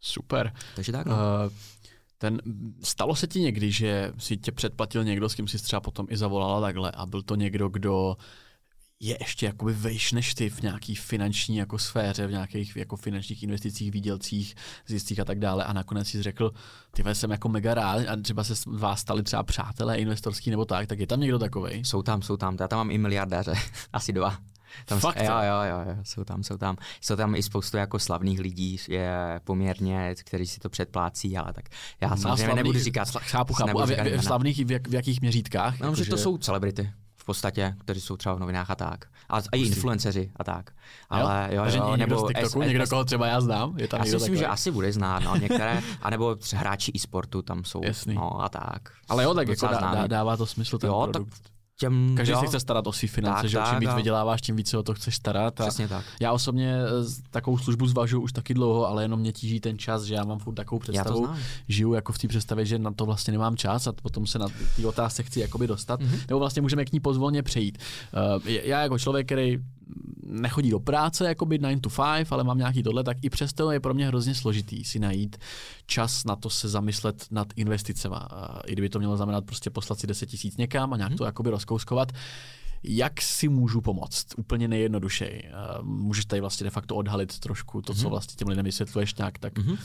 Super. 0.00 0.52
Takže 0.76 0.92
tak. 0.92 1.06
No. 1.06 1.14
Uh, 1.14 1.52
ten, 2.18 2.40
stalo 2.82 3.16
se 3.16 3.26
ti 3.26 3.40
někdy, 3.40 3.72
že 3.72 4.12
si 4.18 4.36
tě 4.36 4.52
předplatil 4.52 5.04
někdo, 5.04 5.28
s 5.28 5.34
kým 5.34 5.48
jsi 5.48 5.58
třeba 5.58 5.80
potom 5.80 6.06
i 6.10 6.16
zavolala 6.16 6.60
takhle 6.60 6.90
a 6.90 7.06
byl 7.06 7.22
to 7.22 7.34
někdo, 7.34 7.68
kdo 7.68 8.16
je 9.00 9.16
ještě 9.20 9.46
jakoby 9.46 9.72
vejš 9.72 10.12
než 10.12 10.34
ty 10.34 10.50
v 10.50 10.62
nějaký 10.62 10.94
finanční 10.94 11.56
jako 11.56 11.78
sféře, 11.78 12.26
v 12.26 12.30
nějakých 12.30 12.76
jako 12.76 12.96
finančních 12.96 13.42
investicích, 13.42 13.90
výdělcích, 13.90 14.54
zjistích 14.86 15.20
a 15.20 15.24
tak 15.24 15.38
dále 15.38 15.64
a 15.64 15.72
nakonec 15.72 16.08
si 16.08 16.22
řekl, 16.22 16.52
ty 16.90 17.04
jsem 17.12 17.30
jako 17.30 17.48
mega 17.48 17.74
rád 17.74 18.08
a 18.08 18.16
třeba 18.22 18.44
se 18.44 18.54
vás 18.66 19.00
stali 19.00 19.22
třeba 19.22 19.42
přátelé 19.42 19.98
investorský 19.98 20.50
nebo 20.50 20.64
tak, 20.64 20.86
tak 20.86 20.98
je 20.98 21.06
tam 21.06 21.20
někdo 21.20 21.38
takový? 21.38 21.84
Jsou 21.84 22.02
tam, 22.02 22.22
jsou 22.22 22.36
tam, 22.36 22.56
já 22.60 22.68
tam 22.68 22.76
mám 22.76 22.90
i 22.90 22.98
miliardáře, 22.98 23.54
asi 23.92 24.12
dva. 24.12 24.38
Tam, 24.84 25.00
Fakt? 25.00 25.22
Jo, 25.22 25.32
jo, 25.42 25.62
jo, 25.70 25.84
jo, 25.88 25.96
jsou 26.02 26.24
tam, 26.24 26.42
jsou 26.42 26.56
tam. 26.56 26.76
Jsou 27.00 27.16
tam 27.16 27.34
i 27.34 27.42
spoustu 27.42 27.76
jako 27.76 27.98
slavných 27.98 28.40
lidí, 28.40 28.78
je 28.88 29.40
poměrně, 29.44 30.14
kteří 30.24 30.46
si 30.46 30.60
to 30.60 30.68
předplácí, 30.68 31.38
ale 31.38 31.52
tak 31.52 31.64
já 32.00 32.08
no, 32.08 32.16
samozřejmě 32.16 32.44
slavný, 32.44 32.56
nebudu 32.56 32.78
říkat. 32.78 33.08
Chápu, 33.10 33.54
chápu. 33.54 33.80
A 33.80 33.86
v, 33.86 33.90
v, 33.90 34.18
v 34.18 34.24
slavných 34.24 34.66
v, 34.66 34.70
jak, 34.70 34.88
v 34.88 34.94
jakých 34.94 35.20
měřítkách? 35.20 35.80
No, 35.80 35.86
jako, 35.86 35.96
že 35.96 36.10
to 36.10 36.16
jsou 36.16 36.38
celebrity 36.38 36.92
podstatě, 37.26 37.74
kteří 37.78 38.00
jsou 38.00 38.16
třeba 38.16 38.34
v 38.34 38.38
novinách 38.38 38.70
a 38.70 38.74
tak. 38.74 39.04
A, 39.28 39.36
a 39.36 39.56
i 39.56 39.60
influenceři 39.60 40.30
a 40.36 40.44
tak. 40.44 40.70
Ale 41.10 41.48
jo, 41.52 41.64
jo, 41.64 41.72
jo 41.76 41.96
nebo 41.96 42.18
z 42.18 42.26
TikToku, 42.28 42.62
někdo, 42.62 42.86
koho 42.86 43.04
třeba 43.04 43.26
já 43.26 43.40
znám? 43.40 43.78
Je 43.78 43.88
tam 43.88 44.00
já 44.00 44.04
si 44.04 44.12
myslím, 44.12 44.20
takový? 44.20 44.38
že 44.38 44.46
asi 44.46 44.70
bude 44.70 44.92
znát, 44.92 45.22
no, 45.22 45.36
některé, 45.36 45.82
anebo 46.02 46.36
hráči 46.54 46.92
e-sportu 46.94 47.42
tam 47.42 47.64
jsou, 47.64 47.80
Jasný. 47.84 48.14
no 48.14 48.42
a 48.42 48.48
tak. 48.48 48.92
Ale 49.08 49.24
jo, 49.24 49.34
tak 49.34 49.48
jako 49.48 49.66
dá, 49.66 50.06
dává 50.06 50.36
to 50.36 50.46
smysl 50.46 50.78
ten 50.78 50.88
jo, 50.88 51.08
produkt. 51.12 51.30
Tak 51.30 51.55
těm, 51.78 52.14
Každý 52.16 52.32
jo, 52.32 52.40
si 52.40 52.46
chce 52.46 52.60
starat 52.60 52.86
o 52.86 52.92
svý 52.92 53.08
finance, 53.08 53.42
tak, 53.42 53.50
že 53.50 53.56
tak, 53.56 53.70
čím 53.70 53.80
víc 53.80 53.94
vyděláváš, 53.96 54.40
tím 54.40 54.56
více 54.56 54.78
o 54.78 54.82
to 54.82 54.94
chceš 54.94 55.16
starat. 55.16 55.60
A 55.60 55.64
Přesně 55.64 55.88
tak. 55.88 56.04
Já 56.20 56.32
osobně 56.32 56.76
eh, 56.76 57.22
takovou 57.30 57.58
službu 57.58 57.86
zvažuji 57.86 58.20
už 58.20 58.32
taky 58.32 58.54
dlouho, 58.54 58.86
ale 58.86 59.04
jenom 59.04 59.20
mě 59.20 59.32
tíží 59.32 59.60
ten 59.60 59.78
čas, 59.78 60.02
že 60.02 60.14
já 60.14 60.24
mám 60.24 60.38
furt 60.38 60.54
takovou 60.54 60.78
představu, 60.78 61.28
žiju 61.68 61.94
jako 61.94 62.12
v 62.12 62.18
té 62.18 62.28
představě, 62.28 62.66
že 62.66 62.78
na 62.78 62.92
to 62.92 63.06
vlastně 63.06 63.32
nemám 63.32 63.56
čas 63.56 63.86
a 63.86 63.92
potom 63.92 64.26
se 64.26 64.38
na 64.38 64.46
ty 64.76 64.84
otázce 64.84 65.22
chci 65.22 65.40
jakoby 65.40 65.66
dostat, 65.66 66.00
mm-hmm. 66.00 66.20
nebo 66.28 66.38
vlastně 66.38 66.62
můžeme 66.62 66.84
k 66.84 66.92
ní 66.92 67.00
pozvolně 67.00 67.42
přejít. 67.42 67.78
Uh, 68.36 68.42
já 68.46 68.82
jako 68.82 68.98
člověk, 68.98 69.26
který 69.26 69.58
nechodí 70.26 70.70
do 70.70 70.80
práce 70.80 71.28
jako 71.28 71.46
by 71.46 71.58
9 71.58 71.80
to 71.80 71.88
5, 71.88 72.32
ale 72.32 72.44
mám 72.44 72.58
nějaký 72.58 72.82
tohle, 72.82 73.04
tak 73.04 73.16
i 73.22 73.30
přesto 73.30 73.70
je 73.70 73.80
pro 73.80 73.94
mě 73.94 74.06
hrozně 74.06 74.34
složitý 74.34 74.84
si 74.84 74.98
najít 74.98 75.36
čas 75.86 76.24
na 76.24 76.36
to 76.36 76.50
se 76.50 76.68
zamyslet 76.68 77.26
nad 77.30 77.48
investicema. 77.56 78.28
I 78.66 78.72
kdyby 78.72 78.88
to 78.88 78.98
mělo 78.98 79.16
znamenat 79.16 79.44
prostě 79.44 79.70
poslat 79.70 79.98
si 79.98 80.06
10 80.06 80.26
tisíc 80.26 80.56
někam 80.56 80.92
a 80.92 80.96
nějak 80.96 81.10
hmm. 81.10 81.18
to 81.18 81.24
jakoby 81.24 81.50
rozkouskovat. 81.50 82.12
Jak 82.82 83.22
si 83.22 83.48
můžu 83.48 83.80
pomoct? 83.80 84.26
Úplně 84.36 84.68
nejjednodušeji. 84.68 85.42
Eh, 85.44 85.52
můžeš 85.82 86.24
tady 86.24 86.40
vlastně 86.40 86.64
de 86.64 86.70
facto 86.70 86.96
odhalit 86.96 87.38
trošku 87.38 87.82
to, 87.82 87.94
co 87.94 88.00
mhm. 88.00 88.10
vlastně 88.10 88.34
těm 88.36 88.48
lidem 88.48 88.64
vysvětluješ 88.64 89.14
nějak 89.14 89.38
tak 89.38 89.58
mm-hmm. 89.58 89.78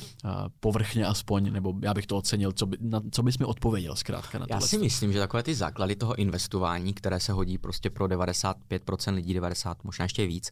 povrchně 0.59 1.05
aspoň, 1.05 1.53
nebo 1.53 1.73
já 1.81 1.93
bych 1.93 2.07
to 2.07 2.17
ocenil, 2.17 2.51
co, 2.51 2.65
by, 2.65 2.77
na, 2.81 3.01
co 3.11 3.23
bys 3.23 3.37
mi 3.37 3.45
odpověděl 3.45 3.95
zkrátka 3.95 4.39
na 4.39 4.45
Já 4.49 4.61
si 4.61 4.77
myslím, 4.77 5.13
že 5.13 5.19
takové 5.19 5.43
ty 5.43 5.55
základy 5.55 5.95
toho 5.95 6.15
investování, 6.15 6.93
které 6.93 7.19
se 7.19 7.31
hodí 7.31 7.57
prostě 7.57 7.89
pro 7.89 8.05
95% 8.05 9.13
lidí, 9.13 9.33
90, 9.33 9.83
možná 9.83 10.03
ještě 10.03 10.27
víc, 10.27 10.51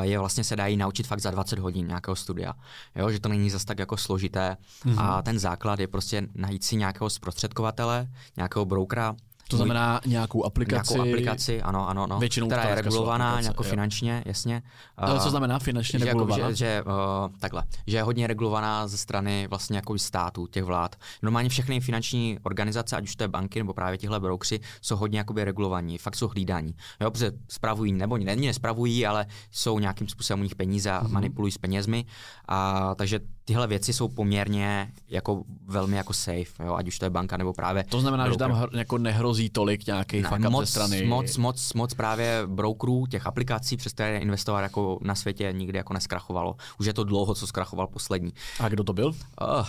je 0.00 0.18
vlastně 0.18 0.44
se 0.44 0.56
dají 0.56 0.76
naučit 0.76 1.06
fakt 1.06 1.20
za 1.20 1.30
20 1.30 1.58
hodin 1.58 1.86
nějakého 1.86 2.16
studia. 2.16 2.54
Jo, 2.96 3.10
že 3.10 3.20
to 3.20 3.28
není 3.28 3.50
zas 3.50 3.64
tak 3.64 3.78
jako 3.78 3.96
složité 3.96 4.56
mm-hmm. 4.84 4.94
a 4.98 5.22
ten 5.22 5.38
základ 5.38 5.80
je 5.80 5.86
prostě 5.86 6.28
najít 6.34 6.64
si 6.64 6.76
nějakého 6.76 7.10
zprostředkovatele, 7.10 8.08
nějakého 8.36 8.64
brokera, 8.64 9.16
to 9.48 9.56
znamená 9.56 10.00
nějakou 10.06 10.44
aplikaci. 10.44 10.94
Nějakou 10.94 11.10
aplikaci, 11.10 11.62
ano, 11.62 11.88
ano, 11.88 12.02
ano. 12.02 12.18
Většinou 12.18 12.46
která 12.46 12.68
je 12.68 12.74
regulovaná 12.74 13.40
nějakou 13.40 13.62
finančně, 13.62 14.22
jasně. 14.26 14.62
Ale 14.96 15.20
co 15.20 15.30
znamená 15.30 15.58
finančně 15.58 15.98
že 15.98 16.06
jako, 16.06 16.18
regulovaná? 16.18 16.44
Jako, 16.44 16.56
že, 16.56 16.64
že, 16.64 16.82
uh, 16.82 17.36
takhle, 17.38 17.64
že 17.86 17.96
je 17.96 18.02
hodně 18.02 18.26
regulovaná 18.26 18.88
ze 18.88 18.98
strany 18.98 19.46
vlastně 19.50 19.76
jako 19.76 19.98
států, 19.98 20.46
těch 20.46 20.64
vlád. 20.64 20.96
Normálně 21.22 21.48
všechny 21.48 21.80
finanční 21.80 22.38
organizace, 22.42 22.96
ať 22.96 23.04
už 23.04 23.16
to 23.16 23.24
je 23.24 23.28
banky 23.28 23.58
nebo 23.58 23.74
právě 23.74 23.98
těchto 23.98 24.20
broukři, 24.20 24.60
jsou 24.82 24.96
hodně 24.96 25.18
jakoby 25.18 25.44
regulovaní, 25.44 25.98
fakt 25.98 26.16
jsou 26.16 26.28
hlídaní. 26.28 26.74
Jo, 27.00 27.10
protože 27.10 27.32
spravují, 27.48 27.92
nebo 27.92 28.18
není 28.18 28.46
nespravují, 28.46 29.06
ale 29.06 29.26
jsou 29.50 29.78
nějakým 29.78 30.08
způsobem 30.08 30.40
u 30.40 30.42
nich 30.42 30.54
peníze 30.54 30.90
a 30.90 31.02
mm-hmm. 31.02 31.08
manipulují 31.08 31.52
s 31.52 31.58
penězmi. 31.58 32.04
A, 32.48 32.94
takže 32.94 33.20
tyhle 33.48 33.66
věci 33.66 33.92
jsou 33.92 34.08
poměrně 34.08 34.92
jako 35.08 35.42
velmi 35.66 35.96
jako 35.96 36.12
safe, 36.12 36.64
jo, 36.64 36.74
ať 36.74 36.88
už 36.88 36.98
to 36.98 37.06
je 37.06 37.10
banka 37.10 37.36
nebo 37.36 37.52
právě 37.52 37.84
To 37.84 38.00
znamená, 38.00 38.24
broker. 38.24 38.48
že 38.48 38.54
tam 38.54 38.68
jako 38.78 38.98
nehrozí 38.98 39.50
tolik 39.50 39.86
nějakých 39.86 40.30
ne, 40.38 40.48
moc, 40.48 40.66
ze 40.66 40.70
strany. 40.70 41.06
Moc, 41.06 41.36
moc, 41.36 41.72
moc 41.72 41.94
právě 41.94 42.42
brokerů, 42.46 43.06
těch 43.06 43.26
aplikací, 43.26 43.76
přes 43.76 43.92
které 43.92 44.18
investovat 44.18 44.60
jako 44.60 44.98
na 45.02 45.14
světě 45.14 45.52
nikdy 45.52 45.78
jako 45.78 45.94
neskrachovalo. 45.94 46.56
Už 46.80 46.86
je 46.86 46.92
to 46.92 47.04
dlouho, 47.04 47.34
co 47.34 47.46
zkrachoval 47.46 47.86
poslední. 47.86 48.32
A 48.60 48.68
kdo 48.68 48.84
to 48.84 48.92
byl? 48.92 49.08
Uh, 49.08 49.66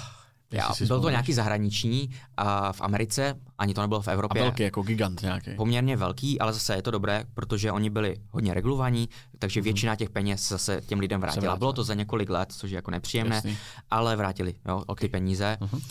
já, 0.51 0.71
byl 0.87 1.01
to 1.01 1.09
nějaký 1.09 1.33
zahraniční 1.33 2.09
a 2.37 2.73
v 2.73 2.81
Americe, 2.81 3.35
ani 3.57 3.73
to 3.73 3.81
nebylo 3.81 4.01
v 4.01 4.07
Evropě. 4.07 4.41
A 4.41 4.43
velký, 4.43 4.63
jako 4.63 4.81
gigant 4.81 5.21
nějaký. 5.21 5.51
Poměrně 5.55 5.97
velký, 5.97 6.39
ale 6.39 6.53
zase 6.53 6.75
je 6.75 6.81
to 6.81 6.91
dobré, 6.91 7.23
protože 7.33 7.71
oni 7.71 7.89
byli 7.89 8.15
hodně 8.31 8.53
regulovaní, 8.53 9.09
takže 9.39 9.59
mhm. 9.59 9.63
většina 9.63 9.95
těch 9.95 10.09
peněz 10.09 10.49
zase 10.49 10.81
těm 10.81 10.99
lidem 10.99 11.21
vrátila. 11.21 11.55
Bylo 11.55 11.73
to 11.73 11.83
za 11.83 11.93
několik 11.93 12.29
let, 12.29 12.51
což 12.51 12.71
je 12.71 12.75
jako 12.75 12.91
nepříjemné, 12.91 13.35
Jasný. 13.35 13.57
ale 13.91 14.15
vrátili 14.15 14.55
jo, 14.67 14.83
okay. 14.87 15.07
ty 15.07 15.11
peníze. 15.11 15.57
Uh-huh. 15.61 15.81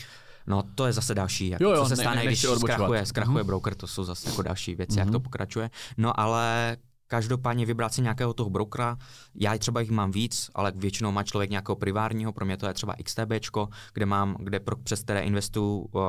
No 0.46 0.62
to 0.74 0.86
je 0.86 0.92
zase 0.92 1.14
další, 1.14 1.48
jak, 1.48 1.60
jo, 1.60 1.70
jo, 1.70 1.82
co 1.82 1.88
se 1.88 1.96
stane, 1.96 2.16
ne, 2.16 2.22
ne, 2.22 2.26
když 2.26 2.46
zkrachuje, 2.58 3.06
zkrachuje 3.06 3.44
uh-huh. 3.44 3.46
broker, 3.46 3.74
to 3.74 3.86
jsou 3.86 4.04
zase 4.04 4.30
jako 4.30 4.42
další 4.42 4.74
věci, 4.74 4.96
uh-huh. 4.96 4.98
jak 4.98 5.10
to 5.10 5.20
pokračuje. 5.20 5.70
No 5.96 6.20
ale 6.20 6.76
Každopádně 7.08 7.66
vybrat 7.66 7.94
si 7.94 8.02
nějakého 8.02 8.32
toho 8.34 8.50
brokera, 8.50 8.96
já 9.34 9.58
třeba 9.58 9.80
jich 9.80 9.90
mám 9.90 10.10
víc, 10.10 10.50
ale 10.54 10.72
většinou 10.76 11.12
má 11.12 11.22
člověk 11.22 11.50
nějakého 11.50 11.76
privárního, 11.76 12.32
pro 12.32 12.44
mě 12.44 12.56
to 12.56 12.66
je 12.66 12.74
třeba 12.74 12.94
XTB, 13.04 13.32
kde 13.92 14.06
mám, 14.06 14.36
kde 14.38 14.60
pro, 14.60 14.76
přes 14.76 15.02
které 15.02 15.20
investuju 15.20 15.78
uh, 15.78 16.02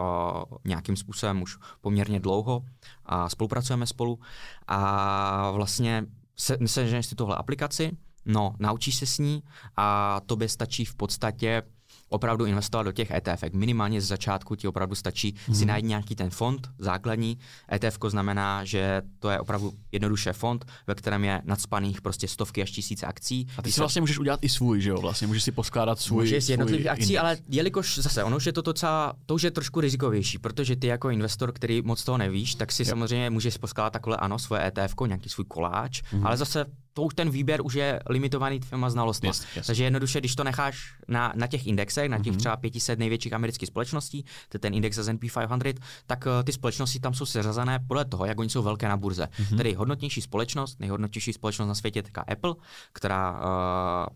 nějakým 0.66 0.96
způsobem 0.96 1.42
už 1.42 1.58
poměrně 1.82 2.20
dlouho 2.20 2.66
a 3.06 3.30
spolupracujeme 3.30 3.88
spolu. 3.88 4.20
A 4.68 5.52
vlastně 5.52 6.06
se, 6.36 6.58
se 6.66 7.04
si 7.04 7.16
tohle 7.16 7.36
aplikaci, 7.36 7.98
no, 8.26 8.56
naučíš 8.60 8.96
se 8.96 9.06
s 9.06 9.18
ní 9.18 9.44
a 9.78 10.20
tobě 10.26 10.50
stačí 10.50 10.86
v 10.86 10.96
podstatě 10.96 11.64
opravdu 12.10 12.46
investovat 12.46 12.84
do 12.84 12.92
těch 12.92 13.12
ETF. 13.12 13.44
Minimálně 13.54 14.02
z 14.02 14.08
začátku 14.08 14.56
ti 14.56 14.68
opravdu 14.68 14.96
stačí 14.96 15.34
mm-hmm. 15.34 15.54
si 15.54 15.66
najít 15.66 15.86
nějaký 15.86 16.16
ten 16.16 16.30
fond 16.30 16.70
základní. 16.78 17.38
ETF 17.74 17.98
znamená, 18.08 18.66
že 18.66 19.02
to 19.20 19.30
je 19.30 19.40
opravdu 19.40 19.74
jednoduše 19.92 20.34
fond, 20.34 20.66
ve 20.88 20.96
kterém 20.96 21.24
je 21.24 21.42
nadspaných 21.46 22.02
prostě 22.02 22.28
stovky 22.28 22.62
až 22.62 22.72
tisíce 22.72 23.06
akcí. 23.06 23.48
A 23.58 23.62
ty 23.62 23.72
si 23.72 23.80
vlastně 23.80 24.02
můžeš 24.02 24.20
udělat 24.20 24.40
i 24.44 24.50
svůj, 24.50 24.82
že 24.82 24.90
jo? 24.90 25.02
Vlastně 25.02 25.28
můžeš 25.28 25.44
si 25.44 25.52
poskládat 25.52 26.00
svůj. 26.00 26.24
Můžeš 26.24 26.44
z 26.44 26.50
jednotlivých 26.50 26.88
akcí, 26.88 27.04
index. 27.04 27.20
ale 27.20 27.38
jelikož 27.50 28.00
zase 28.00 28.24
ono 28.24 28.38
už 28.38 28.46
je 28.46 28.54
to 28.54 28.62
docela, 28.62 29.14
to 29.26 29.36
už 29.36 29.44
je 29.44 29.52
trošku 29.52 29.82
rizikovější, 29.82 30.38
protože 30.38 30.76
ty 30.76 30.88
jako 30.88 31.10
investor, 31.10 31.52
který 31.52 31.82
moc 31.82 32.04
toho 32.04 32.18
nevíš, 32.18 32.56
tak 32.56 32.72
si 32.72 32.82
yep. 32.82 32.90
samozřejmě 32.90 33.30
můžeš 33.30 33.58
poskládat 33.58 33.94
takhle 33.94 34.18
ano, 34.18 34.40
svoje 34.40 34.68
ETF, 34.68 34.96
nějaký 35.08 35.30
svůj 35.30 35.46
koláč, 35.46 36.02
mm-hmm. 36.02 36.28
ale 36.28 36.38
zase 36.38 36.66
to 36.94 37.02
už 37.02 37.14
ten 37.14 37.30
výběr 37.30 37.62
už 37.64 37.74
je 37.74 38.00
limitovaný 38.10 38.60
tvýma 38.60 38.90
znalostmi. 38.90 39.30
Yes, 39.30 39.46
yes. 39.56 39.68
Takže 39.68 39.84
jednoduše, 39.84 40.20
když 40.20 40.36
to 40.36 40.44
necháš 40.44 40.94
na, 41.08 41.34
na 41.36 41.48
těch 41.48 41.68
indexech, 41.68 42.10
na 42.10 42.18
těch 42.18 42.34
mm-hmm. 42.34 42.38
třeba 42.38 42.58
500 42.58 43.00
největších 43.00 43.34
amerických 43.34 43.68
společností, 43.68 44.24
to 44.24 44.56
je 44.56 44.60
ten 44.60 44.74
index 44.74 44.98
S&P 44.98 45.28
500, 45.60 45.80
tak 46.08 46.26
uh, 46.26 46.44
ty 46.44 46.52
společnosti 46.52 47.00
tam 47.00 47.14
jsou 47.14 47.26
seřazené 47.26 47.80
podle 47.88 48.06
toho, 48.06 48.26
jak 48.26 48.40
oni 48.40 48.50
jsou 48.50 48.62
velké 48.62 48.88
na 48.88 48.98
burze. 48.98 49.26
Mm-hmm. 49.26 49.58
Tedy 49.58 49.74
hodnotnější 49.74 50.22
společnost, 50.22 50.80
nejhodnotnější 50.80 51.34
společnost 51.34 51.68
na 51.68 51.76
světě 51.76 52.00
je 52.00 52.24
Apple, 52.34 52.56
která 52.94 53.32
uh, 53.32 54.16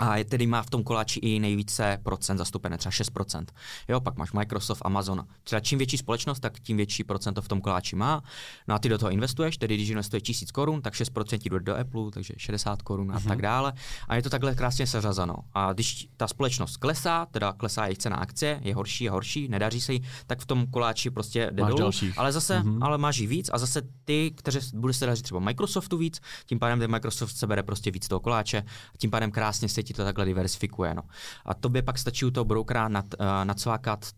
a 0.00 0.24
tedy 0.24 0.46
má 0.46 0.62
v 0.62 0.70
tom 0.70 0.84
koláči 0.84 1.20
i 1.20 1.40
nejvíce 1.40 1.98
procent 2.02 2.38
zastoupené, 2.38 2.78
třeba 2.78 2.92
6%. 2.92 3.44
Jo, 3.88 4.00
pak 4.00 4.16
máš 4.16 4.32
Microsoft, 4.32 4.82
Amazon. 4.84 5.26
Třeba 5.44 5.60
čím 5.60 5.78
větší 5.78 5.98
společnost, 5.98 6.40
tak 6.40 6.60
tím 6.60 6.76
větší 6.76 7.04
procento 7.04 7.42
v 7.42 7.48
tom 7.48 7.60
koláči 7.60 7.96
má. 7.96 8.22
No 8.68 8.74
a 8.74 8.78
ty 8.78 8.88
do 8.88 8.98
toho 8.98 9.10
investuješ, 9.10 9.58
tedy 9.58 9.74
když 9.74 9.88
investuješ 9.88 10.22
1000 10.22 10.50
korun, 10.50 10.82
tak 10.82 10.94
6% 10.94 11.50
jde 11.50 11.60
do 11.60 11.76
Apple, 11.76 12.10
takže 12.10 12.34
60 12.36 12.82
korun 12.82 13.12
a 13.12 13.18
mm-hmm. 13.18 13.28
tak 13.28 13.42
dále. 13.42 13.72
A 14.08 14.16
je 14.16 14.22
to 14.22 14.30
takhle 14.30 14.54
krásně 14.54 14.86
seřazeno. 14.86 15.34
A 15.54 15.72
když 15.72 16.08
ta 16.16 16.28
společnost 16.28 16.76
klesá, 16.76 17.26
teda 17.26 17.52
klesá 17.52 17.84
jejich 17.84 17.98
cena 17.98 18.16
akcie, 18.16 18.60
je 18.62 18.74
horší 18.74 19.08
a 19.08 19.12
horší, 19.12 19.48
nedaří 19.48 19.80
se 19.80 19.92
jí, 19.92 20.02
tak 20.26 20.40
v 20.40 20.46
tom 20.46 20.66
koláči 20.66 21.10
prostě 21.10 21.50
jde 21.52 21.64
dolů. 21.64 21.90
Ale 22.16 22.32
zase, 22.32 22.60
mm-hmm. 22.60 22.78
ale 22.84 22.98
máš 22.98 23.18
jí 23.18 23.26
víc 23.26 23.50
a 23.52 23.58
zase 23.58 23.82
ty, 24.04 24.32
kteří 24.36 24.58
bude 24.74 24.92
se 24.92 25.06
dařit 25.06 25.22
třeba 25.22 25.40
Microsoftu 25.40 25.96
víc, 25.96 26.20
tím 26.46 26.58
pádem 26.58 26.78
ten 26.78 26.90
Microsoft 26.90 27.36
se 27.36 27.46
bere 27.46 27.62
prostě 27.62 27.90
víc 27.90 28.08
toho 28.08 28.20
koláče, 28.20 28.58
a 28.94 28.98
tím 28.98 29.10
pádem 29.10 29.30
krásně 29.30 29.68
se 29.68 29.81
ti 29.82 29.94
to 29.94 30.04
takhle 30.04 30.24
diversifikuje. 30.24 30.94
No. 30.94 31.02
A 31.44 31.54
tobě 31.54 31.82
pak 31.82 31.98
stačí 31.98 32.24
u 32.24 32.30
toho 32.30 32.44
brokera 32.44 32.88
nad, 32.88 33.04
uh, 33.20 33.26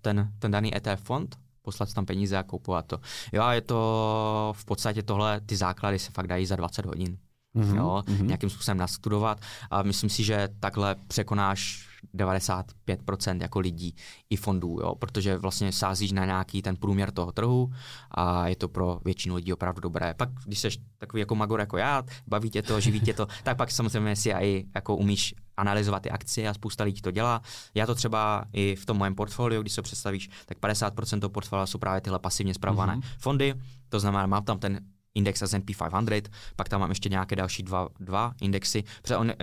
ten, 0.01 0.33
ten 0.39 0.51
daný 0.51 0.77
ETF 0.77 1.05
fond, 1.05 1.37
poslat 1.63 1.95
tam 1.95 2.07
peníze 2.07 2.37
a 2.37 2.43
koupovat 2.43 2.87
to. 2.87 3.01
Jo, 3.33 3.43
a 3.43 3.53
je 3.55 3.61
to 3.61 4.53
v 4.57 4.65
podstatě 4.65 5.03
tohle, 5.03 5.41
ty 5.41 5.57
základy 5.57 5.99
se 5.99 6.11
fakt 6.11 6.27
dají 6.27 6.47
za 6.47 6.57
20 6.57 6.87
hodin. 6.87 7.19
Mm-hmm, 7.57 7.77
jo, 7.77 8.03
mm-hmm. 8.07 8.27
nějakým 8.27 8.51
způsobem 8.51 8.79
nastudovat 8.79 9.41
a 9.71 9.83
myslím 9.83 10.11
si, 10.11 10.25
že 10.25 10.49
takhle 10.61 10.97
překonáš 11.09 11.89
95% 12.15 13.43
jako 13.43 13.61
lidí 13.61 13.97
i 14.31 14.37
fondů, 14.37 14.79
jo, 14.83 14.95
protože 14.95 15.39
vlastně 15.39 15.73
sázíš 15.73 16.13
na 16.13 16.25
nějaký 16.25 16.63
ten 16.63 16.77
průměr 16.77 17.11
toho 17.11 17.33
trhu 17.33 17.73
a 18.11 18.49
je 18.49 18.57
to 18.57 18.69
pro 18.69 18.99
většinu 19.05 19.35
lidí 19.35 19.53
opravdu 19.53 19.81
dobré. 19.81 20.15
Pak, 20.15 20.29
když 20.47 20.59
jsi 20.59 20.69
takový 20.99 21.21
jako 21.21 21.35
magor 21.35 21.61
jako 21.61 21.77
já, 21.77 22.03
baví 22.27 22.51
tě 22.51 22.63
to, 22.63 22.81
živí 22.81 23.01
tě 23.01 23.15
to, 23.15 23.27
tak 23.43 23.57
pak 23.57 23.71
samozřejmě 23.71 24.17
si 24.17 24.31
i 24.31 24.67
jako 24.75 24.97
umíš 24.97 25.35
analyzovat 25.57 26.03
ty 26.03 26.11
akcie 26.11 26.49
a 26.49 26.55
spousta 26.55 26.85
lidí 26.85 27.03
to 27.03 27.11
dělá. 27.11 27.43
Já 27.75 27.87
to 27.87 27.95
třeba 27.95 28.45
i 28.53 28.77
v 28.77 28.87
tom 28.87 28.99
mém 28.99 29.15
portfoliu, 29.15 29.63
když 29.63 29.73
se 29.73 29.83
představíš, 29.83 30.31
tak 30.47 30.59
50% 30.59 31.21
toho 31.21 31.31
portfolia 31.31 31.67
jsou 31.67 31.79
právě 31.79 32.01
tyhle 32.01 32.19
pasivně 32.19 32.55
zpravované 32.55 32.97
mm-hmm. 32.97 33.19
fondy. 33.19 33.55
To 33.89 34.01
znamená, 34.01 34.27
mám 34.27 34.45
tam 34.45 34.59
ten 34.59 34.81
index 35.15 35.43
S&P 35.43 35.75
500, 35.75 36.29
pak 36.57 36.69
tam 36.69 36.81
mám 36.81 36.91
ještě 36.91 37.09
nějaké 37.09 37.37
další 37.37 37.63
dva, 37.63 37.89
dva 38.01 38.35
indexy, 38.41 38.85
protože 39.03 39.17
on, 39.17 39.27
uh, 39.27 39.35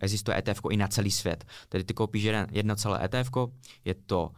existuje 0.00 0.38
ETF 0.38 0.60
i 0.70 0.76
na 0.76 0.88
celý 0.88 1.10
svět. 1.10 1.44
Tedy 1.68 1.84
ty 1.84 1.94
koupíš 1.94 2.28
jedno 2.50 2.76
celé 2.76 3.04
ETF, 3.04 3.30
je 3.84 3.94
to 3.94 4.30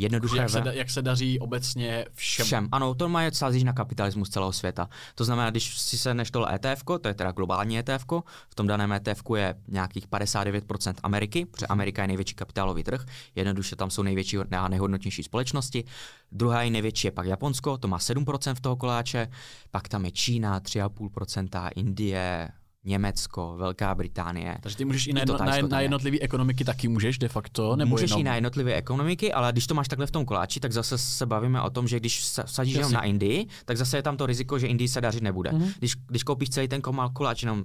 jednoduché. 0.00 0.38
Jak 0.38 0.50
se, 0.50 0.60
da, 0.60 0.72
jak 0.72 0.90
se 0.90 1.02
daří 1.02 1.38
obecně 1.38 2.04
všem. 2.14 2.46
všem. 2.46 2.68
Ano, 2.72 2.94
to 2.94 3.08
má 3.08 3.30
sázíš 3.30 3.64
na 3.64 3.72
kapitalismus 3.72 4.30
celého 4.30 4.52
světa. 4.52 4.88
To 5.14 5.24
znamená, 5.24 5.50
když 5.50 5.78
si 5.78 5.98
se 5.98 6.14
neš 6.14 6.30
tohle 6.30 6.54
ETF, 6.54 6.84
to 7.00 7.08
je 7.08 7.14
teda 7.14 7.32
globální 7.32 7.78
ETF, 7.78 8.04
v 8.48 8.54
tom 8.54 8.66
daném 8.66 8.92
ETF 8.92 9.22
je 9.36 9.54
nějakých 9.68 10.08
59% 10.08 10.94
Ameriky, 11.02 11.46
protože 11.46 11.66
Amerika 11.66 12.02
je 12.02 12.08
největší 12.08 12.34
kapitálový 12.34 12.84
trh, 12.84 13.04
jednoduše 13.34 13.76
tam 13.76 13.90
jsou 13.90 14.02
největší 14.02 14.38
a 14.38 14.68
nejhodnotnější 14.68 15.22
společnosti. 15.22 15.84
Druhá 16.32 16.62
je 16.62 16.70
největší 16.70 17.06
je 17.06 17.10
pak 17.10 17.26
Japonsko, 17.26 17.78
to 17.78 17.88
má 17.88 17.98
7% 17.98 18.54
v 18.54 18.60
toho 18.60 18.76
koláče, 18.76 19.28
pak 19.70 19.88
tam 19.88 20.04
je 20.04 20.10
Čína 20.10 20.60
3,5%, 20.60 21.70
Indie, 21.76 22.48
Německo, 22.84 23.56
Velká 23.56 23.94
Británie. 23.94 24.58
Takže 24.60 24.76
ty 24.76 24.84
můžeš 24.84 25.06
i 25.06 25.12
na, 25.12 25.20
jedno, 25.20 25.38
na, 25.38 25.56
na 25.68 25.80
jednotlivé 25.80 26.18
ekonomiky 26.18 26.64
taky 26.64 26.88
můžeš 26.88 27.18
de 27.18 27.28
facto? 27.28 27.76
Nebo 27.76 27.88
můžeš 27.88 28.10
jenom... 28.10 28.20
i 28.20 28.24
na 28.24 28.34
jednotlivé 28.34 28.74
ekonomiky, 28.74 29.32
ale 29.32 29.52
když 29.52 29.66
to 29.66 29.74
máš 29.74 29.88
takhle 29.88 30.06
v 30.06 30.10
tom 30.10 30.24
koláči, 30.24 30.60
tak 30.60 30.72
zase 30.72 30.98
se 30.98 31.26
bavíme 31.26 31.62
o 31.62 31.70
tom, 31.70 31.88
že 31.88 32.00
když 32.00 32.24
sadíš 32.44 32.74
jenom 32.74 32.92
na 32.92 33.02
Indii, 33.02 33.46
tak 33.64 33.76
zase 33.76 33.98
je 33.98 34.02
tam 34.02 34.16
to 34.16 34.26
riziko, 34.26 34.58
že 34.58 34.66
Indii 34.66 34.88
se 34.88 35.00
dařit 35.00 35.22
nebude. 35.22 35.50
Mm-hmm. 35.50 35.72
Když, 35.78 35.94
když 36.06 36.22
koupíš 36.22 36.50
celý 36.50 36.68
ten 36.68 36.80
koláč 37.12 37.42
jenom 37.42 37.64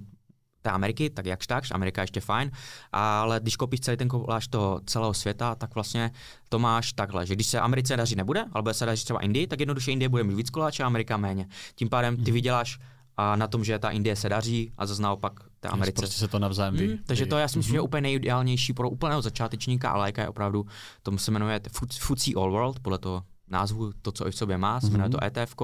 té 0.62 0.70
Ameriky, 0.70 1.10
tak 1.10 1.26
jakž 1.26 1.46
tak, 1.46 1.64
Amerika 1.70 2.00
je 2.00 2.04
ještě 2.04 2.20
fajn, 2.20 2.50
ale 2.92 3.40
když 3.40 3.56
koupíš 3.56 3.80
celý 3.80 3.96
ten 3.96 4.08
koláč 4.08 4.46
toho 4.46 4.80
celého 4.86 5.14
světa, 5.14 5.54
tak 5.54 5.74
vlastně 5.74 6.10
to 6.48 6.58
máš 6.58 6.92
takhle, 6.92 7.26
že 7.26 7.34
když 7.34 7.46
se 7.46 7.60
Americe 7.60 7.96
daří 7.96 8.16
nebude, 8.16 8.44
ale 8.52 8.62
bude 8.62 8.74
se 8.74 8.86
dařit 8.86 9.04
třeba 9.04 9.20
Indii, 9.20 9.46
tak 9.46 9.60
jednoduše 9.60 9.92
Indie 9.92 10.08
bude 10.08 10.24
mít 10.24 10.34
víc 10.34 10.50
koláče 10.50 10.82
a 10.82 10.86
Amerika 10.86 11.16
méně. 11.16 11.46
Tím 11.74 11.88
pádem 11.88 12.16
ty 12.16 12.22
mm-hmm. 12.22 12.34
vyděláš 12.34 12.78
a 13.16 13.36
na 13.36 13.46
tom, 13.46 13.64
že 13.64 13.78
ta 13.78 13.90
Indie 13.90 14.16
se 14.16 14.28
daří 14.28 14.72
a 14.78 14.86
zase 14.86 15.02
naopak 15.02 15.32
ta 15.60 15.68
Americe. 15.68 16.00
Prostě 16.02 16.18
se 16.18 16.28
to 16.28 16.38
navzájem 16.38 16.74
mm, 16.74 16.80
ví. 16.80 16.98
Takže 17.06 17.26
to 17.26 17.38
já 17.38 17.48
si 17.48 17.58
myslím, 17.58 17.70
mm-hmm. 17.70 17.74
že 17.74 17.76
je 17.76 17.80
úplně 17.80 18.00
nejideálnější 18.00 18.72
pro 18.72 18.90
úplného 18.90 19.22
začátečníka, 19.22 19.90
ale 19.90 20.12
je 20.18 20.28
opravdu, 20.28 20.66
tomu 21.02 21.18
se 21.18 21.30
jmenuje 21.30 21.60
FTSE 21.72 22.30
All 22.36 22.50
World, 22.50 22.80
podle 22.80 22.98
toho 22.98 23.22
názvu, 23.48 23.92
to, 24.02 24.12
co 24.12 24.28
i 24.28 24.30
v 24.30 24.36
sobě 24.36 24.58
má, 24.58 24.80
se 24.80 24.90
jmenuje 24.90 25.08
mm-hmm. 25.08 25.32
to 25.32 25.40
ETF, 25.40 25.54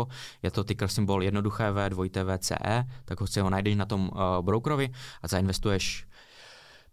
je 0.42 0.50
to 0.50 0.64
ticker 0.64 0.88
symbol 0.88 1.22
jednoduché 1.22 1.70
V, 1.70 1.90
dvojité 1.90 2.24
VCE, 2.24 2.84
tak 3.04 3.20
ho 3.20 3.26
si 3.26 3.40
ho 3.40 3.50
najdeš 3.50 3.76
na 3.76 3.86
tom 3.86 4.10
uh, 4.12 4.44
brokerovi 4.44 4.90
a 5.22 5.28
zainvestuješ 5.28 6.06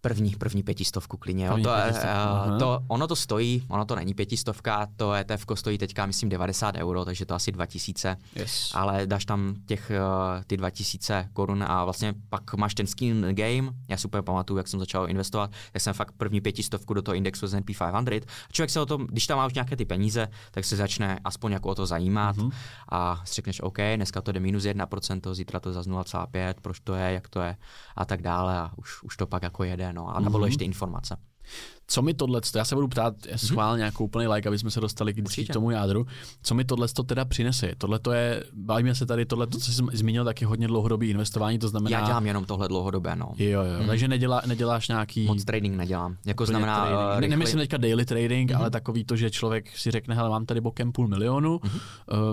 První, 0.01 0.35
první 0.35 0.63
pětistovku 0.63 1.17
klidně. 1.17 1.45
Jo. 1.45 1.57
To, 1.63 1.69
uh, 1.69 2.59
to, 2.59 2.83
ono 2.87 3.07
to 3.07 3.15
stojí, 3.15 3.63
ono 3.67 3.85
to 3.85 3.95
není 3.95 4.13
pětistovka, 4.13 4.87
to 4.95 5.13
ETF 5.13 5.45
stojí 5.53 5.77
teďka, 5.77 6.05
myslím, 6.05 6.29
90 6.29 6.75
euro, 6.75 7.05
takže 7.05 7.25
to 7.25 7.35
asi 7.35 7.51
2000, 7.51 8.17
yes. 8.35 8.71
ale 8.73 9.07
dáš 9.07 9.25
tam 9.25 9.55
těch 9.65 9.91
uh, 9.91 10.43
ty 10.43 10.57
2000 10.57 11.29
korun 11.33 11.63
a 11.63 11.83
vlastně 11.83 12.13
pak 12.29 12.53
máš 12.53 12.75
ten 12.75 12.87
skin 12.87 13.21
game, 13.21 13.73
já 13.87 13.97
si 13.97 14.07
úplně 14.07 14.21
pamatuju, 14.21 14.57
jak 14.57 14.67
jsem 14.67 14.79
začal 14.79 15.09
investovat, 15.09 15.51
jak 15.73 15.83
jsem 15.83 15.93
fakt 15.93 16.11
první 16.17 16.41
pětistovku 16.41 16.93
do 16.93 17.01
toho 17.01 17.15
indexu 17.15 17.47
S&P 17.47 17.73
500 17.73 17.81
a 17.81 18.51
člověk 18.51 18.69
se 18.69 18.79
o 18.79 18.85
tom, 18.85 19.07
když 19.07 19.27
tam 19.27 19.37
máš 19.37 19.53
nějaké 19.53 19.75
ty 19.75 19.85
peníze, 19.85 20.27
tak 20.51 20.65
se 20.65 20.75
začne 20.75 21.19
aspoň 21.23 21.51
jako 21.51 21.69
o 21.69 21.75
to 21.75 21.85
zajímat 21.85 22.37
mm-hmm. 22.37 22.51
a 22.91 23.21
řekneš, 23.33 23.61
OK, 23.61 23.77
dneska 23.95 24.21
to 24.21 24.31
jde 24.31 24.39
minus 24.39 24.63
1%, 24.63 25.33
zítra 25.33 25.59
to 25.59 25.73
za 25.73 25.81
0,5, 25.81 26.53
proč 26.61 26.79
to 26.79 26.95
je, 26.95 27.13
jak 27.13 27.29
to 27.29 27.41
je 27.41 27.55
a 27.95 28.05
tak 28.05 28.21
dále 28.21 28.57
a 28.57 28.71
už, 28.75 29.03
už 29.03 29.17
to 29.17 29.27
pak 29.27 29.43
jako 29.43 29.63
jede 29.63 29.88
no, 29.93 30.09
a 30.09 30.19
mm-hmm. 30.19 30.57
ty 30.57 30.63
informace. 30.63 31.17
Co 31.91 32.01
mi 32.01 32.13
tohle, 32.13 32.41
já 32.55 32.65
se 32.65 32.75
budu 32.75 32.87
ptát 32.87 33.13
schválně 33.35 33.75
mm-hmm. 33.75 33.77
nějakou 33.77 34.03
úplný 34.03 34.27
like, 34.27 34.49
aby 34.49 34.59
jsme 34.59 34.71
se 34.71 34.81
dostali 34.81 35.13
k 35.13 35.53
tomu 35.53 35.71
jádru. 35.71 36.05
Co 36.41 36.55
mi 36.55 36.65
tohle 36.65 36.87
to 36.87 37.03
teda 37.03 37.25
přinese? 37.25 37.71
Tohle 37.77 37.99
to 37.99 38.11
je, 38.11 38.43
bavíme 38.53 38.95
se 38.95 39.05
tady, 39.05 39.25
tohle, 39.25 39.47
to, 39.47 39.57
co 39.57 39.71
jsi 39.71 39.81
zmínil, 39.93 40.25
taky 40.25 40.45
hodně 40.45 40.67
dlouhodobý 40.67 41.09
investování, 41.09 41.59
to 41.59 41.69
znamená... 41.69 41.99
Já 41.99 42.05
dělám 42.05 42.25
jenom 42.25 42.45
tohle 42.45 42.67
dlouhodobé, 42.67 43.15
no. 43.15 43.31
Jo, 43.37 43.63
jo, 43.63 43.81
mm. 43.81 43.87
takže 43.87 44.07
nedělá, 44.07 44.41
neděláš 44.45 44.87
nějaký... 44.87 45.25
Moc 45.25 45.43
trading 45.43 45.77
nedělám. 45.77 46.17
Jako 46.25 46.45
znamená... 46.45 46.85
Trading. 46.85 47.21
Ne, 47.21 47.27
nemyslím 47.27 47.59
teďka 47.59 47.77
daily 47.77 48.05
trading, 48.05 48.51
mm-hmm. 48.51 48.59
ale 48.59 48.69
takový 48.69 49.05
to, 49.05 49.15
že 49.15 49.31
člověk 49.31 49.77
si 49.77 49.91
řekne, 49.91 50.15
hele, 50.15 50.29
mám 50.29 50.45
tady 50.45 50.61
bokem 50.61 50.91
půl 50.91 51.07
milionu, 51.07 51.57
mm-hmm. 51.57 51.79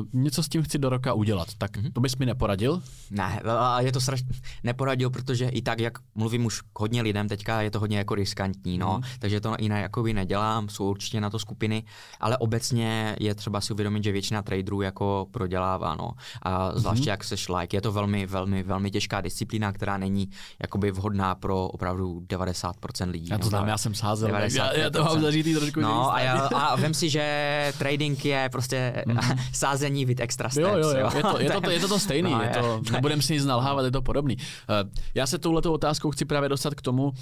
uh, 0.00 0.06
něco 0.12 0.42
s 0.42 0.48
tím 0.48 0.62
chci 0.62 0.78
do 0.78 0.88
roka 0.88 1.12
udělat. 1.12 1.48
Tak 1.58 1.76
mm-hmm. 1.76 1.92
to 1.92 2.00
bys 2.00 2.16
mi 2.16 2.26
neporadil? 2.26 2.82
Ne, 3.10 3.40
je 3.78 3.92
to 3.92 4.00
strašně 4.00 4.28
neporadil, 4.64 5.10
protože 5.10 5.48
i 5.48 5.62
tak, 5.62 5.80
jak 5.80 5.98
mluvím 6.14 6.44
už 6.44 6.60
hodně 6.78 7.02
lidem, 7.02 7.28
teďka 7.28 7.62
je 7.62 7.70
to 7.70 7.80
hodně 7.80 7.98
jako 7.98 8.14
riskantní, 8.14 8.78
no. 8.78 8.98
Mm-hmm. 8.98 9.16
Takže 9.18 9.40
to 9.46 9.56
jinak 9.58 9.82
jakoby 9.82 10.14
nedělám, 10.14 10.68
jsou 10.68 10.90
určitě 10.90 11.20
na 11.20 11.30
to 11.30 11.38
skupiny, 11.38 11.84
ale 12.20 12.36
obecně 12.36 13.16
je 13.20 13.34
třeba 13.34 13.60
si 13.60 13.72
uvědomit, 13.72 14.04
že 14.04 14.12
většina 14.12 14.42
traderů 14.42 14.82
jako 14.82 15.26
prodělává, 15.30 15.94
no. 15.94 16.10
A 16.42 16.72
zvláště 16.78 17.04
mm-hmm. 17.04 17.10
jak 17.10 17.24
seš 17.24 17.48
like, 17.48 17.76
je 17.76 17.80
to 17.80 17.92
velmi, 17.92 18.26
velmi, 18.26 18.62
velmi 18.62 18.90
těžká 18.90 19.20
disciplína, 19.20 19.72
která 19.72 19.98
není 19.98 20.28
jakoby 20.62 20.90
vhodná 20.90 21.34
pro 21.34 21.68
opravdu 21.68 22.22
90% 22.28 23.10
lidí. 23.10 23.28
Já 23.30 23.38
to 23.38 23.48
znám, 23.48 23.68
já 23.68 23.78
jsem 23.78 23.94
sázel, 23.94 24.28
já, 24.28 24.72
já 24.74 24.90
to 24.90 25.04
mám 25.04 25.20
zažitý 25.20 25.54
trošku 25.54 25.80
No 25.80 26.14
a, 26.14 26.20
já, 26.20 26.34
a 26.34 26.76
vím 26.76 26.94
si, 26.94 27.10
že 27.10 27.72
trading 27.78 28.24
je 28.24 28.48
prostě 28.52 29.04
mm-hmm. 29.06 29.38
sázení 29.52 30.04
vid 30.04 30.20
extra 30.20 30.48
steps, 30.48 30.66
jo, 30.66 30.78
jo, 30.78 30.98
jo. 30.98 31.10
Je, 31.16 31.22
to, 31.22 31.40
je, 31.40 31.50
to, 31.50 31.70
je 31.70 31.80
to 31.80 31.88
to 31.88 31.98
stejný, 31.98 32.30
no, 32.30 32.42
je 32.42 32.48
to, 32.48 32.80
nebudem 32.92 33.22
si 33.22 33.32
nic 33.32 33.44
nalhávat, 33.44 33.84
je 33.84 33.90
to 33.90 34.02
podobný. 34.02 34.36
Uh, 34.36 34.90
já 35.14 35.26
se 35.26 35.38
touhletou 35.38 35.72
otázkou 35.72 36.10
chci 36.10 36.24
právě 36.24 36.48
dostat 36.48 36.74
k 36.74 36.82
tomu, 36.82 37.04
uh, 37.04 37.12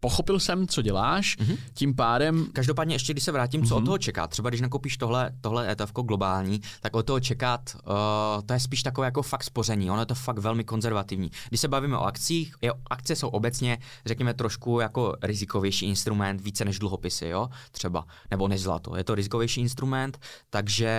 pochopil 0.00 0.40
jsem, 0.40 0.66
co 0.66 0.82
děláš, 0.94 1.38
mm-hmm. 1.38 1.56
tím 1.74 1.94
pádem... 1.94 2.46
Každopádně 2.52 2.94
ještě, 2.94 3.12
když 3.12 3.24
se 3.24 3.32
vrátím, 3.32 3.66
co 3.66 3.74
mm-hmm. 3.74 3.78
od 3.78 3.84
toho 3.84 3.98
čeká. 3.98 4.26
Třeba 4.26 4.48
když 4.48 4.60
nakoupíš 4.60 4.96
tohle, 4.96 5.30
tohle 5.40 5.72
ETF 5.72 5.92
globální, 5.92 6.60
tak 6.80 6.96
od 6.96 7.06
toho 7.06 7.20
čekat, 7.20 7.76
uh, 7.86 8.42
to 8.46 8.52
je 8.52 8.60
spíš 8.60 8.82
takové 8.82 9.06
jako 9.06 9.22
fakt 9.22 9.44
spoření. 9.44 9.90
Ono 9.90 10.02
je 10.02 10.06
to 10.06 10.14
fakt 10.14 10.38
velmi 10.38 10.64
konzervativní. 10.64 11.30
Když 11.48 11.60
se 11.60 11.68
bavíme 11.68 11.98
o 11.98 12.02
akcích, 12.02 12.54
je, 12.62 12.72
akcie 12.90 13.16
jsou 13.16 13.28
obecně, 13.28 13.78
řekněme, 14.06 14.34
trošku 14.34 14.80
jako 14.80 15.16
rizikovější 15.22 15.86
instrument, 15.86 16.40
více 16.40 16.64
než 16.64 16.78
dluhopisy, 16.78 17.26
jo, 17.26 17.48
třeba, 17.70 18.06
nebo 18.30 18.48
než 18.48 18.60
zlato. 18.60 18.96
Je 18.96 19.04
to 19.04 19.14
rizikovější 19.14 19.60
instrument, 19.60 20.18
takže 20.50 20.90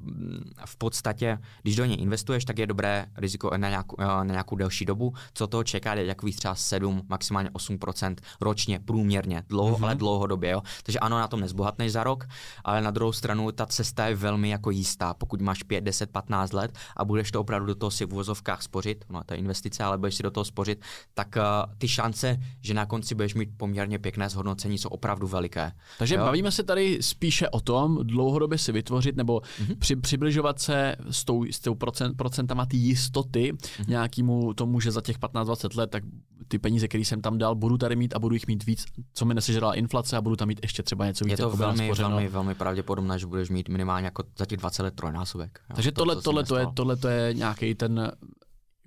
mm, 0.00 0.50
v 0.64 0.76
podstatě, 0.76 1.38
když 1.62 1.76
do 1.76 1.84
něj 1.84 1.96
investuješ, 2.00 2.44
tak 2.44 2.58
je 2.58 2.66
dobré 2.66 3.06
riziko 3.16 3.50
na 3.56 3.68
nějakou, 3.68 3.96
eh, 3.98 4.04
na 4.04 4.24
nějakou 4.24 4.56
delší 4.56 4.84
dobu. 4.84 5.14
Co 5.34 5.46
toho 5.46 5.64
čeká, 5.64 5.94
je 5.94 6.06
takových 6.06 6.36
třeba 6.36 6.54
7, 6.54 7.02
maximálně 7.08 7.50
8% 7.50 8.16
ročně, 8.40 8.78
průměrně, 9.12 9.42
dlouho, 9.48 9.76
mm-hmm. 9.76 9.84
ale 9.84 9.94
dlouhodobě. 9.94 10.50
Jo? 10.50 10.62
Takže 10.82 10.98
ano, 10.98 11.18
na 11.18 11.28
tom 11.28 11.40
nezbohatneš 11.40 11.92
za 11.92 12.04
rok, 12.04 12.26
ale 12.64 12.82
na 12.82 12.90
druhou 12.90 13.12
stranu 13.12 13.52
ta 13.52 13.66
cesta 13.66 14.06
je 14.06 14.14
velmi 14.14 14.50
jako 14.50 14.70
jistá. 14.70 15.14
Pokud 15.14 15.40
máš 15.40 15.62
5, 15.62 15.80
10, 15.80 16.10
15 16.10 16.52
let 16.52 16.78
a 16.96 17.04
budeš 17.04 17.30
to 17.30 17.40
opravdu 17.40 17.66
do 17.66 17.74
toho 17.74 17.90
si 17.90 18.04
v 18.04 18.12
uvozovkách 18.12 18.62
spořit, 18.62 19.04
no 19.10 19.22
to 19.26 19.34
je 19.34 19.38
investice, 19.38 19.84
ale 19.84 19.98
budeš 19.98 20.14
si 20.14 20.22
do 20.22 20.30
toho 20.30 20.44
spořit, 20.44 20.80
tak 21.14 21.36
uh, 21.36 21.74
ty 21.78 21.88
šance, 21.88 22.38
že 22.60 22.74
na 22.74 22.86
konci 22.86 23.14
budeš 23.14 23.34
mít 23.34 23.50
poměrně 23.56 23.98
pěkné 23.98 24.28
zhodnocení, 24.28 24.78
jsou 24.78 24.88
opravdu 24.88 25.26
veliké. 25.26 25.72
Takže 25.98 26.14
jo? 26.14 26.24
bavíme 26.24 26.50
se 26.50 26.62
tady 26.62 26.98
spíše 27.02 27.48
o 27.48 27.60
tom, 27.60 27.98
dlouhodobě 28.02 28.58
si 28.58 28.72
vytvořit 28.72 29.16
nebo 29.16 29.38
mm-hmm. 29.38 29.78
při, 29.78 29.96
přibližovat 29.96 30.60
se 30.60 30.96
s 31.10 31.24
tou, 31.24 31.44
s 31.44 31.60
tou 31.60 31.74
procent, 31.74 32.16
procentama 32.16 32.66
ty 32.66 32.76
jistoty 32.76 33.52
mm-hmm. 33.52 33.88
nějakému 33.88 34.54
tomu, 34.54 34.80
že 34.80 34.90
za 34.90 35.00
těch 35.00 35.18
15-20 35.18 35.78
let 35.78 35.90
tak 35.90 36.04
ty 36.48 36.58
peníze, 36.58 36.88
které 36.88 37.04
jsem 37.04 37.20
tam 37.20 37.38
dal, 37.38 37.54
budu 37.54 37.78
tady 37.78 37.96
mít 37.96 38.14
a 38.14 38.18
budu 38.18 38.34
jich 38.34 38.46
mít 38.46 38.66
víc, 38.66 38.84
co 39.14 39.24
mi 39.24 39.34
nesežrala 39.34 39.74
inflace 39.74 40.16
a 40.16 40.20
budu 40.20 40.36
tam 40.36 40.48
mít 40.48 40.58
ještě 40.62 40.82
třeba 40.82 41.06
něco 41.06 41.24
víc. 41.24 41.30
Je 41.30 41.36
to 41.36 41.42
jako 41.42 41.56
velmi, 41.56 41.92
velmi, 41.92 42.28
velmi 42.28 42.54
pravděpodobné, 42.54 43.18
že 43.18 43.26
budeš 43.26 43.50
mít 43.50 43.68
minimálně 43.68 44.04
jako 44.04 44.22
za 44.38 44.46
těch 44.46 44.58
20 44.58 44.82
let 44.82 44.94
trojnásobek. 44.94 45.60
Takže 45.74 45.92
to, 45.92 46.00
tohle, 46.00 46.22
tohle, 46.22 46.44
to 46.44 46.56
je, 46.56 46.66
tohle 46.74 46.96
to 46.96 47.08
je 47.08 47.34
nějaký 47.34 47.74
ten 47.74 48.12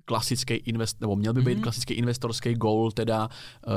klasický 0.04 0.54
invest, 0.54 1.00
nebo 1.00 1.16
měl 1.16 1.32
by 1.32 1.42
být 1.42 1.58
mm-hmm. 1.58 1.62
klasický 1.62 1.94
investorský 1.94 2.54
goal, 2.54 2.92
teda 2.92 3.28
uh, 3.66 3.72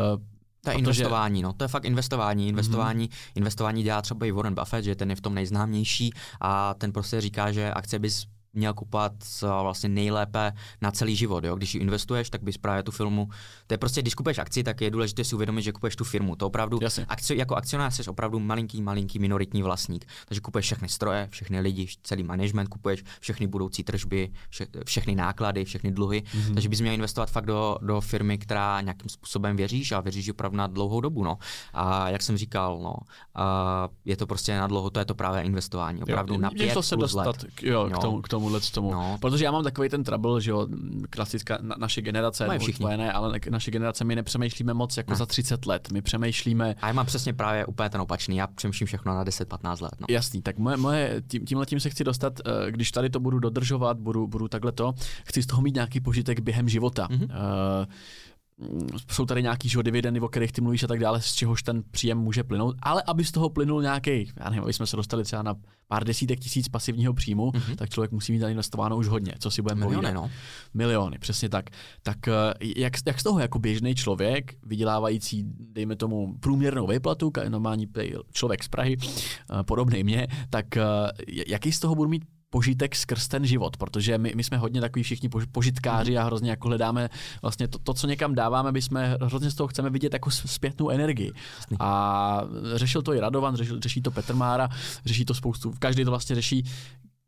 to 0.63 0.69
je 0.69 0.73
Protože... 0.73 0.79
investování, 0.79 1.41
no. 1.41 1.53
To 1.53 1.63
je 1.63 1.67
fakt 1.67 1.85
investování. 1.85 2.47
Investování, 2.47 3.07
mm-hmm. 3.07 3.31
investování 3.35 3.83
dělá 3.83 4.01
třeba 4.01 4.25
i 4.25 4.31
Warren 4.31 4.55
Buffett, 4.55 4.85
že 4.85 4.95
ten 4.95 5.09
je 5.09 5.15
v 5.15 5.21
tom 5.21 5.35
nejznámější 5.35 6.11
a 6.41 6.73
ten 6.73 6.91
prostě 6.91 7.21
říká, 7.21 7.51
že 7.51 7.73
akce 7.73 7.99
bys 7.99 8.25
měl 8.53 8.73
kupovat 8.73 9.13
vlastně 9.41 9.89
nejlépe 9.89 10.53
na 10.81 10.91
celý 10.91 11.15
život. 11.15 11.43
Jo? 11.43 11.55
Když 11.55 11.75
investuješ, 11.75 12.29
tak 12.29 12.43
bys 12.43 12.57
právě 12.57 12.83
tu 12.83 12.91
filmu. 12.91 13.29
To 13.67 13.73
je 13.73 13.77
prostě, 13.77 14.01
když 14.01 14.15
kupuješ 14.15 14.37
akci, 14.37 14.63
tak 14.63 14.81
je 14.81 14.91
důležité 14.91 15.23
si 15.23 15.35
uvědomit, 15.35 15.61
že 15.61 15.71
kupuješ 15.71 15.95
tu 15.95 16.03
firmu. 16.03 16.35
To 16.35 16.47
opravdu, 16.47 16.79
akci, 17.07 17.35
jako 17.35 17.55
akcionář 17.55 17.95
jsi 17.95 18.09
opravdu 18.09 18.39
malinký, 18.39 18.81
malinký 18.81 19.19
minoritní 19.19 19.63
vlastník. 19.63 20.05
Takže 20.27 20.41
kupuješ 20.41 20.65
všechny 20.65 20.89
stroje, 20.89 21.27
všechny 21.31 21.59
lidi, 21.59 21.87
celý 22.03 22.23
management, 22.23 22.67
kupuješ 22.67 23.03
všechny 23.19 23.47
budoucí 23.47 23.83
tržby, 23.83 24.31
vše, 24.49 24.67
všechny 24.85 25.15
náklady, 25.15 25.65
všechny 25.65 25.91
dluhy. 25.91 26.21
Mm-hmm. 26.21 26.53
Takže 26.53 26.69
bys 26.69 26.81
měl 26.81 26.93
investovat 26.93 27.31
fakt 27.31 27.45
do, 27.45 27.77
do 27.81 28.01
firmy, 28.01 28.37
která 28.37 28.81
nějakým 28.81 29.09
způsobem 29.09 29.55
věříš 29.55 29.91
a 29.91 29.99
věříš 29.99 30.29
opravdu 30.29 30.57
na 30.57 30.67
dlouhou 30.67 31.01
dobu. 31.01 31.23
No. 31.23 31.37
A 31.73 32.09
jak 32.09 32.21
jsem 32.21 32.37
říkal, 32.37 32.79
no, 32.83 32.93
a 33.35 33.89
je 34.05 34.17
to 34.17 34.27
prostě 34.27 34.57
na 34.57 34.67
dlouho, 34.67 34.89
to 34.89 34.99
je 34.99 35.05
to 35.05 35.15
právě 35.15 35.41
investování. 35.41 36.01
Opravdu 36.03 36.33
jo, 36.33 36.39
na 36.39 36.49
pět 36.49 36.73
to 36.73 36.83
se 36.83 36.95
plus 36.95 37.11
dostat 37.11 37.27
let. 37.27 37.45
K, 37.55 37.63
jo, 37.63 37.89
k 37.93 37.97
tomu, 37.97 38.21
k 38.21 38.29
tomu 38.29 38.38
tomuhle 38.39 38.59
tomu. 38.59 38.91
No. 38.91 39.17
Protože 39.21 39.45
já 39.45 39.51
mám 39.51 39.63
takový 39.63 39.89
ten 39.89 40.03
trouble, 40.03 40.41
že 40.41 40.51
jo, 40.51 40.67
klasická 41.09 41.57
na, 41.61 41.75
naše 41.79 42.01
generace, 42.01 42.47
no, 42.47 42.73
tvoje 42.77 42.97
ne, 42.97 43.11
ale 43.11 43.39
naše 43.49 43.71
generace 43.71 44.03
my 44.03 44.15
nepřemýšlíme 44.15 44.73
moc 44.73 44.97
jako 44.97 45.11
ne. 45.11 45.17
za 45.17 45.25
30 45.25 45.65
let. 45.65 45.91
My 45.91 46.01
přemýšlíme. 46.01 46.75
A 46.81 46.87
já 46.87 46.93
mám 46.93 47.05
přesně 47.05 47.33
právě 47.33 47.65
úplně 47.65 47.89
ten 47.89 48.01
opačný. 48.01 48.37
Já 48.37 48.47
přemýšlím 48.47 48.87
všechno 48.87 49.15
na 49.15 49.25
10-15 49.25 49.83
let. 49.83 49.91
No. 49.99 50.07
Jasný, 50.09 50.41
tak 50.41 50.57
moje, 50.57 50.77
moje 50.77 51.21
tím, 51.27 51.45
tímhle 51.45 51.65
tím 51.65 51.79
se 51.79 51.89
chci 51.89 52.03
dostat, 52.03 52.39
eh, 52.39 52.71
když 52.71 52.91
tady 52.91 53.09
to 53.09 53.19
budu 53.19 53.39
dodržovat, 53.39 53.99
budu, 53.99 54.27
budu 54.27 54.47
takhle 54.47 54.71
to, 54.71 54.93
chci 55.25 55.43
z 55.43 55.45
toho 55.45 55.61
mít 55.61 55.75
nějaký 55.75 55.99
požitek 55.99 56.39
během 56.39 56.69
života. 56.69 57.07
Mm-hmm. 57.07 57.23
Uh, 57.23 57.85
jsou 59.11 59.25
tady 59.25 59.41
nějaký 59.41 59.69
že, 59.69 59.83
dividendy, 59.83 60.19
o 60.19 60.27
kterých 60.27 60.51
ty 60.51 60.61
mluvíš 60.61 60.83
a 60.83 60.87
tak 60.87 60.99
dále, 60.99 61.21
z 61.21 61.33
čehož 61.33 61.63
ten 61.63 61.83
příjem 61.91 62.17
může 62.17 62.43
plynout, 62.43 62.75
ale 62.81 63.03
aby 63.07 63.25
z 63.25 63.31
toho 63.31 63.49
plynul 63.49 63.81
nějaký, 63.81 64.31
já 64.39 64.49
nevím, 64.49 64.63
aby 64.63 64.73
jsme 64.73 64.87
se 64.87 64.95
dostali 64.95 65.23
třeba 65.23 65.43
na 65.43 65.55
pár 65.87 66.03
desítek 66.03 66.39
tisíc 66.39 66.69
pasivního 66.69 67.13
příjmu, 67.13 67.51
mm-hmm. 67.51 67.75
tak 67.75 67.89
člověk 67.89 68.11
musí 68.11 68.31
mít 68.31 68.41
investováno 68.41 68.97
už 68.97 69.07
hodně, 69.07 69.33
co 69.39 69.51
si 69.51 69.61
budeme 69.61 69.79
Miliony, 69.79 70.13
no. 70.13 70.31
Miliony, 70.73 71.19
přesně 71.19 71.49
tak. 71.49 71.69
Tak 72.03 72.27
eh, 72.27 72.33
jak, 72.75 72.93
jak 73.07 73.19
z 73.19 73.23
toho 73.23 73.39
jako 73.39 73.59
běžný 73.59 73.95
člověk, 73.95 74.53
vydělávající, 74.65 75.43
dejme 75.59 75.95
tomu, 75.95 76.37
průměrnou 76.39 76.87
výplatu, 76.87 77.31
normální 77.49 77.87
člověk 78.31 78.63
z 78.63 78.67
Prahy, 78.67 78.97
eh, 79.01 79.63
podobný 79.63 80.03
mě, 80.03 80.27
tak 80.49 80.77
eh, 80.77 80.83
jaký 81.47 81.71
z 81.71 81.79
toho 81.79 81.95
budu 81.95 82.09
mít 82.09 82.23
požitek 82.49 82.95
skrz 82.95 83.27
ten 83.27 83.45
život, 83.45 83.77
protože 83.77 84.17
my, 84.17 84.33
my 84.35 84.43
jsme 84.43 84.57
hodně 84.57 84.81
takový 84.81 85.03
všichni 85.03 85.29
požitkáři 85.51 86.17
a 86.17 86.23
hrozně 86.23 86.49
jako 86.49 86.67
hledáme 86.67 87.09
vlastně 87.41 87.67
to, 87.67 87.79
to 87.79 87.93
co 87.93 88.07
někam 88.07 88.35
dáváme, 88.35 88.71
my 88.71 88.81
jsme 88.81 89.17
hrozně 89.21 89.51
z 89.51 89.55
toho 89.55 89.67
chceme 89.67 89.89
vidět 89.89 90.13
jako 90.13 90.31
zpětnou 90.31 90.89
energii. 90.89 91.31
A 91.79 92.41
řešil 92.75 93.01
to 93.01 93.13
i 93.13 93.19
Radovan, 93.19 93.55
řešil, 93.55 93.79
řeší 93.79 94.01
to 94.01 94.11
Petr 94.11 94.35
Mára, 94.35 94.69
řeší 95.05 95.25
to 95.25 95.33
spoustu, 95.33 95.73
každý 95.79 96.03
to 96.03 96.11
vlastně 96.11 96.35
řeší, 96.35 96.63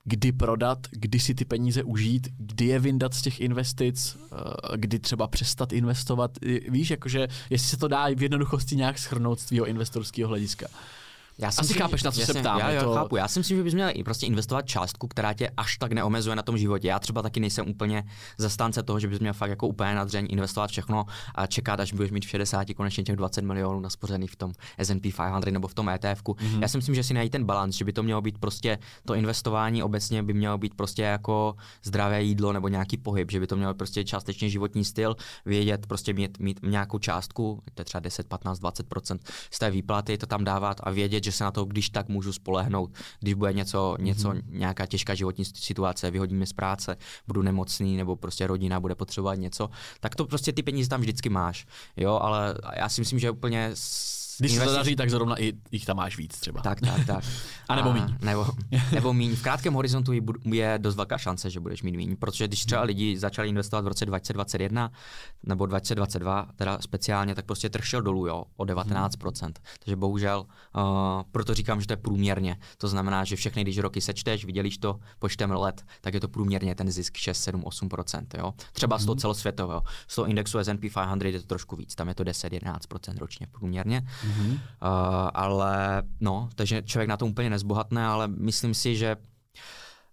kdy 0.03 0.31
prodat, 0.31 0.87
kdy 0.91 1.19
si 1.19 1.35
ty 1.35 1.45
peníze 1.45 1.83
užít, 1.83 2.27
kdy 2.37 2.65
je 2.65 2.79
vyndat 2.79 3.13
z 3.13 3.21
těch 3.21 3.41
investic, 3.41 4.17
eh, 4.17 4.77
kdy 4.77 4.99
třeba 4.99 5.27
přestat 5.27 5.73
investovat. 5.73 6.31
Víš, 6.69 6.89
jakože 6.89 7.27
jestli 7.49 7.67
se 7.67 7.77
to 7.77 7.87
dá 7.87 8.07
v 8.15 8.23
jednoduchosti 8.23 8.75
nějak 8.75 8.99
schrnout 8.99 9.39
z 9.39 9.45
tvého 9.45 9.65
investorského 9.65 10.29
hlediska. 10.29 10.67
Já 11.41 11.51
si 11.51 11.61
Asi 11.61 11.73
chápeš, 11.73 12.03
na 12.03 12.11
co 12.11 12.21
se 12.21 12.33
ptám. 12.33 12.59
Já, 12.59 12.69
já 12.69 12.83
to... 12.83 12.93
chápu. 12.93 13.15
Já 13.15 13.27
si 13.27 13.39
myslím, 13.39 13.57
že 13.57 13.63
bys 13.63 13.73
měl 13.73 13.89
i 13.93 14.03
prostě 14.03 14.25
investovat 14.25 14.61
částku, 14.61 15.07
která 15.07 15.33
tě 15.33 15.49
až 15.57 15.77
tak 15.77 15.91
neomezuje 15.91 16.35
na 16.35 16.43
tom 16.43 16.57
životě. 16.57 16.87
Já 16.87 16.99
třeba 16.99 17.21
taky 17.21 17.39
nejsem 17.39 17.69
úplně 17.69 18.03
zastánce 18.37 18.83
toho, 18.83 18.99
že 18.99 19.07
bys 19.07 19.19
měl 19.19 19.33
fakt 19.33 19.49
jako 19.49 19.67
úplně 19.67 19.95
na 19.95 20.03
dřeň 20.03 20.27
investovat 20.29 20.69
všechno 20.69 21.05
a 21.35 21.47
čekat, 21.47 21.79
až 21.79 21.93
budeš 21.93 22.11
mít 22.11 22.25
v 22.25 22.29
60 22.29 22.67
konečně 22.75 23.03
těch 23.03 23.15
20 23.15 23.41
milionů 23.41 23.79
naspořených 23.79 24.31
v 24.31 24.35
tom 24.35 24.51
S&P 24.77 24.99
500 24.99 25.53
nebo 25.53 25.67
v 25.67 25.73
tom 25.73 25.89
ETF. 25.89 26.23
Mm-hmm. 26.23 26.61
Já 26.61 26.67
si 26.67 26.77
myslím, 26.77 26.95
že 26.95 27.03
si 27.03 27.13
najít 27.13 27.31
ten 27.31 27.43
balans, 27.43 27.75
že 27.75 27.85
by 27.85 27.93
to 27.93 28.03
mělo 28.03 28.21
být 28.21 28.37
prostě 28.37 28.79
to 29.05 29.13
investování 29.13 29.83
obecně 29.83 30.23
by 30.23 30.33
mělo 30.33 30.57
být 30.57 30.73
prostě 30.73 31.01
jako 31.01 31.55
zdravé 31.83 32.23
jídlo 32.23 32.53
nebo 32.53 32.67
nějaký 32.67 32.97
pohyb, 32.97 33.31
že 33.31 33.39
by 33.39 33.47
to 33.47 33.55
mělo 33.55 33.73
prostě 33.73 34.03
částečně 34.03 34.49
životní 34.49 34.85
styl, 34.85 35.15
vědět, 35.45 35.87
prostě 35.87 36.13
mít, 36.13 36.39
mít 36.39 36.59
nějakou 36.63 36.99
částku, 36.99 37.61
to 37.73 37.81
je 37.81 37.85
třeba 37.85 37.99
10, 37.99 38.27
15, 38.27 38.61
20% 38.61 39.19
z 39.51 39.59
té 39.59 39.71
výplaty, 39.71 40.17
to 40.17 40.25
tam 40.25 40.43
dávat 40.43 40.81
a 40.83 40.91
vědět, 40.91 41.23
že 41.23 41.30
se 41.31 41.43
na 41.43 41.51
to, 41.51 41.65
když 41.65 41.89
tak 41.89 42.09
můžu 42.09 42.33
spolehnout, 42.33 42.91
když 43.19 43.33
bude 43.33 43.53
něco, 43.53 43.95
něco 43.99 44.29
mm-hmm. 44.29 44.41
nějaká 44.49 44.85
těžká 44.85 45.15
životní 45.15 45.45
situace, 45.45 46.11
vyhodí 46.11 46.35
mě 46.35 46.45
z 46.45 46.53
práce, 46.53 46.97
budu 47.27 47.41
nemocný 47.41 47.97
nebo 47.97 48.15
prostě 48.15 48.47
rodina 48.47 48.79
bude 48.79 48.95
potřebovat 48.95 49.35
něco, 49.35 49.69
tak 49.99 50.15
to 50.15 50.25
prostě 50.25 50.53
ty 50.53 50.63
peníze 50.63 50.89
tam 50.89 51.01
vždycky 51.01 51.29
máš. 51.29 51.65
Jo, 51.97 52.19
ale 52.21 52.55
já 52.75 52.89
si 52.89 53.01
myslím, 53.01 53.19
že 53.19 53.31
úplně 53.31 53.71
když 54.41 54.51
se 54.51 54.65
to 54.65 54.73
daří, 54.73 54.95
tak 54.95 55.09
zrovna 55.09 55.41
i 55.41 55.53
jich 55.71 55.85
tam 55.85 55.97
máš 55.97 56.17
víc 56.17 56.39
třeba. 56.39 56.61
Tak, 56.61 56.81
tak, 56.81 57.05
tak. 57.05 57.23
A 57.69 57.75
nebo 57.75 57.93
míň. 57.93 58.17
Nebo, 58.21 58.47
nebo 58.91 59.13
míň. 59.13 59.35
V 59.35 59.41
krátkém 59.41 59.73
horizontu 59.73 60.11
je 60.45 60.75
dost 60.77 60.95
velká 60.95 61.17
šance, 61.17 61.49
že 61.49 61.59
budeš 61.59 61.83
mít 61.83 61.95
míň, 61.95 62.15
protože 62.15 62.47
když 62.47 62.65
třeba 62.65 62.81
lidi 62.81 63.17
začali 63.17 63.49
investovat 63.49 63.85
v 63.85 63.87
roce 63.87 64.05
2021 64.05 64.91
nebo 65.43 65.65
2022, 65.65 66.47
teda 66.55 66.77
speciálně, 66.81 67.35
tak 67.35 67.45
prostě 67.45 67.69
trh 67.69 67.85
šel 67.85 68.01
dolů, 68.01 68.27
jo, 68.27 68.43
o 68.57 68.63
19%. 68.63 69.43
Hmm. 69.43 69.53
Takže 69.83 69.95
bohužel, 69.95 70.45
uh, 70.75 70.83
proto 71.31 71.53
říkám, 71.53 71.81
že 71.81 71.87
to 71.87 71.93
je 71.93 71.97
průměrně. 71.97 72.57
To 72.77 72.87
znamená, 72.87 73.23
že 73.23 73.35
všechny, 73.35 73.61
když 73.61 73.77
roky 73.77 74.01
sečteš, 74.01 74.45
vidělíš 74.45 74.77
to 74.77 74.99
počtem 75.19 75.51
let, 75.51 75.85
tak 76.01 76.13
je 76.13 76.19
to 76.19 76.27
průměrně 76.27 76.75
ten 76.75 76.91
zisk 76.91 77.17
6, 77.17 77.43
7, 77.43 77.61
8%. 77.61 78.25
Jo. 78.37 78.53
Třeba 78.73 78.95
hmm. 78.95 79.03
z 79.03 79.05
toho 79.05 79.15
celosvětového. 79.15 79.83
Z 80.07 80.15
toho 80.15 80.27
indexu 80.27 80.59
S&P 80.59 80.89
500 80.89 81.23
je 81.23 81.39
to 81.39 81.47
trošku 81.47 81.75
víc, 81.75 81.95
tam 81.95 82.07
je 82.07 82.15
to 82.15 82.23
10, 82.23 82.53
11% 82.53 83.17
ročně 83.17 83.47
průměrně. 83.51 84.03
Hmm. 84.21 84.30
Mm-hmm. 84.31 84.51
Uh, 84.53 84.59
ale 85.33 86.03
no, 86.19 86.49
takže 86.55 86.81
člověk 86.81 87.09
na 87.09 87.17
to 87.17 87.25
úplně 87.25 87.49
nezbohatne, 87.49 88.05
ale 88.05 88.27
myslím 88.27 88.73
si, 88.73 88.95
že 88.95 89.15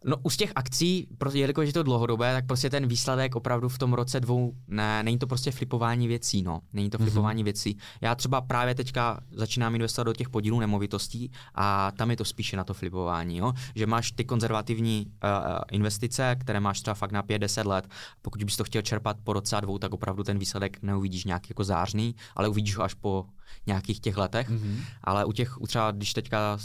No 0.05 0.17
u 0.23 0.31
z 0.31 0.37
těch 0.37 0.53
akcí, 0.55 1.07
prostě, 1.19 1.39
jelikož 1.39 1.67
je 1.67 1.73
to 1.73 1.83
dlouhodobé, 1.83 2.33
tak 2.33 2.47
prostě 2.47 2.71
ten 2.71 2.87
výsledek 2.87 3.37
opravdu 3.37 3.69
v 3.69 3.79
tom 3.79 3.93
roce 3.93 4.21
dvou, 4.21 4.55
ne, 4.69 5.03
není 5.03 5.19
to 5.19 5.27
prostě 5.27 5.51
flipování 5.51 6.09
věcí, 6.09 6.43
no. 6.43 6.61
Není 6.73 6.91
to 6.91 6.99
mhm. 6.99 7.07
flipování 7.07 7.43
mm-hmm. 7.43 7.45
věcí. 7.45 7.79
Já 8.01 8.15
třeba 8.15 8.41
právě 8.41 8.75
teďka 8.75 9.21
začínám 9.31 9.75
investovat 9.75 10.05
do 10.05 10.13
těch 10.13 10.29
podílů 10.29 10.61
nemovitostí 10.61 11.31
a 11.55 11.91
tam 11.91 12.11
je 12.11 12.17
to 12.17 12.25
spíše 12.25 12.57
na 12.57 12.65
to 12.65 12.75
flipování, 12.75 13.39
jo. 13.39 13.53
Že 13.75 13.87
máš 13.87 14.13
ty 14.13 14.25
konzervativní 14.25 15.07
uh, 15.07 15.31
investice, 15.73 16.37
které 16.41 16.61
máš 16.61 16.81
třeba 16.81 16.95
fakt 16.95 17.13
na 17.13 17.23
5-10 17.23 17.67
let. 17.67 17.89
Pokud 18.23 18.45
bys 18.45 18.57
to 18.57 18.65
chtěl 18.65 18.83
čerpat 18.83 19.17
po 19.25 19.33
roce 19.33 19.57
a 19.57 19.61
dvou, 19.61 19.79
tak 19.79 19.93
opravdu 19.93 20.23
ten 20.23 20.39
výsledek 20.39 20.83
neuvidíš 20.83 21.25
nějaký 21.25 21.47
jako 21.51 21.65
zářný, 21.65 22.15
ale 22.37 22.49
uvidíš 22.49 22.77
ho 22.77 22.85
až 22.85 22.95
po 22.95 23.27
nějakých 23.67 24.01
těch 24.01 24.17
letech. 24.17 24.51
Mm-hmm. 24.51 24.81
Ale 25.05 25.25
u 25.25 25.33
těch, 25.33 25.55
třeba 25.67 25.91
když 25.91 26.13
teďka 26.13 26.59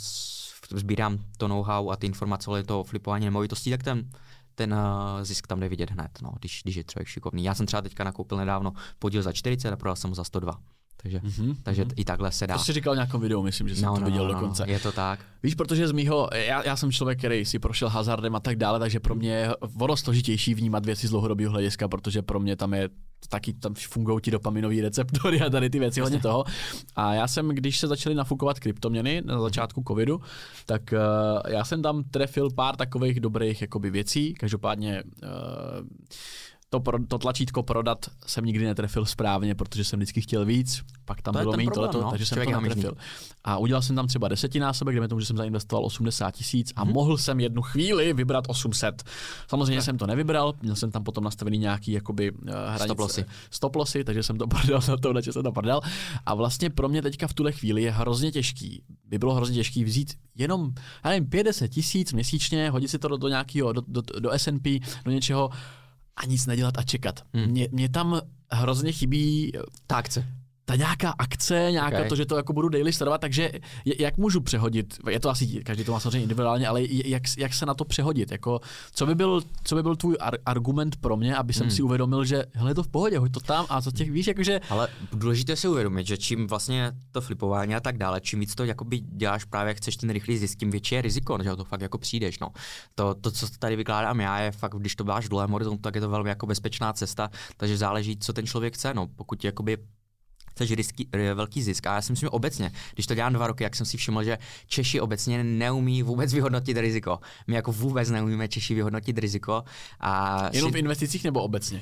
sbírám 0.71 1.19
to 1.37 1.47
know-how 1.47 1.89
a 1.89 1.95
ty 1.95 2.07
informace 2.07 2.49
o 2.51 2.63
to 2.63 2.83
flipování 2.83 3.25
nemovitostí, 3.25 3.69
tak 3.69 3.83
ten, 3.83 4.09
ten 4.55 4.73
uh, 4.73 4.79
zisk 5.23 5.47
tam 5.47 5.59
jde 5.59 5.69
vidět 5.69 5.91
hned, 5.91 6.11
no, 6.21 6.31
když, 6.39 6.61
když 6.63 6.75
je 6.75 6.83
člověk 6.83 7.07
šikovný. 7.07 7.43
Já 7.43 7.55
jsem 7.55 7.65
třeba 7.65 7.81
teďka 7.81 8.03
nakoupil 8.03 8.37
nedávno 8.37 8.73
podíl 8.99 9.21
za 9.21 9.31
40 9.31 9.71
a 9.71 9.75
prodal 9.75 9.95
jsem 9.95 10.09
ho 10.09 10.15
za 10.15 10.23
102. 10.23 10.59
Takže, 11.03 11.19
mm-hmm. 11.19 11.55
takže 11.63 11.85
i 11.95 12.05
takhle 12.05 12.31
se 12.31 12.47
dá. 12.47 12.57
To 12.57 12.63
jsi 12.63 12.73
říkal 12.73 12.93
v 12.93 12.97
nějakém 12.97 13.21
videu, 13.21 13.43
myslím, 13.43 13.69
že 13.69 13.75
jsem 13.75 13.85
no, 13.85 13.93
to 13.93 13.99
no, 13.99 14.05
viděl 14.05 14.27
no, 14.27 14.33
dokonce. 14.33 14.65
No, 14.65 14.73
je 14.73 14.79
to 14.79 14.91
tak. 14.91 15.19
Víš, 15.43 15.55
protože 15.55 15.87
z 15.87 15.91
mýho, 15.91 16.29
já, 16.33 16.65
já 16.65 16.75
jsem 16.75 16.91
člověk, 16.91 17.17
který 17.17 17.45
si 17.45 17.59
prošel 17.59 17.89
hazardem 17.89 18.35
a 18.35 18.39
tak 18.39 18.55
dále, 18.55 18.79
takže 18.79 18.99
pro 18.99 19.15
mě 19.15 19.31
je 19.31 19.55
o 19.55 19.97
složitější 19.97 20.53
vnímat 20.53 20.85
věci 20.85 21.07
z 21.07 21.09
dlouhodobého 21.09 21.51
hlediska, 21.51 21.87
protože 21.87 22.21
pro 22.21 22.39
mě 22.39 22.55
tam 22.55 22.73
je 22.73 22.89
taky 23.29 23.53
tam 23.53 23.73
fungují 23.73 24.21
ti 24.21 24.31
dopaminové 24.31 24.81
receptory 24.81 25.41
a 25.41 25.49
tady 25.49 25.69
ty 25.69 25.79
věci, 25.79 26.01
hodně 26.01 26.19
toho. 26.19 26.43
A 26.95 27.13
já 27.13 27.27
jsem, 27.27 27.49
když 27.49 27.79
se 27.79 27.87
začaly 27.87 28.15
nafukovat 28.15 28.59
kryptoměny 28.59 29.21
na 29.25 29.41
začátku 29.41 29.83
covidu, 29.87 30.21
tak 30.65 30.81
uh, 30.93 31.51
já 31.51 31.63
jsem 31.63 31.81
tam 31.81 32.03
trefil 32.03 32.49
pár 32.49 32.75
takových 32.75 33.19
dobrých 33.19 33.61
jakoby 33.61 33.89
věcí. 33.89 34.33
Každopádně 34.33 35.03
uh, 35.03 35.87
to, 36.73 36.79
pro, 36.79 36.97
to 37.07 37.17
tlačítko 37.17 37.63
prodat 37.63 38.05
jsem 38.25 38.45
nikdy 38.45 38.65
netrefil 38.65 39.05
správně, 39.05 39.55
protože 39.55 39.83
jsem 39.83 39.99
vždycky 39.99 40.21
chtěl 40.21 40.45
víc, 40.45 40.81
pak 41.05 41.21
tam 41.21 41.33
to 41.33 41.39
bylo 41.39 41.57
méně 41.57 41.71
tohleto, 41.71 42.01
no. 42.01 42.09
takže 42.09 42.25
jsem 42.25 42.45
to 42.45 42.61
netrefil. 42.61 42.93
A 43.43 43.57
udělal 43.57 43.81
jsem 43.81 43.95
tam 43.95 44.07
třeba 44.07 44.27
desetinásobek, 44.27 44.95
kde 44.95 45.07
tomu, 45.07 45.19
že 45.19 45.25
jsem 45.25 45.37
zainvestoval 45.37 45.85
80 45.85 46.31
tisíc 46.31 46.73
a 46.75 46.83
hmm. 46.83 46.93
mohl 46.93 47.17
jsem 47.17 47.39
jednu 47.39 47.61
chvíli 47.61 48.13
vybrat 48.13 48.45
800. 48.47 49.03
Samozřejmě 49.47 49.75
ne. 49.75 49.81
jsem 49.81 49.97
to 49.97 50.07
nevybral, 50.07 50.53
měl 50.61 50.75
jsem 50.75 50.91
tam 50.91 51.03
potom 51.03 51.23
nastavený 51.23 51.57
nějaký 51.57 51.91
jakoby 51.91 52.31
uh, 52.31 52.37
hranice, 52.49 52.85
stoplosy. 52.85 53.25
stoplosy, 53.51 54.03
takže 54.03 54.23
jsem 54.23 54.37
to 54.37 54.47
prodal 54.53 54.81
na 54.87 54.97
to, 54.97 55.21
že 55.21 55.33
jsem 55.33 55.43
to 55.43 55.51
prodal. 55.51 55.81
A 56.25 56.35
vlastně 56.35 56.69
pro 56.69 56.89
mě 56.89 57.01
teďka 57.01 57.27
v 57.27 57.33
tuhle 57.33 57.51
chvíli 57.51 57.81
je 57.81 57.91
hrozně 57.91 58.31
těžký, 58.31 58.83
by 59.05 59.17
bylo 59.17 59.33
hrozně 59.33 59.55
těžký 59.55 59.83
vzít 59.83 60.13
jenom, 60.35 60.73
já 61.03 61.09
nevím, 61.09 61.29
50 61.29 61.67
tisíc 61.67 62.13
měsíčně, 62.13 62.69
hodit 62.69 62.87
si 62.87 62.99
to 62.99 63.07
do, 63.07 63.17
do 63.17 63.27
nějakého, 63.27 63.73
do, 63.73 63.81
do, 63.87 64.01
do 64.19 64.31
S&P, 64.31 64.79
do 65.05 65.11
něčeho, 65.11 65.49
a 66.15 66.25
nic 66.25 66.45
nedělat 66.45 66.77
a 66.77 66.83
čekat. 66.83 67.19
Hmm. 67.33 67.45
Mě, 67.45 67.67
mě 67.71 67.89
tam 67.89 68.21
hrozně 68.51 68.91
chybí 68.91 69.51
ta 69.87 69.95
akce 69.95 70.27
ta 70.65 70.75
nějaká 70.75 71.13
akce, 71.17 71.67
nějaká 71.71 71.97
okay. 71.97 72.09
to, 72.09 72.15
že 72.15 72.25
to 72.25 72.37
jako 72.37 72.53
budu 72.53 72.69
daily 72.69 72.93
sledovat, 72.93 73.21
takže 73.21 73.51
jak 73.99 74.17
můžu 74.17 74.41
přehodit, 74.41 74.97
je 75.09 75.19
to 75.19 75.29
asi, 75.29 75.47
každý 75.47 75.83
to 75.83 75.91
má 75.91 75.99
samozřejmě 75.99 76.21
individuálně, 76.21 76.67
ale 76.67 76.81
jak, 76.89 77.23
jak 77.37 77.53
se 77.53 77.65
na 77.65 77.73
to 77.73 77.85
přehodit, 77.85 78.31
jako, 78.31 78.59
co 78.91 79.05
by 79.05 79.15
byl, 79.15 79.41
co 79.63 79.75
by 79.75 79.83
byl 79.83 79.95
tvůj 79.95 80.17
ar- 80.19 80.37
argument 80.45 80.95
pro 80.95 81.17
mě, 81.17 81.35
aby 81.35 81.53
jsem 81.53 81.67
hmm. 81.67 81.75
si 81.75 81.81
uvědomil, 81.81 82.25
že 82.25 82.45
hele, 82.53 82.71
je 82.71 82.75
to 82.75 82.83
v 82.83 82.87
pohodě, 82.87 83.17
hoď 83.17 83.31
to 83.31 83.39
tam 83.39 83.65
a 83.69 83.81
za 83.81 83.91
těch, 83.91 84.11
víš, 84.11 84.27
jakože... 84.27 84.59
Ale 84.69 84.87
důležité 85.13 85.55
si 85.55 85.67
uvědomit, 85.67 86.07
že 86.07 86.17
čím 86.17 86.47
vlastně 86.47 86.91
to 87.11 87.21
flipování 87.21 87.75
a 87.75 87.79
tak 87.79 87.97
dále, 87.97 88.21
čím 88.21 88.39
víc 88.39 88.55
to 88.55 88.63
jakoby 88.63 88.99
děláš 88.99 89.45
právě, 89.45 89.73
chceš 89.73 89.97
ten 89.97 90.09
rychlý 90.09 90.37
zisk, 90.37 90.59
tím 90.59 90.71
větší 90.71 90.95
je 90.95 91.01
riziko, 91.01 91.37
že 91.43 91.55
to 91.55 91.63
fakt 91.63 91.81
jako 91.81 91.97
přijdeš, 91.97 92.39
no. 92.39 92.49
To, 92.95 93.15
to, 93.15 93.31
co 93.31 93.47
tady 93.59 93.75
vykládám 93.75 94.19
já, 94.19 94.39
je 94.39 94.51
fakt, 94.51 94.75
když 94.75 94.95
to 94.95 95.03
máš 95.03 95.25
v 95.25 95.29
dlouhém 95.29 95.51
horizontu, 95.51 95.81
tak 95.81 95.95
je 95.95 96.01
to 96.01 96.09
velmi 96.09 96.29
jako 96.29 96.45
bezpečná 96.45 96.93
cesta, 96.93 97.29
takže 97.57 97.77
záleží, 97.77 98.17
co 98.17 98.33
ten 98.33 98.45
člověk 98.45 98.73
chce, 98.73 98.93
no. 98.93 99.07
Pokud 99.15 99.43
jakoby 99.43 99.77
chceš 100.53 100.71
risky, 100.71 101.07
velký 101.33 101.63
zisk. 101.63 101.87
A 101.87 101.95
já 101.95 102.01
si 102.01 102.11
myslím, 102.11 102.27
že 102.27 102.29
obecně, 102.29 102.71
když 102.93 103.07
to 103.07 103.15
dělám 103.15 103.33
dva 103.33 103.47
roky, 103.47 103.63
jak 103.63 103.75
jsem 103.75 103.85
si 103.85 103.97
všiml, 103.97 104.23
že 104.23 104.37
Češi 104.67 105.01
obecně 105.01 105.43
neumí 105.43 106.03
vůbec 106.03 106.33
vyhodnotit 106.33 106.77
riziko. 106.77 107.19
My 107.47 107.55
jako 107.55 107.71
vůbec 107.71 108.09
neumíme 108.09 108.47
Češi 108.47 108.75
vyhodnotit 108.75 109.17
riziko. 109.17 109.63
A 109.99 110.43
Jenom 110.53 110.71
si... 110.71 110.77
v 110.77 110.79
investicích 110.79 111.23
nebo 111.23 111.41
obecně? 111.41 111.81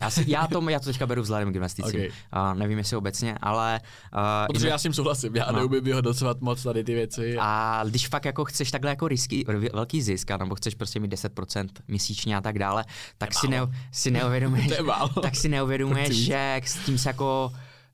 Já, 0.00 0.10
si, 0.10 0.24
já, 0.26 0.46
to, 0.46 0.68
já 0.68 0.80
to 0.80 0.84
teďka 0.84 1.06
beru 1.06 1.22
vzhledem 1.22 1.52
k 1.52 1.56
investicím. 1.56 2.00
Okay. 2.00 2.08
Uh, 2.08 2.58
nevím, 2.58 2.78
jestli 2.78 2.96
obecně, 2.96 3.38
ale... 3.42 3.80
Uh, 4.14 4.20
Protože 4.46 4.68
já 4.68 4.78
s 4.78 4.82
tím 4.82 4.94
souhlasím, 4.94 5.36
já 5.36 5.46
no. 5.52 5.58
neumím 5.58 5.84
vyhodnocovat 5.84 6.40
moc 6.40 6.62
tady 6.62 6.84
ty 6.84 6.94
věci. 6.94 7.36
A 7.40 7.82
když 7.88 8.08
fakt 8.08 8.24
jako 8.24 8.44
chceš 8.44 8.70
takhle 8.70 8.90
jako 8.90 9.08
risky, 9.08 9.44
velký 9.72 10.02
zisk, 10.02 10.30
nebo 10.30 10.54
chceš 10.54 10.74
prostě 10.74 11.00
mít 11.00 11.12
10% 11.12 11.68
měsíčně 11.88 12.36
a 12.36 12.40
tak 12.40 12.58
dále, 12.58 12.84
tak 13.18 13.34
si, 13.34 13.48
ne, 13.48 13.60
si 13.92 14.10
neuvědomuješ, 14.10 14.72
tak 15.22 15.36
si 15.36 15.48
neuvědomuješ, 15.48 16.16
že 16.16 16.60
s 16.64 16.84
tím 16.84 16.98
se 16.98 17.08
jako 17.08 17.52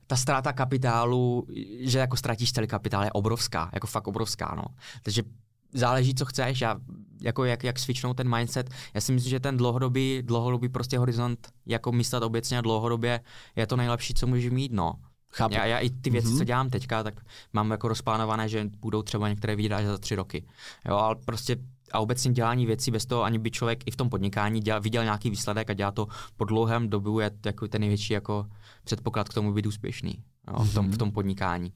ta 0.09 0.15
ztráta 0.15 0.53
kapitálu, 0.53 1.47
že 1.79 1.99
jako 1.99 2.17
ztratíš 2.17 2.51
celý 2.51 2.67
kapitál, 2.67 3.03
je 3.03 3.11
obrovská, 3.11 3.69
jako 3.73 3.87
fakt 3.87 4.07
obrovská, 4.07 4.53
no. 4.57 4.63
Takže 5.03 5.23
záleží, 5.73 6.15
co 6.15 6.25
chceš, 6.25 6.61
já, 6.61 6.75
jako 7.21 7.45
jak, 7.45 7.63
jak 7.63 7.79
switchnout 7.79 8.17
ten 8.17 8.35
mindset. 8.35 8.69
Já 8.93 9.01
si 9.01 9.11
myslím, 9.11 9.29
že 9.29 9.39
ten 9.39 9.57
dlouhodobý, 9.57 10.21
dlouhodobý 10.25 10.69
prostě 10.69 10.97
horizont, 10.97 11.47
jako 11.65 11.91
myslet 11.91 12.23
obecně 12.23 12.57
a 12.57 12.61
dlouhodobě, 12.61 13.19
je 13.55 13.67
to 13.67 13.75
nejlepší, 13.75 14.13
co 14.13 14.27
můžeš 14.27 14.51
mít, 14.51 14.71
no. 14.71 14.93
Chápu. 15.31 15.55
Já, 15.55 15.65
já 15.65 15.79
i 15.79 15.89
ty 15.89 16.09
věci, 16.09 16.27
mm-hmm. 16.27 16.37
co 16.37 16.43
dělám 16.43 16.69
teďka, 16.69 17.03
tak 17.03 17.13
mám 17.53 17.71
jako 17.71 17.87
rozplánované, 17.87 18.49
že 18.49 18.69
budou 18.79 19.01
třeba 19.01 19.29
některé 19.29 19.53
až 19.75 19.85
za 19.85 19.97
tři 19.97 20.15
roky. 20.15 20.45
Jo, 20.85 20.95
ale 20.95 21.15
prostě 21.25 21.57
a 21.91 21.99
obecně 21.99 22.31
dělání 22.31 22.65
věcí 22.65 22.91
bez 22.91 23.05
toho, 23.05 23.23
ani 23.23 23.39
by 23.39 23.51
člověk 23.51 23.83
i 23.85 23.91
v 23.91 23.95
tom 23.95 24.09
podnikání 24.09 24.59
dělal, 24.59 24.81
viděl 24.81 25.03
nějaký 25.03 25.29
výsledek 25.29 25.69
a 25.69 25.73
dělá 25.73 25.91
to 25.91 26.07
po 26.37 26.45
dlouhém 26.45 26.89
dobu, 26.89 27.19
je 27.19 27.31
jako 27.45 27.67
ten 27.67 27.81
největší 27.81 28.13
jako 28.13 28.45
předpoklad 28.83 29.29
k 29.29 29.33
tomu 29.33 29.53
být 29.53 29.65
úspěšný 29.65 30.23
jo, 30.47 30.63
v, 30.63 30.73
tom, 30.73 30.91
v 30.91 30.97
tom 30.97 31.11
podnikání. 31.11 31.73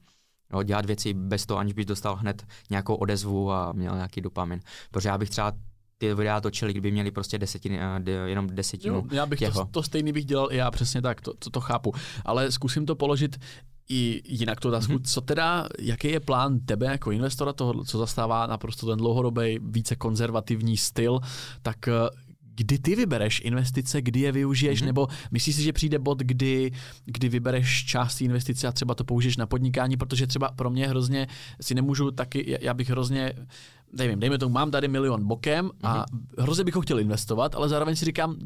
Jo, 0.52 0.62
dělat 0.62 0.86
věci 0.86 1.14
bez 1.14 1.46
toho, 1.46 1.58
aniž 1.58 1.72
bys 1.72 1.86
dostal 1.86 2.16
hned 2.16 2.46
nějakou 2.70 2.94
odezvu 2.94 3.52
a 3.52 3.72
měl 3.72 3.94
nějaký 3.94 4.20
dopamin. 4.20 4.60
Protože 4.90 5.08
já 5.08 5.18
bych 5.18 5.30
třeba 5.30 5.52
ty 5.98 6.14
videa 6.14 6.40
točili, 6.40 6.72
kdyby 6.72 6.90
měli 6.90 7.10
prostě 7.10 7.38
desetiny, 7.38 7.80
eh, 7.80 8.10
jenom 8.10 8.46
desetinu. 8.46 8.94
Jo, 8.94 9.04
já 9.10 9.26
bych 9.26 9.40
to, 9.40 9.64
to 9.70 9.82
stejný 9.82 10.12
bych 10.12 10.24
dělal 10.24 10.48
i 10.52 10.56
já 10.56 10.70
přesně 10.70 11.02
tak, 11.02 11.20
to, 11.20 11.34
to, 11.34 11.50
to 11.50 11.60
chápu. 11.60 11.92
Ale 12.24 12.52
zkusím 12.52 12.86
to 12.86 12.94
položit 12.94 13.36
i 13.88 14.22
jinak 14.24 14.60
tu 14.60 14.68
otázku, 14.68 14.92
mm-hmm. 14.92 15.12
co 15.12 15.20
teda, 15.20 15.68
jaký 15.78 16.08
je 16.08 16.20
plán 16.20 16.60
tebe 16.60 16.86
jako 16.86 17.10
investora, 17.10 17.52
toho, 17.52 17.84
co 17.84 17.98
zastává 17.98 18.46
naprosto 18.46 18.86
ten 18.86 18.98
dlouhodobý, 18.98 19.58
více 19.62 19.96
konzervativní 19.96 20.76
styl, 20.76 21.20
tak 21.62 21.88
eh, 21.88 21.92
kdy 22.56 22.78
ty 22.78 22.96
vybereš 22.96 23.40
investice, 23.44 24.02
kdy 24.02 24.20
je 24.20 24.32
využiješ, 24.32 24.82
mm-hmm. 24.82 24.86
nebo 24.86 25.08
myslíš 25.30 25.56
si, 25.56 25.62
že 25.62 25.72
přijde 25.72 25.98
bod, 25.98 26.18
kdy, 26.18 26.72
kdy 27.04 27.28
vybereš 27.28 27.84
část 27.84 28.20
investice 28.20 28.68
a 28.68 28.72
třeba 28.72 28.94
to 28.94 29.04
použiješ 29.04 29.36
na 29.36 29.46
podnikání, 29.46 29.96
protože 29.96 30.26
třeba 30.26 30.48
pro 30.48 30.70
mě 30.70 30.88
hrozně 30.88 31.26
si 31.60 31.74
nemůžu 31.74 32.10
taky, 32.10 32.58
já 32.60 32.74
bych 32.74 32.90
hrozně 32.90 33.32
nevím, 33.96 34.20
dejme 34.20 34.38
tomu, 34.38 34.54
mám 34.54 34.70
tady 34.70 34.88
milion 34.88 35.26
bokem 35.26 35.70
a 35.82 36.02
mm-hmm. 36.02 36.42
hrozně 36.42 36.64
bych 36.64 36.74
ho 36.74 36.80
chtěl 36.80 37.00
investovat, 37.00 37.54
ale 37.54 37.68
zároveň 37.68 37.96
si 37.96 38.04
říkám, 38.04 38.36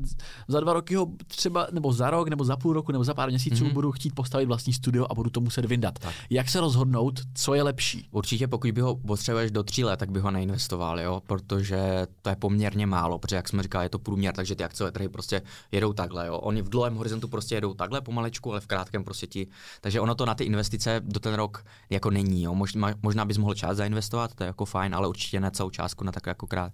za 0.49 0.61
dva 0.61 0.73
roky 0.73 0.95
ho 0.95 1.07
třeba, 1.27 1.67
nebo 1.73 1.93
za 1.93 2.11
rok, 2.11 2.29
nebo 2.29 2.45
za 2.45 2.57
půl 2.57 2.73
roku, 2.73 2.93
nebo 2.93 3.05
za 3.05 3.15
pár 3.15 3.29
měsíců 3.29 3.65
mm-hmm. 3.65 3.73
budu 3.73 3.93
chtít 3.93 4.15
postavit 4.15 4.47
vlastní 4.47 4.73
studio 4.73 5.07
a 5.11 5.15
budu 5.15 5.31
to 5.31 5.41
muset 5.41 5.65
vyndat. 5.65 5.99
Tak. 5.99 6.15
Jak 6.31 6.49
se 6.49 6.61
rozhodnout, 6.61 7.21
co 7.35 7.55
je 7.55 7.63
lepší? 7.63 8.09
Určitě 8.11 8.49
pokud 8.49 8.73
by 8.73 8.81
ho 8.81 8.97
potřebuješ 8.97 9.51
do 9.51 9.63
tří 9.63 9.85
let, 9.85 9.97
tak 9.97 10.11
by 10.11 10.21
ho 10.21 10.31
neinvestoval, 10.31 11.01
jo? 11.01 11.23
protože 11.27 12.07
to 12.23 12.31
je 12.31 12.37
poměrně 12.37 12.87
málo, 12.87 13.19
protože 13.19 13.37
jak 13.37 13.49
jsme 13.49 13.63
říkali, 13.63 13.85
je 13.85 13.89
to 13.89 13.99
průměr, 13.99 14.35
takže 14.35 14.55
ty 14.55 14.65
akciové 14.65 14.93
trhy 14.93 15.09
prostě 15.09 15.43
jedou 15.73 15.93
takhle. 15.93 16.27
Jo? 16.27 16.37
Oni 16.37 16.63
v 16.63 16.69
dlouhém 16.69 16.95
horizontu 16.95 17.29
prostě 17.29 17.55
jedou 17.55 17.75
takhle 17.75 18.01
pomalečku, 18.01 18.51
ale 18.51 18.61
v 18.61 18.67
krátkém 18.67 19.05
prostě 19.05 19.27
ti. 19.27 19.47
Takže 19.81 20.01
ono 20.01 20.15
to 20.15 20.27
na 20.27 20.35
ty 20.35 20.45
investice 20.45 21.01
do 21.05 21.21
ten 21.21 21.35
rok 21.35 21.65
jako 21.91 22.11
není. 22.11 22.43
Jo? 22.43 22.55
Možná, 22.55 22.95
možná 23.03 23.25
bys 23.25 23.39
mohl 23.39 23.55
čas 23.55 23.77
zainvestovat, 23.77 24.35
to 24.35 24.45
je 24.45 24.47
jako 24.47 24.65
fajn, 24.65 24.95
ale 24.95 25.09
určitě 25.09 25.38
určitě 25.39 25.41
ne 25.41 25.51
celou 25.51 25.70
částku 25.70 26.05
na 26.05 26.12
tak 26.12 26.26
jako 26.26 26.47
krát, 26.47 26.72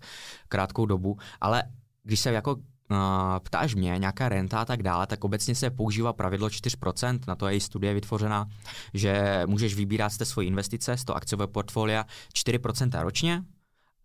krátkou 0.49 0.87
dobu, 0.87 1.19
ale 1.41 1.63
když 2.05 2.21
se 2.21 2.33
jako 2.33 2.57
Uh, 2.91 3.41
ptáš 3.41 3.75
mě, 3.75 3.97
nějaká 3.99 4.29
renta 4.29 4.61
a 4.61 4.65
tak 4.65 4.83
dále, 4.83 5.07
tak 5.07 5.25
obecně 5.25 5.55
se 5.55 5.71
používá 5.71 6.13
pravidlo 6.13 6.49
4%, 6.49 7.21
na 7.27 7.35
to 7.35 7.49
je 7.49 7.57
i 7.57 7.61
studie 7.61 7.95
vytvořena, 7.95 8.47
že 8.95 9.43
můžeš 9.47 9.75
vybírat 9.75 10.11
z 10.11 10.17
té 10.17 10.25
svoje 10.25 10.49
investice, 10.49 10.97
z 10.97 11.05
toho 11.05 11.17
akciového 11.17 11.49
portfolia 11.49 12.05
4% 12.35 13.03
ročně, 13.03 13.43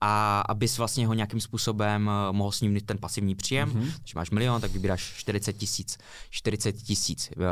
a 0.01 0.41
abys 0.41 0.78
vlastně 0.78 1.07
ho 1.07 1.14
nějakým 1.14 1.41
způsobem 1.41 2.07
uh, 2.07 2.36
mohl 2.36 2.51
s 2.51 2.62
ním 2.62 2.80
ten 2.80 2.97
pasivní 2.97 3.36
příjem, 3.36 3.70
mm-hmm. 3.70 3.99
když 3.99 4.16
máš 4.16 4.32
milion, 4.32 4.62
tak 4.62 4.72
vybíráš 4.72 5.01
40 5.01 5.53
tisíc, 5.53 5.97
40 6.30 6.72
tisíc 6.72 7.32
uh, 7.36 7.43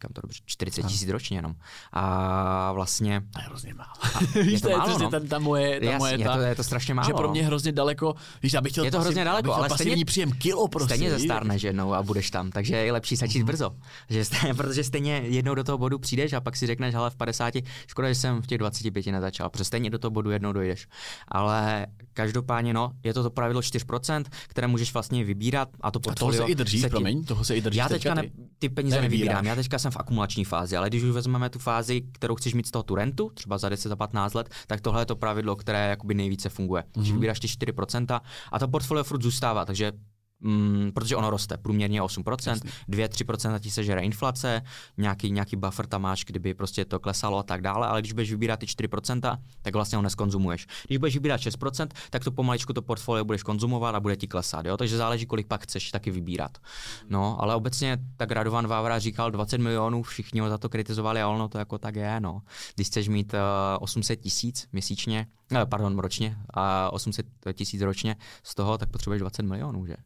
říkám 0.00 0.12
to 0.12 0.20
dobře, 0.20 0.40
40 0.46 0.82
tisíc 0.82 1.08
ročně 1.08 1.38
jenom. 1.38 1.54
A 1.92 2.72
vlastně... 2.72 3.22
To 3.32 3.38
je 3.40 3.44
hrozně 3.44 3.74
málo. 3.74 3.92
Víš, 4.42 4.60
to, 4.60 4.68
je 4.68 4.76
málo, 4.76 4.98
no? 4.98 5.10
ta, 5.10 5.20
ta 5.20 5.38
moje, 5.38 5.80
ta 5.80 5.86
Jasně, 5.86 5.98
moje 5.98 6.18
ta, 6.18 6.32
je, 6.32 6.38
to, 6.38 6.42
je 6.42 6.54
to 6.54 6.64
strašně 6.64 6.94
málo. 6.94 7.06
Že 7.06 7.14
pro 7.14 7.30
mě 7.30 7.42
hrozně 7.42 7.72
daleko, 7.72 8.14
víš, 8.42 8.52
já 8.52 8.60
bych 8.60 8.72
chtěl 8.72 8.84
je 8.84 8.90
to 8.90 9.00
hrozně 9.00 9.24
daleko, 9.24 9.54
ale 9.54 9.70
stejně, 9.70 10.04
příjem 10.04 10.32
kilo 10.32 10.68
prostě. 10.68 10.94
Stejně 10.94 11.10
zastárneš 11.10 11.62
jednou 11.62 11.94
a 11.94 12.02
budeš 12.02 12.30
tam, 12.30 12.50
takže 12.50 12.76
je 12.76 12.92
lepší 12.92 13.16
začít 13.16 13.40
mm. 13.40 13.46
brzo. 13.46 13.76
Že 14.08 14.24
stejně, 14.24 14.54
protože 14.60 14.84
stejně 14.84 15.16
jednou 15.16 15.54
do 15.54 15.64
toho 15.64 15.78
bodu 15.78 15.98
přijdeš 15.98 16.32
a 16.32 16.40
pak 16.40 16.56
si 16.56 16.66
řekneš, 16.66 16.94
ale 16.94 17.10
v 17.10 17.16
50, 17.16 17.54
škoda, 17.86 18.08
že 18.08 18.14
jsem 18.14 18.42
v 18.42 18.46
těch 18.46 18.58
25 18.58 19.06
nezačal, 19.06 19.50
protože 19.50 19.64
stejně 19.64 19.90
do 19.90 19.98
toho 19.98 20.10
bodu 20.10 20.30
jednou 20.30 20.52
dojdeš. 20.52 20.88
Ale 21.28 21.86
každopádně, 22.20 22.74
no, 22.74 22.92
je 23.04 23.14
to 23.14 23.22
to 23.22 23.30
pravidlo 23.30 23.60
4%, 23.60 24.24
které 24.48 24.66
můžeš 24.66 24.92
vlastně 24.92 25.24
vybírat 25.24 25.68
a 25.80 25.90
to 25.90 26.00
portfolio. 26.00 26.34
A 26.34 26.36
toho 26.36 26.46
se 26.46 26.52
i 26.52 26.54
drží, 26.54 26.88
promiň, 26.90 27.24
toho 27.24 27.44
se 27.44 27.56
i 27.56 27.60
drží. 27.60 27.78
Já 27.78 27.88
teďka 27.88 28.14
ne, 28.14 28.22
ty 28.58 28.68
peníze 28.68 29.00
nevybírám, 29.00 29.46
já 29.46 29.54
teďka 29.54 29.78
jsem 29.78 29.90
v 29.90 29.96
akumulační 29.96 30.44
fázi, 30.44 30.76
ale 30.76 30.88
když 30.88 31.02
už 31.02 31.10
vezmeme 31.10 31.50
tu 31.50 31.58
fázi, 31.58 32.02
kterou 32.12 32.34
chceš 32.34 32.54
mít 32.54 32.66
z 32.66 32.70
toho 32.70 32.82
tu 32.82 32.94
rentu, 32.94 33.30
třeba 33.34 33.58
za 33.58 33.68
10, 33.68 33.88
za 33.88 33.96
15 33.96 34.34
let, 34.34 34.50
tak 34.66 34.80
tohle 34.80 35.02
je 35.02 35.06
to 35.06 35.16
pravidlo, 35.16 35.56
které 35.56 35.88
jakoby 35.88 36.14
nejvíce 36.14 36.48
funguje. 36.48 36.82
Mm-hmm. 36.82 37.00
Když 37.00 37.12
vybíráš 37.12 37.40
ty 37.40 37.46
4% 37.46 38.20
a 38.52 38.58
to 38.58 38.68
portfolio 38.68 39.04
furt 39.04 39.22
zůstává, 39.22 39.64
takže 39.64 39.92
Mm, 40.40 40.90
protože 40.94 41.16
ono 41.16 41.30
roste, 41.30 41.56
průměrně 41.56 42.02
8%, 42.02 42.60
2-3% 42.88 43.58
ti 43.58 43.70
se 43.70 43.84
žere 43.84 44.00
inflace, 44.00 44.62
nějaký, 44.98 45.30
nějaký 45.30 45.56
buffer 45.56 45.86
tam 45.86 46.02
máš, 46.02 46.24
kdyby 46.24 46.54
prostě 46.54 46.84
to 46.84 46.98
klesalo 46.98 47.38
a 47.38 47.42
tak 47.42 47.62
dále, 47.62 47.86
ale 47.86 48.00
když 48.00 48.12
budeš 48.12 48.30
vybírat 48.30 48.60
ty 48.60 48.66
4%, 48.66 49.38
tak 49.62 49.74
vlastně 49.74 49.96
ho 49.96 50.02
neskonzumuješ. 50.02 50.66
Když 50.86 50.98
budeš 50.98 51.14
vybírat 51.14 51.40
6%, 51.40 51.88
tak 52.10 52.24
to 52.24 52.30
pomaličku 52.30 52.72
to 52.72 52.82
portfolio 52.82 53.24
budeš 53.24 53.42
konzumovat 53.42 53.94
a 53.94 54.00
bude 54.00 54.16
ti 54.16 54.26
klesat, 54.26 54.66
jo? 54.66 54.76
takže 54.76 54.96
záleží, 54.96 55.26
kolik 55.26 55.46
pak 55.46 55.62
chceš 55.62 55.90
taky 55.90 56.10
vybírat. 56.10 56.58
No, 57.08 57.42
ale 57.42 57.54
obecně 57.54 57.98
tak 58.16 58.30
Radovan 58.30 58.66
Vávra 58.66 58.98
říkal 58.98 59.30
20 59.30 59.58
milionů, 59.58 60.02
všichni 60.02 60.40
ho 60.40 60.48
za 60.48 60.58
to 60.58 60.68
kritizovali 60.68 61.22
a 61.22 61.28
ono 61.28 61.48
to 61.48 61.58
jako 61.58 61.78
tak 61.78 61.96
je, 61.96 62.20
no. 62.20 62.42
Když 62.74 62.86
chceš 62.86 63.08
mít 63.08 63.34
uh, 63.34 63.40
800 63.80 64.20
tisíc 64.20 64.68
měsíčně, 64.72 65.26
uh, 65.52 65.58
pardon, 65.64 65.98
ročně, 65.98 66.36
a 66.50 66.92
800 66.92 67.26
tisíc 67.52 67.82
ročně 67.82 68.16
z 68.42 68.54
toho, 68.54 68.78
tak 68.78 68.90
potřebuješ 68.90 69.20
20 69.20 69.42
milionů, 69.42 69.86
že? 69.86 69.96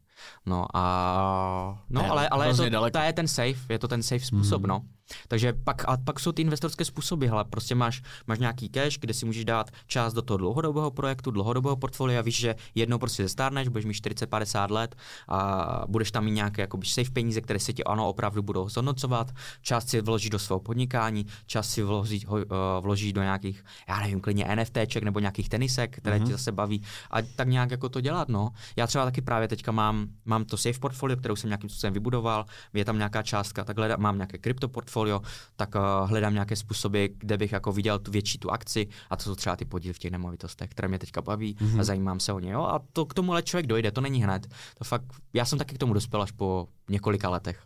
No 0.47 0.67
a 0.75 1.85
no, 1.91 2.11
ale, 2.11 2.29
ale 2.29 2.49
je 2.49 2.55
to, 2.55 2.91
to, 2.91 2.99
je 2.99 3.13
ten 3.13 3.29
safe, 3.29 3.61
je 3.69 3.79
to 3.79 3.89
ten 3.89 4.03
safe 4.03 4.25
způsob, 4.25 4.63
mm. 4.63 4.69
no. 4.69 4.83
Takže 5.29 5.53
pak, 5.53 5.85
a 5.89 5.97
pak 5.97 6.21
jsou 6.21 6.33
ty 6.33 6.43
investorské 6.43 6.85
způsoby, 6.85 7.27
hele, 7.27 7.45
prostě 7.45 7.75
máš, 7.75 8.03
máš 8.27 8.39
nějaký 8.39 8.69
cash, 8.69 8.99
kde 8.99 9.15
si 9.15 9.27
můžeš 9.27 9.45
dát 9.45 9.71
část 9.87 10.15
do 10.15 10.23
toho 10.23 10.39
dlouhodobého 10.39 10.91
projektu, 10.91 11.31
dlouhodobého 11.31 11.77
portfolia, 11.77 12.23
víš, 12.23 12.37
že 12.37 12.55
jednou 12.75 12.99
prostě 12.99 13.23
zestárneš, 13.23 13.69
budeš 13.69 13.85
mít 13.85 13.93
40-50 13.93 14.71
let 14.71 14.97
a 15.29 15.83
budeš 15.89 16.11
tam 16.11 16.25
mít 16.25 16.31
nějaké 16.31 16.63
jakoby 16.63 16.87
safe 16.87 17.11
peníze, 17.11 17.41
které 17.41 17.59
se 17.59 17.73
ti 17.73 17.85
ano 17.85 18.09
opravdu 18.09 18.43
budou 18.43 18.69
zhodnocovat, 18.69 19.33
část 19.63 19.89
si 19.89 20.01
vložíš 20.01 20.31
do 20.31 20.39
svého 20.39 20.61
podnikání, 20.61 21.27
část 21.47 21.71
si 21.71 21.83
vložíš, 21.83 22.27
uh, 22.27 22.41
vložíš 22.81 23.13
do 23.13 23.23
nějakých, 23.23 23.65
já 23.89 24.01
nevím, 24.01 24.21
klidně 24.21 24.57
NFTček 24.57 25.03
nebo 25.03 25.21
nějakých 25.21 25.49
tenisek, 25.49 25.97
které 25.97 26.19
mm-hmm. 26.19 26.27
ti 26.27 26.33
zase 26.33 26.53
baví. 26.53 26.83
A 27.11 27.23
tak 27.23 27.49
nějak 27.49 27.71
jako 27.71 27.89
to 27.89 28.01
dělat, 28.01 28.29
no. 28.29 28.51
Já 28.77 28.87
třeba 28.87 29.05
taky 29.05 29.21
právě 29.21 29.49
teďka 29.49 29.73
mám, 29.73 30.07
mám 30.25 30.45
to 30.45 30.57
safe 30.57 30.79
portfolio, 30.79 31.17
kterou 31.17 31.37
jsem 31.37 31.51
nějakým 31.51 31.71
způsobem 31.71 31.93
vybudoval, 31.95 32.47
je 32.73 32.85
tam 32.85 32.97
nějaká 32.97 33.23
částka, 33.23 33.65
takhle 33.65 33.97
mám 33.97 34.17
nějaké 34.17 34.39
krypto 34.39 34.69
portfolio, 34.69 35.04
tak 35.57 35.75
uh, 35.75 36.09
hledám 36.09 36.33
nějaké 36.33 36.57
způsoby, 36.57 37.07
kde 37.19 37.39
bych 37.39 37.53
jako 37.53 37.73
viděl 37.73 37.99
tu 37.99 38.11
větší 38.11 38.39
tu 38.39 38.51
akci 38.51 38.89
a 39.11 39.17
to 39.17 39.23
jsou 39.23 39.35
třeba 39.35 39.57
ty 39.57 39.65
podíly 39.65 39.95
v 39.95 39.99
těch 39.99 40.11
nemovitostech, 40.11 40.71
které 40.71 40.89
mě 40.89 40.99
teďka 40.99 41.23
baví 41.23 41.55
mm-hmm. 41.55 41.65
a 41.65 41.75
mhm. 41.75 41.85
zajímám 41.85 42.21
se 42.21 42.33
o 42.33 42.39
ně. 42.39 42.53
Jo? 42.53 42.63
A 42.63 42.81
to 42.93 43.07
k 43.07 43.15
tomu 43.15 43.33
ale 43.33 43.43
člověk 43.43 43.67
dojde, 43.67 43.91
to 43.91 44.01
není 44.01 44.23
hned. 44.23 44.47
To 44.79 44.85
fakt, 44.85 45.05
já 45.33 45.45
jsem 45.45 45.59
taky 45.59 45.75
k 45.75 45.79
tomu 45.79 45.95
dospěl 45.95 46.23
až 46.23 46.31
po 46.31 46.69
několika 46.89 47.29
letech. 47.29 47.63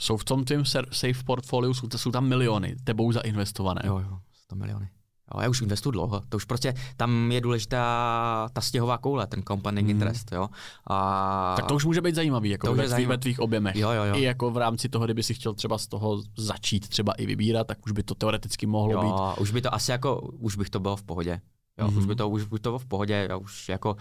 Jsou 0.00 0.16
v 0.16 0.24
tom 0.24 0.44
tím 0.44 0.64
safe 0.92 1.24
portfoliu, 1.26 1.74
jsou, 1.74 1.88
jsou 1.96 2.10
tam 2.10 2.28
miliony 2.28 2.76
tebou 2.84 3.12
zainvestované. 3.12 3.82
Jo, 3.84 3.98
jo, 3.98 4.18
100 4.32 4.56
miliony. 4.56 4.88
Jo, 5.34 5.40
já 5.40 5.48
už 5.48 5.60
investuju 5.60 5.90
dlouho, 5.90 6.22
to 6.28 6.36
už 6.36 6.44
prostě, 6.44 6.74
tam 6.96 7.32
je 7.32 7.40
důležitá 7.40 8.48
ta 8.52 8.60
stěhová 8.60 8.98
koule, 8.98 9.26
ten 9.26 9.42
compounding 9.42 9.86
mm. 9.86 9.90
interest, 9.90 10.32
jo. 10.32 10.48
A... 10.86 11.54
Tak 11.56 11.66
to 11.66 11.74
už 11.74 11.84
může 11.84 12.00
být 12.00 12.14
zajímavý, 12.14 12.50
jako 12.50 12.66
to 12.66 12.74
ve, 12.74 12.88
tvých, 12.88 13.06
ve 13.06 13.18
tvých 13.18 13.40
objemech. 13.40 13.76
Jo, 13.76 13.90
jo, 13.90 14.04
jo. 14.04 14.14
I 14.14 14.22
jako 14.22 14.50
v 14.50 14.56
rámci 14.56 14.88
toho, 14.88 15.04
kdyby 15.04 15.22
si 15.22 15.34
chtěl 15.34 15.54
třeba 15.54 15.78
z 15.78 15.86
toho 15.86 16.22
začít 16.36 16.88
třeba 16.88 17.12
i 17.12 17.26
vybírat, 17.26 17.66
tak 17.66 17.78
už 17.86 17.92
by 17.92 18.02
to 18.02 18.14
teoreticky 18.14 18.66
mohlo 18.66 18.92
jo, 18.92 19.02
být. 19.02 19.40
už 19.40 19.50
by 19.50 19.60
to 19.62 19.74
asi 19.74 19.90
jako, 19.90 20.20
už 20.20 20.56
bych 20.56 20.70
to 20.70 20.80
bylo 20.80 20.96
v 20.96 21.02
pohodě. 21.02 21.40
Jo, 21.78 21.86
mm-hmm. 21.86 21.98
už 21.98 22.06
by 22.06 22.14
to, 22.14 22.28
už 22.28 22.44
by 22.44 22.58
to 22.58 22.70
bylo 22.70 22.78
v 22.78 22.86
pohodě, 22.86 23.26
já 23.30 23.36
už 23.36 23.68
jako 23.68 23.96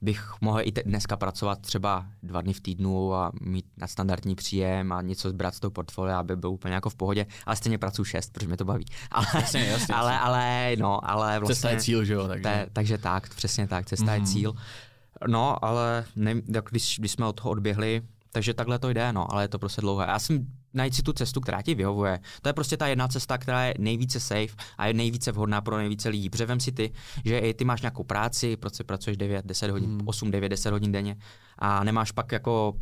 bych 0.00 0.32
mohl 0.40 0.60
i 0.62 0.72
te- 0.72 0.82
dneska 0.82 1.16
pracovat 1.16 1.58
třeba 1.60 2.06
dva 2.22 2.40
dny 2.40 2.52
v 2.52 2.60
týdnu 2.60 3.14
a 3.14 3.32
mít 3.40 3.66
na 3.76 3.86
standardní 3.86 4.34
příjem 4.34 4.92
a 4.92 5.02
něco 5.02 5.30
zbrat 5.30 5.54
z 5.54 5.60
toho 5.60 5.70
portfolia, 5.70 6.18
aby 6.18 6.36
byl 6.36 6.50
úplně 6.50 6.74
jako 6.74 6.90
v 6.90 6.94
pohodě, 6.94 7.26
ale 7.46 7.56
stejně 7.56 7.78
pracuji 7.78 8.04
šest, 8.04 8.32
protože 8.32 8.46
mě 8.46 8.56
to 8.56 8.64
baví. 8.64 8.84
Ale, 9.10 9.26
jasně, 9.34 9.60
jasně, 9.60 9.94
ale, 9.94 10.18
ale, 10.18 10.76
no, 10.78 11.10
ale 11.10 11.38
vlastně... 11.38 11.54
Cesta 11.54 11.70
je 11.70 11.80
cíl, 11.80 12.04
že 12.04 12.12
jo? 12.12 12.28
Takže, 12.28 12.42
te, 12.42 12.66
takže 12.72 12.98
tak, 12.98 13.34
přesně 13.34 13.68
tak, 13.68 13.86
cesta 13.86 14.06
mm-hmm. 14.06 14.20
je 14.20 14.26
cíl. 14.26 14.54
No, 15.26 15.64
ale 15.64 16.04
ne, 16.16 16.34
když, 16.70 16.98
když 16.98 17.12
jsme 17.12 17.26
od 17.26 17.32
toho 17.32 17.50
odběhli, 17.50 18.02
takže 18.32 18.54
takhle 18.54 18.78
to 18.78 18.90
jde, 18.90 19.12
no, 19.12 19.32
ale 19.32 19.44
je 19.44 19.48
to 19.48 19.58
prostě 19.58 19.80
dlouhé. 19.80 20.06
Já 20.06 20.18
jsem 20.18 20.46
najít 20.74 20.94
si 20.94 21.02
tu 21.02 21.12
cestu, 21.12 21.40
která 21.40 21.62
ti 21.62 21.74
vyhovuje. 21.74 22.20
To 22.42 22.48
je 22.48 22.52
prostě 22.52 22.76
ta 22.76 22.86
jedna 22.86 23.08
cesta, 23.08 23.38
která 23.38 23.64
je 23.64 23.74
nejvíce 23.78 24.20
safe 24.20 24.54
a 24.78 24.86
je 24.86 24.94
nejvíce 24.94 25.32
vhodná 25.32 25.60
pro 25.60 25.76
nejvíce 25.76 26.08
lidí. 26.08 26.30
Převem 26.30 26.60
si 26.60 26.72
ty, 26.72 26.92
že 27.24 27.38
i 27.38 27.54
ty 27.54 27.64
máš 27.64 27.82
nějakou 27.82 28.04
práci, 28.04 28.56
prostě 28.56 28.84
pracuješ 28.84 29.16
9, 29.16 29.46
10 29.46 29.70
hodin, 29.70 29.90
hmm. 29.90 30.08
8, 30.08 30.30
9, 30.30 30.48
10 30.48 30.70
hodin 30.70 30.92
denně 30.92 31.16
a 31.58 31.84
nemáš 31.84 32.12
pak 32.12 32.32
jako 32.32 32.76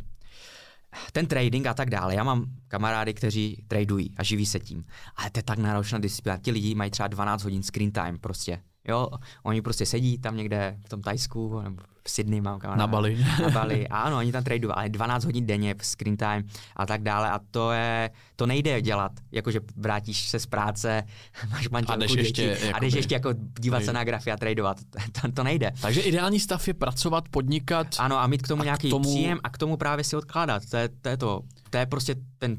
ten 1.11 1.25
trading 1.25 1.67
a 1.67 1.73
tak 1.73 1.89
dále. 1.89 2.15
Já 2.15 2.23
mám 2.23 2.45
kamarády, 2.67 3.13
kteří 3.13 3.63
tradují 3.67 4.13
a 4.17 4.23
živí 4.23 4.45
se 4.45 4.59
tím. 4.59 4.85
Ale 5.15 5.29
to 5.29 5.39
je 5.39 5.43
tak 5.43 5.59
náročná 5.59 5.99
disciplína. 5.99 6.37
Ti 6.37 6.51
lidi 6.51 6.75
mají 6.75 6.91
třeba 6.91 7.07
12 7.07 7.43
hodin 7.43 7.63
screen 7.63 7.91
time 7.91 8.17
prostě. 8.19 8.61
Jo, 8.87 9.09
oni 9.43 9.61
prostě 9.61 9.85
sedí 9.85 10.17
tam 10.17 10.37
někde 10.37 10.77
v 10.85 10.89
tom 10.89 11.01
Tajsku 11.01 11.61
nebo 11.61 11.81
v 12.07 12.11
Sydney 12.11 12.41
mám 12.41 12.59
kamaráda. 12.59 12.79
Na 12.79 12.87
Bali. 12.87 13.25
Na 13.41 13.49
Bali. 13.49 13.87
Ano, 13.87 14.17
oni 14.17 14.31
tam 14.31 14.43
tradují, 14.43 14.73
ale 14.73 14.89
12 14.89 15.25
hodin 15.25 15.45
denně 15.45 15.75
v 15.81 15.85
screen 15.85 16.17
time 16.17 16.47
a 16.75 16.85
tak 16.85 17.03
dále 17.03 17.31
a 17.31 17.39
to 17.51 17.71
je, 17.71 18.09
to 18.35 18.45
nejde 18.45 18.81
dělat, 18.81 19.11
jakože 19.31 19.59
vrátíš 19.75 20.29
se 20.29 20.39
z 20.39 20.45
práce, 20.45 21.03
máš 21.49 21.69
manželku, 21.69 21.93
a 21.93 21.95
jdeš 21.95 22.11
děti, 22.11 22.41
ještě, 22.41 22.73
a 22.73 22.79
jdeš 22.79 22.93
ještě 22.93 23.15
jako 23.15 23.33
dívat 23.59 23.83
se 23.83 23.93
na 23.93 24.03
grafy 24.03 24.31
a 24.31 24.37
tradovat. 24.37 24.77
To, 25.21 25.31
to 25.31 25.43
nejde. 25.43 25.71
Takže 25.81 26.01
ideální 26.01 26.39
stav 26.39 26.67
je 26.67 26.73
pracovat, 26.73 27.29
podnikat. 27.29 27.87
Ano, 27.99 28.17
a 28.17 28.27
mít 28.27 28.41
k 28.41 28.47
tomu 28.47 28.63
nějaký 28.63 28.87
k 28.87 28.91
tomu... 28.91 29.09
příjem 29.09 29.39
a 29.43 29.49
k 29.49 29.57
tomu 29.57 29.77
právě 29.77 30.03
si 30.03 30.15
odkládat. 30.15 30.63
To 30.69 30.77
je, 30.77 30.89
to 31.01 31.09
je 31.09 31.17
to. 31.17 31.41
To 31.69 31.77
je 31.77 31.85
prostě 31.85 32.15
ten 32.39 32.57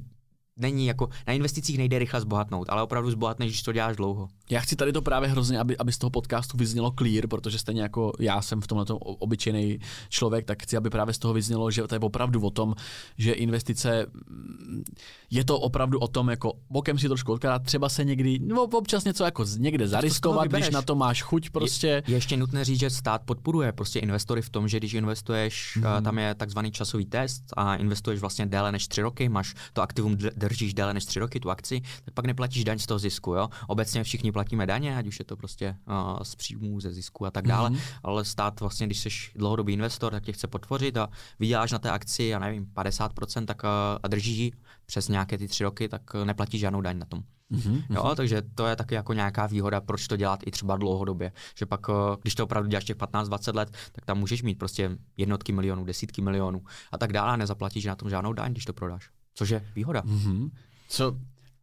není 0.59 0.87
jako, 0.87 1.09
na 1.27 1.33
investicích 1.33 1.79
nejde 1.79 1.99
rychle 1.99 2.21
zbohatnout, 2.21 2.69
ale 2.69 2.83
opravdu 2.83 3.11
zbohatneš, 3.11 3.51
když 3.51 3.63
to 3.63 3.73
děláš 3.73 3.97
dlouho. 3.97 4.29
Já 4.51 4.61
chci 4.61 4.77
tady 4.77 4.93
to 4.93 5.03
právě 5.03 5.29
hrozně, 5.29 5.59
aby, 5.59 5.77
aby 5.77 5.93
z 5.93 5.99
toho 5.99 6.11
podcastu 6.11 6.57
vyznělo 6.57 6.93
clear, 6.99 7.27
protože 7.27 7.59
stejně 7.59 7.83
jako 7.83 8.13
já 8.19 8.43
jsem 8.43 8.61
v 8.61 8.67
tomhle 8.67 8.87
obyčejný 9.01 9.79
člověk, 10.09 10.45
tak 10.45 10.63
chci, 10.63 10.77
aby 10.77 10.91
právě 10.91 11.15
z 11.15 11.19
toho 11.19 11.35
vyznělo, 11.35 11.71
že 11.71 11.83
to 11.83 11.95
je 11.95 11.99
opravdu 11.99 12.41
o 12.41 12.51
tom, 12.51 12.75
že 13.19 13.33
investice 13.33 14.07
mm, 14.31 14.85
je 15.31 15.45
to 15.45 15.61
opravdu 15.61 15.99
o 15.99 16.09
tom, 16.09 16.29
jako 16.29 16.53
bokem 16.71 16.99
si 16.99 17.09
trošku 17.09 17.33
odkládat, 17.33 17.63
třeba 17.63 17.89
se 17.89 18.05
někdy, 18.05 18.39
no 18.39 18.63
občas 18.63 19.05
něco 19.05 19.25
jako 19.25 19.45
někde 19.59 19.89
zariskovat, 19.89 20.49
když 20.49 20.71
na 20.71 20.83
to 20.83 20.95
máš 20.95 21.23
chuť 21.23 21.51
prostě. 21.51 21.87
Je, 21.87 22.03
je 22.07 22.15
ještě 22.15 22.37
nutné 22.37 22.65
říct, 22.65 22.81
že 22.81 22.91
stát 22.91 23.23
podporuje 23.25 23.73
prostě 23.73 23.99
investory 23.99 24.43
v 24.43 24.51
tom, 24.51 24.69
že 24.69 24.79
když 24.79 24.95
investuješ, 24.95 25.79
hmm. 25.83 26.05
tam 26.05 26.19
je 26.19 26.35
takzvaný 26.35 26.73
časový 26.73 27.07
test 27.07 27.45
a 27.57 27.77
investuješ 27.77 28.21
vlastně 28.21 28.47
déle 28.47 28.73
než 28.73 28.89
tři 28.89 29.03
roky, 29.03 29.29
máš 29.29 29.55
to 29.73 29.83
aktivum 29.83 30.17
držíš 30.49 30.75
déle 30.75 30.95
než 30.95 31.05
tři 31.05 31.21
roky 31.21 31.41
tu 31.41 31.51
akci, 31.51 31.81
tak 32.05 32.15
pak 32.15 32.25
neplatíš 32.25 32.65
daň 32.65 32.79
z 32.79 32.87
toho 32.87 32.99
zisku. 32.99 33.35
Jo? 33.35 33.49
Obecně 33.67 34.05
všichni 34.05 34.33
platíme 34.33 34.67
daně, 34.67 34.97
ať 34.97 35.07
už 35.07 35.19
je 35.19 35.25
to 35.25 35.37
prostě 35.37 35.77
uh, 35.89 36.23
z 36.23 36.35
příjmů, 36.35 36.81
ze 36.81 36.93
zisku 36.93 37.27
a 37.27 37.31
tak 37.31 37.47
dále, 37.47 37.71
mm-hmm. 37.71 37.81
ale 38.03 38.25
stát 38.25 38.61
vlastně, 38.61 38.87
když 38.87 38.99
jsi 38.99 39.09
dlouhodobý 39.35 39.73
investor, 39.73 40.13
tak 40.13 40.25
tě 40.25 40.33
chce 40.33 40.47
podpořit 40.47 40.97
a 40.97 41.09
vyděláš 41.39 41.73
na 41.73 41.79
té 41.79 41.91
akci, 41.91 42.25
já 42.25 42.39
nevím, 42.39 42.67
50%, 42.75 43.45
tak 43.45 43.63
uh, 43.63 43.69
a 44.03 44.09
držíš 44.09 44.39
ji 44.39 44.53
přes 44.87 45.09
nějaké 45.09 45.39
ty 45.39 45.49
tři 45.49 45.65
roky, 45.65 45.89
tak 45.89 46.15
uh, 46.15 46.25
neplatíš 46.25 46.61
žádnou 46.61 46.81
daň 46.81 46.99
na 46.99 47.07
tom. 47.07 47.23
Mm-hmm. 47.53 47.83
Jo, 47.91 48.15
takže 48.17 48.43
to 48.55 48.67
je 48.67 48.77
taky 48.77 48.95
jako 48.95 49.13
nějaká 49.13 49.47
výhoda, 49.47 49.81
proč 49.81 50.09
to 50.09 50.17
dělat 50.17 50.41
i 50.47 50.51
třeba 50.51 50.77
dlouhodobě. 50.77 51.33
Že 51.55 51.67
pak, 51.67 51.87
když 52.23 52.35
to 52.35 52.45
opravdu 52.45 52.69
děláš 52.71 52.85
těch 52.85 52.97
15-20 52.97 53.55
let, 53.55 53.77
tak 53.93 54.05
tam 54.05 54.19
můžeš 54.19 54.43
mít 54.43 54.59
prostě 54.59 54.99
jednotky 55.17 55.53
milionů, 55.53 55.85
desítky 55.85 56.23
milionů 56.23 56.63
a 56.93 56.99
tak 56.99 57.13
dále 57.13 57.33
a 57.33 57.37
nezaplatíš 57.37 57.85
na 57.85 57.97
tom 57.97 58.11
žádnou 58.11 58.33
daň, 58.33 58.53
když 58.53 58.65
to 58.65 58.73
prodáš 58.73 59.11
což 59.39 59.51
je 59.51 59.65
výhoda. 59.75 60.03
Mm-hmm. 60.03 60.51
Co, 60.89 61.17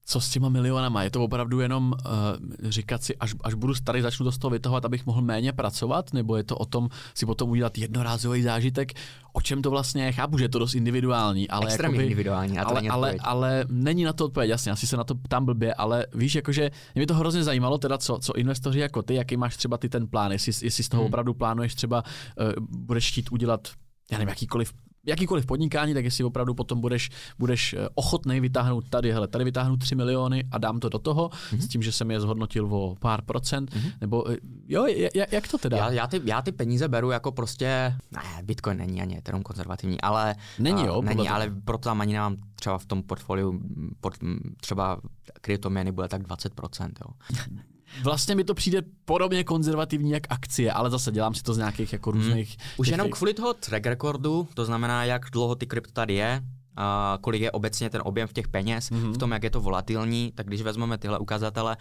co 0.05 0.21
s 0.21 0.30
těma 0.30 0.49
milionama? 0.49 1.03
Je 1.03 1.09
to 1.09 1.23
opravdu 1.23 1.59
jenom 1.59 1.93
uh, 1.93 2.69
říkat 2.69 3.03
si, 3.03 3.15
až, 3.17 3.36
až 3.43 3.53
budu 3.53 3.76
starý, 3.76 4.01
začnu 4.01 4.23
to 4.23 4.32
z 4.32 4.38
toho 4.38 4.51
vytahovat, 4.51 4.86
abych 4.86 5.05
mohl 5.05 5.21
méně 5.21 5.53
pracovat? 5.53 6.13
Nebo 6.13 6.38
je 6.38 6.43
to 6.43 6.57
o 6.57 6.65
tom 6.65 6.89
si 7.13 7.26
potom 7.26 7.49
udělat 7.49 7.78
jednorázový 7.78 8.41
zážitek? 8.41 8.91
O 9.34 9.41
čem 9.41 9.61
to 9.61 9.69
vlastně 9.69 10.05
je? 10.05 10.11
Chápu, 10.11 10.38
že 10.38 10.43
je 10.43 10.49
to 10.49 10.59
dost 10.59 10.76
individuální. 10.76 11.49
Ale 11.49 11.65
Extrémně 11.65 11.95
jakoby, 11.95 12.03
individuální. 12.03 12.59
A 12.59 12.63
to 12.63 12.69
ale, 12.69 12.82
není 12.82 12.89
ale, 12.89 13.15
ale, 13.19 13.65
není 13.69 14.03
na 14.03 14.13
to 14.13 14.26
odpověď, 14.26 14.49
jasně, 14.49 14.71
asi 14.71 14.88
se 14.88 14.97
na 14.97 15.03
to 15.03 15.15
tam 15.30 15.45
blbě, 15.45 15.73
ale 15.73 16.05
víš, 16.15 16.36
jakože 16.36 16.71
mě 16.95 17.07
to 17.07 17.15
hrozně 17.15 17.43
zajímalo, 17.43 17.78
teda 17.78 17.97
co, 17.97 18.19
co 18.21 18.34
investoři 18.34 18.80
jako 18.80 19.01
ty, 19.01 19.13
jaký 19.13 19.38
máš 19.38 19.57
třeba 19.57 19.78
ty 19.78 19.89
ten 19.89 20.07
plán, 20.07 20.32
jestli, 20.32 20.51
jestli 20.61 20.84
z 20.84 20.89
toho 20.89 21.03
hmm. 21.03 21.07
opravdu 21.07 21.34
plánuješ 21.34 21.76
třeba, 21.76 22.03
uh, 22.03 22.65
budeš 22.69 23.11
chtít 23.11 23.32
udělat 23.32 23.67
já 24.11 24.17
nevím, 24.17 24.30
jakýkoliv 24.30 24.73
jakýkoliv 25.06 25.45
podnikání, 25.45 25.93
tak 25.93 26.06
jestli 26.06 26.24
opravdu 26.24 26.53
potom 26.53 26.82
budeš, 26.82 27.10
budeš 27.39 27.74
eh, 27.74 27.88
ochotný 27.95 28.39
vytáhnout 28.39 28.89
tady, 28.89 29.12
hele, 29.12 29.28
tady 29.28 29.45
vytáhnu 29.45 29.78
3 29.78 29.95
miliony 29.95 30.43
a 30.51 30.58
dám 30.58 30.80
to 30.80 30.89
do 30.89 30.99
toho, 30.99 31.30
mm-hmm. 31.30 31.60
s 31.60 31.68
tím, 31.68 31.82
že 31.82 31.91
jsem 31.91 32.12
je 32.12 32.20
zhodnotil 32.20 32.76
o 32.76 32.95
pár 32.95 33.22
procent, 33.22 33.76
mm-hmm. 33.76 33.91
nebo 34.01 34.32
eh, 34.32 34.38
jo, 34.68 34.86
jak 35.32 35.47
to 35.47 35.58
teda? 35.58 35.78
Já, 35.78 35.91
já, 35.91 36.08
ty, 36.08 36.22
já 36.24 36.41
ty 36.41 36.51
peníze 36.51 36.88
beru 36.88 37.12
jako 37.12 37.32
prostě, 37.32 37.95
ne, 38.12 38.43
Bitcoin 38.43 38.78
není 38.78 39.01
ani 39.01 39.18
Ethereum 39.18 39.43
konzervativní, 39.43 40.01
ale 40.01 40.36
není, 40.60 40.86
jo, 40.86 41.01
není, 41.01 41.30
ale 41.30 41.51
proto 41.66 41.84
tam 41.84 42.01
ani 42.01 42.14
nemám 42.14 42.38
třeba 42.56 42.78
v 42.78 42.86
tom 42.86 43.03
portfoliu, 43.03 43.60
port, 44.01 44.20
třeba 44.62 45.01
kryptoměny 45.41 45.91
bude 45.91 46.08
tak 46.08 46.22
20%, 46.22 46.89
jo. 47.06 47.14
Vlastně 48.04 48.36
mi 48.36 48.43
to 48.43 48.54
přijde 48.54 48.82
podobně 49.06 49.43
konzervativní 49.43 50.12
jak 50.12 50.24
akcie, 50.30 50.74
ale 50.74 50.89
zase 50.89 51.12
dělám 51.12 51.34
si 51.34 51.43
to 51.43 51.54
z 51.54 51.58
nějakých 51.58 51.93
jako 51.93 52.12
hmm. 52.12 52.22
různých... 52.22 52.50
Hmm. 52.60 52.70
Už 52.78 52.88
jenom 52.88 53.10
kvůli 53.10 53.34
toho 53.34 53.54
track 53.54 53.86
recordu, 53.86 54.48
to 54.54 54.66
znamená, 54.66 55.04
jak 55.04 55.26
dlouho 55.32 55.56
ty 55.56 55.66
krypto 55.66 55.91
tady 55.93 56.14
je, 56.14 56.41
a 56.78 57.18
kolik 57.22 57.41
je 57.41 57.52
obecně 57.52 57.89
ten 57.89 58.02
objem 58.06 58.28
v 58.28 58.34
těch 58.34 58.48
peněz, 58.48 58.91
mm-hmm. 58.91 59.14
v 59.14 59.18
tom, 59.18 59.32
jak 59.32 59.43
je 59.43 59.50
to 59.50 59.62
volatilní, 59.62 60.32
tak 60.36 60.48
když 60.48 60.62
vezmeme 60.62 60.98
tyhle 60.98 61.20
ukazatele 61.20 61.78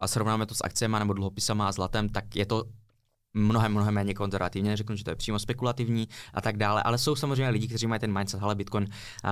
a 0.00 0.08
srovnáme 0.08 0.46
to 0.46 0.54
s 0.54 0.64
akciemi 0.64 0.96
nebo 0.98 1.12
dluhopisama 1.12 1.68
a 1.68 1.72
zlatem, 1.72 2.08
tak 2.08 2.36
je 2.36 2.46
to 2.46 2.64
mnohem, 3.34 3.72
mnohem 3.72 3.94
méně 3.94 4.14
konzervativně, 4.14 4.70
neřeknu, 4.70 4.96
že 4.96 5.04
to 5.04 5.10
je 5.10 5.16
přímo 5.16 5.38
spekulativní 5.38 6.08
a 6.34 6.40
tak 6.40 6.56
dále, 6.56 6.82
ale 6.82 6.98
jsou 6.98 7.16
samozřejmě 7.16 7.48
lidi, 7.48 7.68
kteří 7.68 7.86
mají 7.86 8.00
ten 8.00 8.18
mindset, 8.18 8.42
ale 8.42 8.54
Bitcoin 8.54 8.88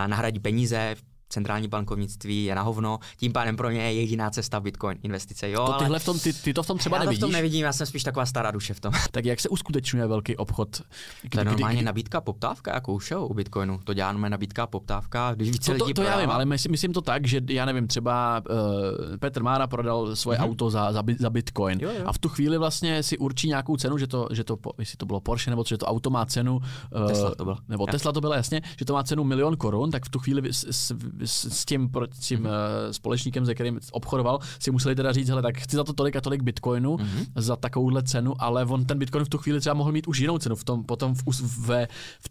nahradí 0.07 0.41
peníze, 0.41 0.97
centrální 1.29 1.69
bankovnictví 1.69 2.45
je 2.45 2.55
na 2.55 2.63
hovno, 2.63 2.99
tím 3.17 3.33
pádem 3.33 3.57
pro 3.57 3.71
mě 3.71 3.81
je 3.81 3.93
jediná 3.93 4.31
cesta 4.31 4.61
Bitcoin 4.61 4.99
investice. 5.03 5.51
Jo, 5.51 5.67
to 5.67 5.73
tyhle 5.73 5.99
v 5.99 6.05
tom, 6.05 6.19
ty, 6.19 6.33
ty 6.33 6.55
to 6.55 6.63
v 6.63 6.67
tom 6.67 6.79
třeba 6.79 6.97
já 6.97 7.01
nevidíš? 7.01 7.21
Já 7.21 7.21
to 7.21 7.27
v 7.27 7.31
tom 7.31 7.33
nevidím, 7.33 7.65
já 7.65 7.73
jsem 7.73 7.87
spíš 7.87 8.03
taková 8.03 8.27
stará 8.27 8.51
duše 8.51 8.75
v 8.75 8.81
tom. 8.81 8.93
tak 9.11 9.25
jak 9.25 9.41
se 9.41 9.49
uskutečňuje 9.49 10.07
velký 10.07 10.37
obchod? 10.37 10.83
Kdy, 11.23 11.31
to 11.31 11.39
je 11.39 11.45
normálně 11.45 11.75
kdy, 11.75 11.77
kdy... 11.77 11.87
nabídka 11.87 12.21
poptávka, 12.21 12.75
jako 12.75 12.95
už 12.95 13.13
u 13.19 13.35
Bitcoinu. 13.35 13.81
To 13.85 13.95
děláme 13.95 14.31
nabídka 14.31 14.67
poptávka, 14.67 15.35
když 15.35 15.51
více 15.51 15.73
to, 15.73 15.79
to, 15.79 15.85
lidí 15.85 15.95
to 15.95 16.03
já 16.03 16.21
vím, 16.21 16.31
ale 16.31 16.45
myslím, 16.45 16.71
myslím 16.71 16.93
to 16.93 17.01
tak, 17.01 17.27
že 17.27 17.41
já 17.49 17.65
nevím, 17.65 17.87
třeba 17.87 18.43
uh, 18.51 19.17
Petr 19.17 19.43
Mára 19.43 19.67
prodal 19.67 20.17
svoje 20.17 20.39
mm-hmm. 20.39 20.45
auto 20.45 20.71
za, 20.71 20.93
za, 20.93 21.03
za 21.19 21.31
Bitcoin 21.31 21.79
jo, 21.81 21.91
jo. 21.99 22.03
a 22.07 22.13
v 22.13 22.19
tu 22.19 22.29
chvíli 22.29 22.59
vlastně 22.59 23.03
si 23.03 23.19
určí 23.19 23.49
nějakou 23.49 23.77
cenu, 23.77 23.99
že 23.99 24.07
to, 24.07 24.29
že 24.31 24.45
to 24.45 24.57
jestli 24.79 24.97
to 24.97 25.07
bylo 25.07 25.21
Porsche 25.21 25.51
nebo 25.51 25.65
že 25.67 25.79
to 25.79 25.87
auto 25.87 26.11
má 26.11 26.27
cenu 26.27 26.57
uh, 26.57 27.07
Tesla 27.07 27.35
to 27.35 27.45
bylo. 27.45 27.57
Nebo 27.69 27.87
Tesla 27.87 28.13
to 28.13 28.21
bylo 28.21 28.33
jasně, 28.33 28.63
že 28.79 28.85
to 28.85 28.93
má 28.93 29.03
cenu 29.03 29.25
milion 29.25 29.57
korun, 29.57 29.91
tak 29.91 30.05
v 30.05 30.09
tu 30.09 30.19
chvíli 30.19 30.53
s, 30.53 30.65
s, 30.71 30.93
s, 31.25 31.61
s 31.61 31.65
tím 31.65 31.91
s 32.13 32.27
tím 32.27 32.43
mm-hmm. 32.43 32.91
společníkem, 32.91 33.47
se 33.47 33.55
kterým 33.55 33.81
obchodoval, 33.93 34.39
si 34.59 34.71
museli 34.71 34.95
teda 34.95 35.13
říct, 35.13 35.29
hele, 35.29 35.43
tak 35.43 35.59
chci 35.59 35.77
za 35.77 35.85
to 35.85 35.93
tolik 35.93 36.17
a 36.17 36.21
tolik 36.21 36.43
bitcoinu 36.43 36.97
mm-hmm. 36.97 37.27
za 37.37 37.57
takovouhle 37.57 38.03
cenu, 38.03 38.35
ale 38.39 38.65
on 38.65 38.85
ten 38.85 38.99
bitcoin 38.99 39.25
v 39.25 39.29
tu 39.29 39.39
chvíli 39.39 39.61
třeba 39.61 39.75
mohl 39.75 39.93
mít 39.93 40.09
už 40.09 40.19
jinou 40.19 40.39
cenu. 40.39 40.57
V 40.57 40.65
tom, 40.65 40.85
potom 40.85 41.15
v, 41.15 41.67
ve, 41.67 41.89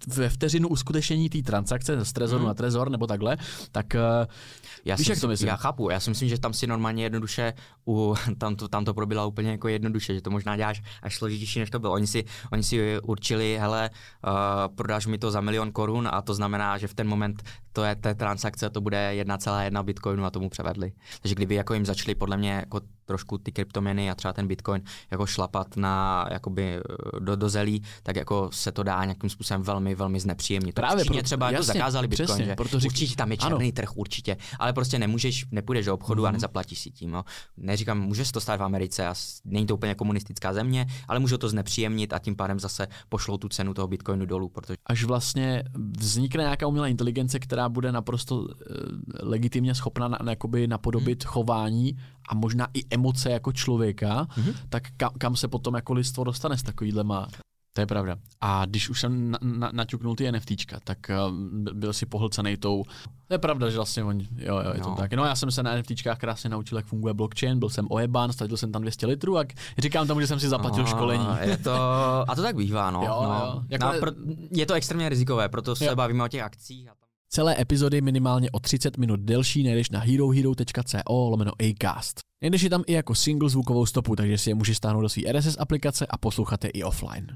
ve 0.08 0.30
vteřinu 0.30 0.68
uskutečnění 0.68 1.30
té 1.30 1.42
transakce 1.42 2.06
z 2.06 2.14
trezoru 2.14 2.44
mm-hmm. 2.44 2.48
na 2.48 2.54
trezor 2.54 2.90
nebo 2.90 3.08
takhle, 3.08 3.38
tak 3.72 3.96
eh, 3.96 4.28
já 4.86 4.96
víš, 4.96 5.08
jak 5.08 5.20
to 5.20 5.28
myslím? 5.28 5.48
Já 5.48 5.56
chápu, 5.56 5.90
já 5.90 6.00
si 6.00 6.10
myslím, 6.10 6.30
že 6.30 6.40
tam 6.40 6.54
si 6.54 6.68
normálně 6.68 7.04
jednoduše, 7.04 7.54
u, 7.88 8.16
tam, 8.38 8.56
to, 8.56 8.68
tam 8.68 8.86
to 8.86 8.94
probila 8.94 9.26
úplně 9.26 9.52
jako 9.52 9.68
jednoduše, 9.68 10.14
že 10.14 10.22
to 10.22 10.30
možná 10.30 10.58
děláš 10.58 10.82
až 11.04 11.18
složitější, 11.18 11.60
než 11.60 11.70
to 11.70 11.80
bylo. 11.80 11.94
Oni 11.94 12.08
si, 12.08 12.26
oni 12.52 12.64
si 12.64 13.00
určili, 13.00 13.58
hele, 13.60 13.90
uh, 13.90 14.32
prodáš 14.76 15.08
mi 15.08 15.18
to 15.18 15.32
za 15.32 15.42
milion 15.42 15.72
korun 15.72 16.10
a 16.12 16.22
to 16.22 16.34
znamená, 16.34 16.78
že 16.78 16.88
v 16.88 16.94
ten 16.94 17.08
moment 17.08 17.44
to 17.74 17.84
je 17.84 17.96
té 17.96 18.16
transakce, 18.16 18.70
to 18.70 18.77
bude 18.82 19.12
1,1 19.24 19.84
bitcoinu 19.84 20.26
a 20.26 20.30
tomu 20.30 20.50
převedli. 20.50 20.92
Takže 21.22 21.36
kdyby 21.36 21.56
jako 21.56 21.74
jim 21.74 21.86
začali 21.86 22.16
podle 22.16 22.38
mě 22.38 22.52
jako 22.52 22.82
trošku 23.08 23.38
ty 23.38 23.52
kryptoměny 23.52 24.12
a 24.12 24.16
třeba 24.16 24.34
ten 24.34 24.48
bitcoin 24.48 24.82
jako 25.12 25.26
šlapat 25.26 25.78
na 25.78 26.26
jakoby 26.32 26.76
eh, 26.76 26.82
do, 27.20 27.36
do 27.36 27.50
zelí, 27.50 27.84
tak 28.04 28.16
jako 28.16 28.50
se 28.54 28.72
to 28.72 28.84
dá 28.84 29.06
nějakým 29.06 29.30
způsobem 29.30 29.62
velmi, 29.62 29.96
velmi 29.96 30.20
znepříjemnit. 30.20 30.76
Právě 30.76 31.06
pro, 31.06 31.24
třeba 31.24 31.46
jasně, 31.46 31.56
jako 31.56 31.66
zakázali 31.66 32.08
bitcoin, 32.08 32.28
přesně, 32.28 32.46
že 32.46 32.56
proto 32.56 32.80
řík... 32.80 32.92
určitě 32.92 33.16
tam 33.16 33.32
je 33.32 33.38
černý 33.38 33.66
ano. 33.66 33.72
trh, 33.76 33.98
určitě, 33.98 34.38
ale 34.60 34.74
prostě 34.74 35.00
nemůžeš, 35.00 35.46
nepůjdeš 35.52 35.86
do 35.86 35.94
obchodu 35.94 36.22
mm. 36.22 36.26
a 36.26 36.30
mhm. 36.30 36.34
nezaplatíš 36.34 36.80
si 36.80 36.92
tím. 36.92 37.12
No. 37.12 37.24
Neříkám, 37.58 38.00
může 38.00 38.26
se 38.26 38.32
to 38.32 38.42
stát 38.42 38.60
v 38.60 38.64
Americe 38.64 39.08
a 39.08 39.14
není 39.46 39.66
to 39.66 39.76
úplně 39.76 39.96
komunistická 39.96 40.54
země, 40.54 40.88
ale 41.08 41.20
může 41.20 41.38
to 41.38 41.50
znepříjemnit 41.50 42.14
a 42.14 42.20
tím 42.20 42.36
pádem 42.36 42.60
zase 42.60 42.88
pošlou 43.10 43.38
tu 43.38 43.50
cenu 43.50 43.74
toho 43.74 43.88
bitcoinu 43.88 44.26
dolů. 44.26 44.50
Protože... 44.50 44.78
Až 44.86 45.04
vlastně 45.04 45.64
vznikne 45.98 46.44
nějaká 46.44 46.68
umělá 46.68 46.88
inteligence, 46.88 47.40
která 47.40 47.70
bude 47.70 47.92
naprosto 47.92 48.40
uh, 48.40 48.48
legitimně 49.24 49.76
schopna 49.76 50.08
na, 50.08 50.18
na, 50.22 50.36
napodobit 50.68 51.24
mm. 51.24 51.28
chování 51.28 51.98
a 52.28 52.36
možná 52.36 52.68
i 52.74 52.84
emoce 52.90 53.32
jako 53.32 53.52
člověka, 53.52 54.24
mm-hmm. 54.24 54.54
tak 54.70 54.84
kam, 54.98 55.12
kam 55.18 55.36
se 55.36 55.48
potom 55.48 55.76
jako 55.76 55.94
listvo 55.94 56.24
dostane 56.24 56.58
s 56.58 56.64
takovýhlema 56.64 57.28
to 57.78 57.82
je 57.82 57.88
pravda. 57.88 58.16
A 58.42 58.66
když 58.66 58.90
už 58.90 59.02
jsem 59.02 59.32
na, 59.32 59.40
na, 59.42 59.70
naťuknul 59.74 60.16
ty 60.16 60.32
NFTčka, 60.32 60.80
tak 60.84 60.98
uh, 61.28 61.34
byl 61.74 61.94
si 61.94 62.06
pohlcený 62.06 62.58
tou... 62.58 62.84
To 63.28 63.34
je 63.34 63.38
pravda, 63.38 63.70
že 63.70 63.76
vlastně 63.76 64.04
oni... 64.04 64.28
Jo, 64.36 64.56
jo, 64.56 64.72
je 64.74 64.80
no. 64.80 64.86
to 64.86 64.96
tak. 64.96 65.14
No 65.14 65.26
já 65.26 65.36
jsem 65.36 65.52
se 65.52 65.64
na 65.64 65.78
NFTčkách 65.78 66.18
krásně 66.18 66.50
naučil, 66.50 66.78
jak 66.78 66.86
funguje 66.86 67.14
blockchain, 67.14 67.60
byl 67.60 67.70
jsem 67.70 67.88
ojebán, 67.90 68.34
statil 68.34 68.58
jsem 68.58 68.72
tam 68.72 68.82
200 68.82 69.06
litrů 69.06 69.38
a 69.38 69.44
říkám 69.78 70.08
tomu, 70.08 70.22
že 70.22 70.28
jsem 70.28 70.40
si 70.40 70.50
zaplatil 70.50 70.84
Aha, 70.84 70.96
školení. 70.96 71.26
Je 71.42 71.58
to... 71.58 71.76
A 72.28 72.36
to 72.36 72.42
tak 72.42 72.56
bývá, 72.56 72.92
no. 72.92 73.04
Jo, 73.06 73.20
no. 73.24 73.30
jo. 73.30 73.62
Jako... 73.70 73.86
No, 73.86 74.00
pro... 74.00 74.12
Je 74.52 74.66
to 74.66 74.74
extrémně 74.74 75.10
rizikové, 75.10 75.50
proto 75.50 75.76
se 75.76 75.86
jo. 75.86 75.96
bavíme 75.96 76.24
o 76.24 76.28
těch 76.28 76.42
akcích. 76.42 76.90
A. 76.90 76.94
Celé 77.30 77.62
epizody 77.62 78.02
minimálně 78.02 78.52
o 78.52 78.60
30 78.60 78.98
minut 78.98 79.20
delší 79.20 79.64
najdeš 79.64 79.90
na 79.90 80.00
herohero.co 80.00 81.30
lomeno 81.30 81.52
acast. 81.60 82.20
Najdeš 82.42 82.62
je 82.62 82.70
tam 82.70 82.84
i 82.88 82.94
jako 82.94 83.16
single 83.16 83.50
zvukovou 83.50 83.86
stopu, 83.86 84.16
takže 84.16 84.38
si 84.38 84.50
je 84.50 84.56
můžeš 84.56 84.78
stáhnout 84.78 85.02
do 85.02 85.10
své 85.10 85.34
RSS 85.34 85.58
aplikace 85.60 86.06
a 86.10 86.18
poslouchat 86.18 86.64
je 86.64 86.70
i 86.70 86.84
offline. 86.84 87.28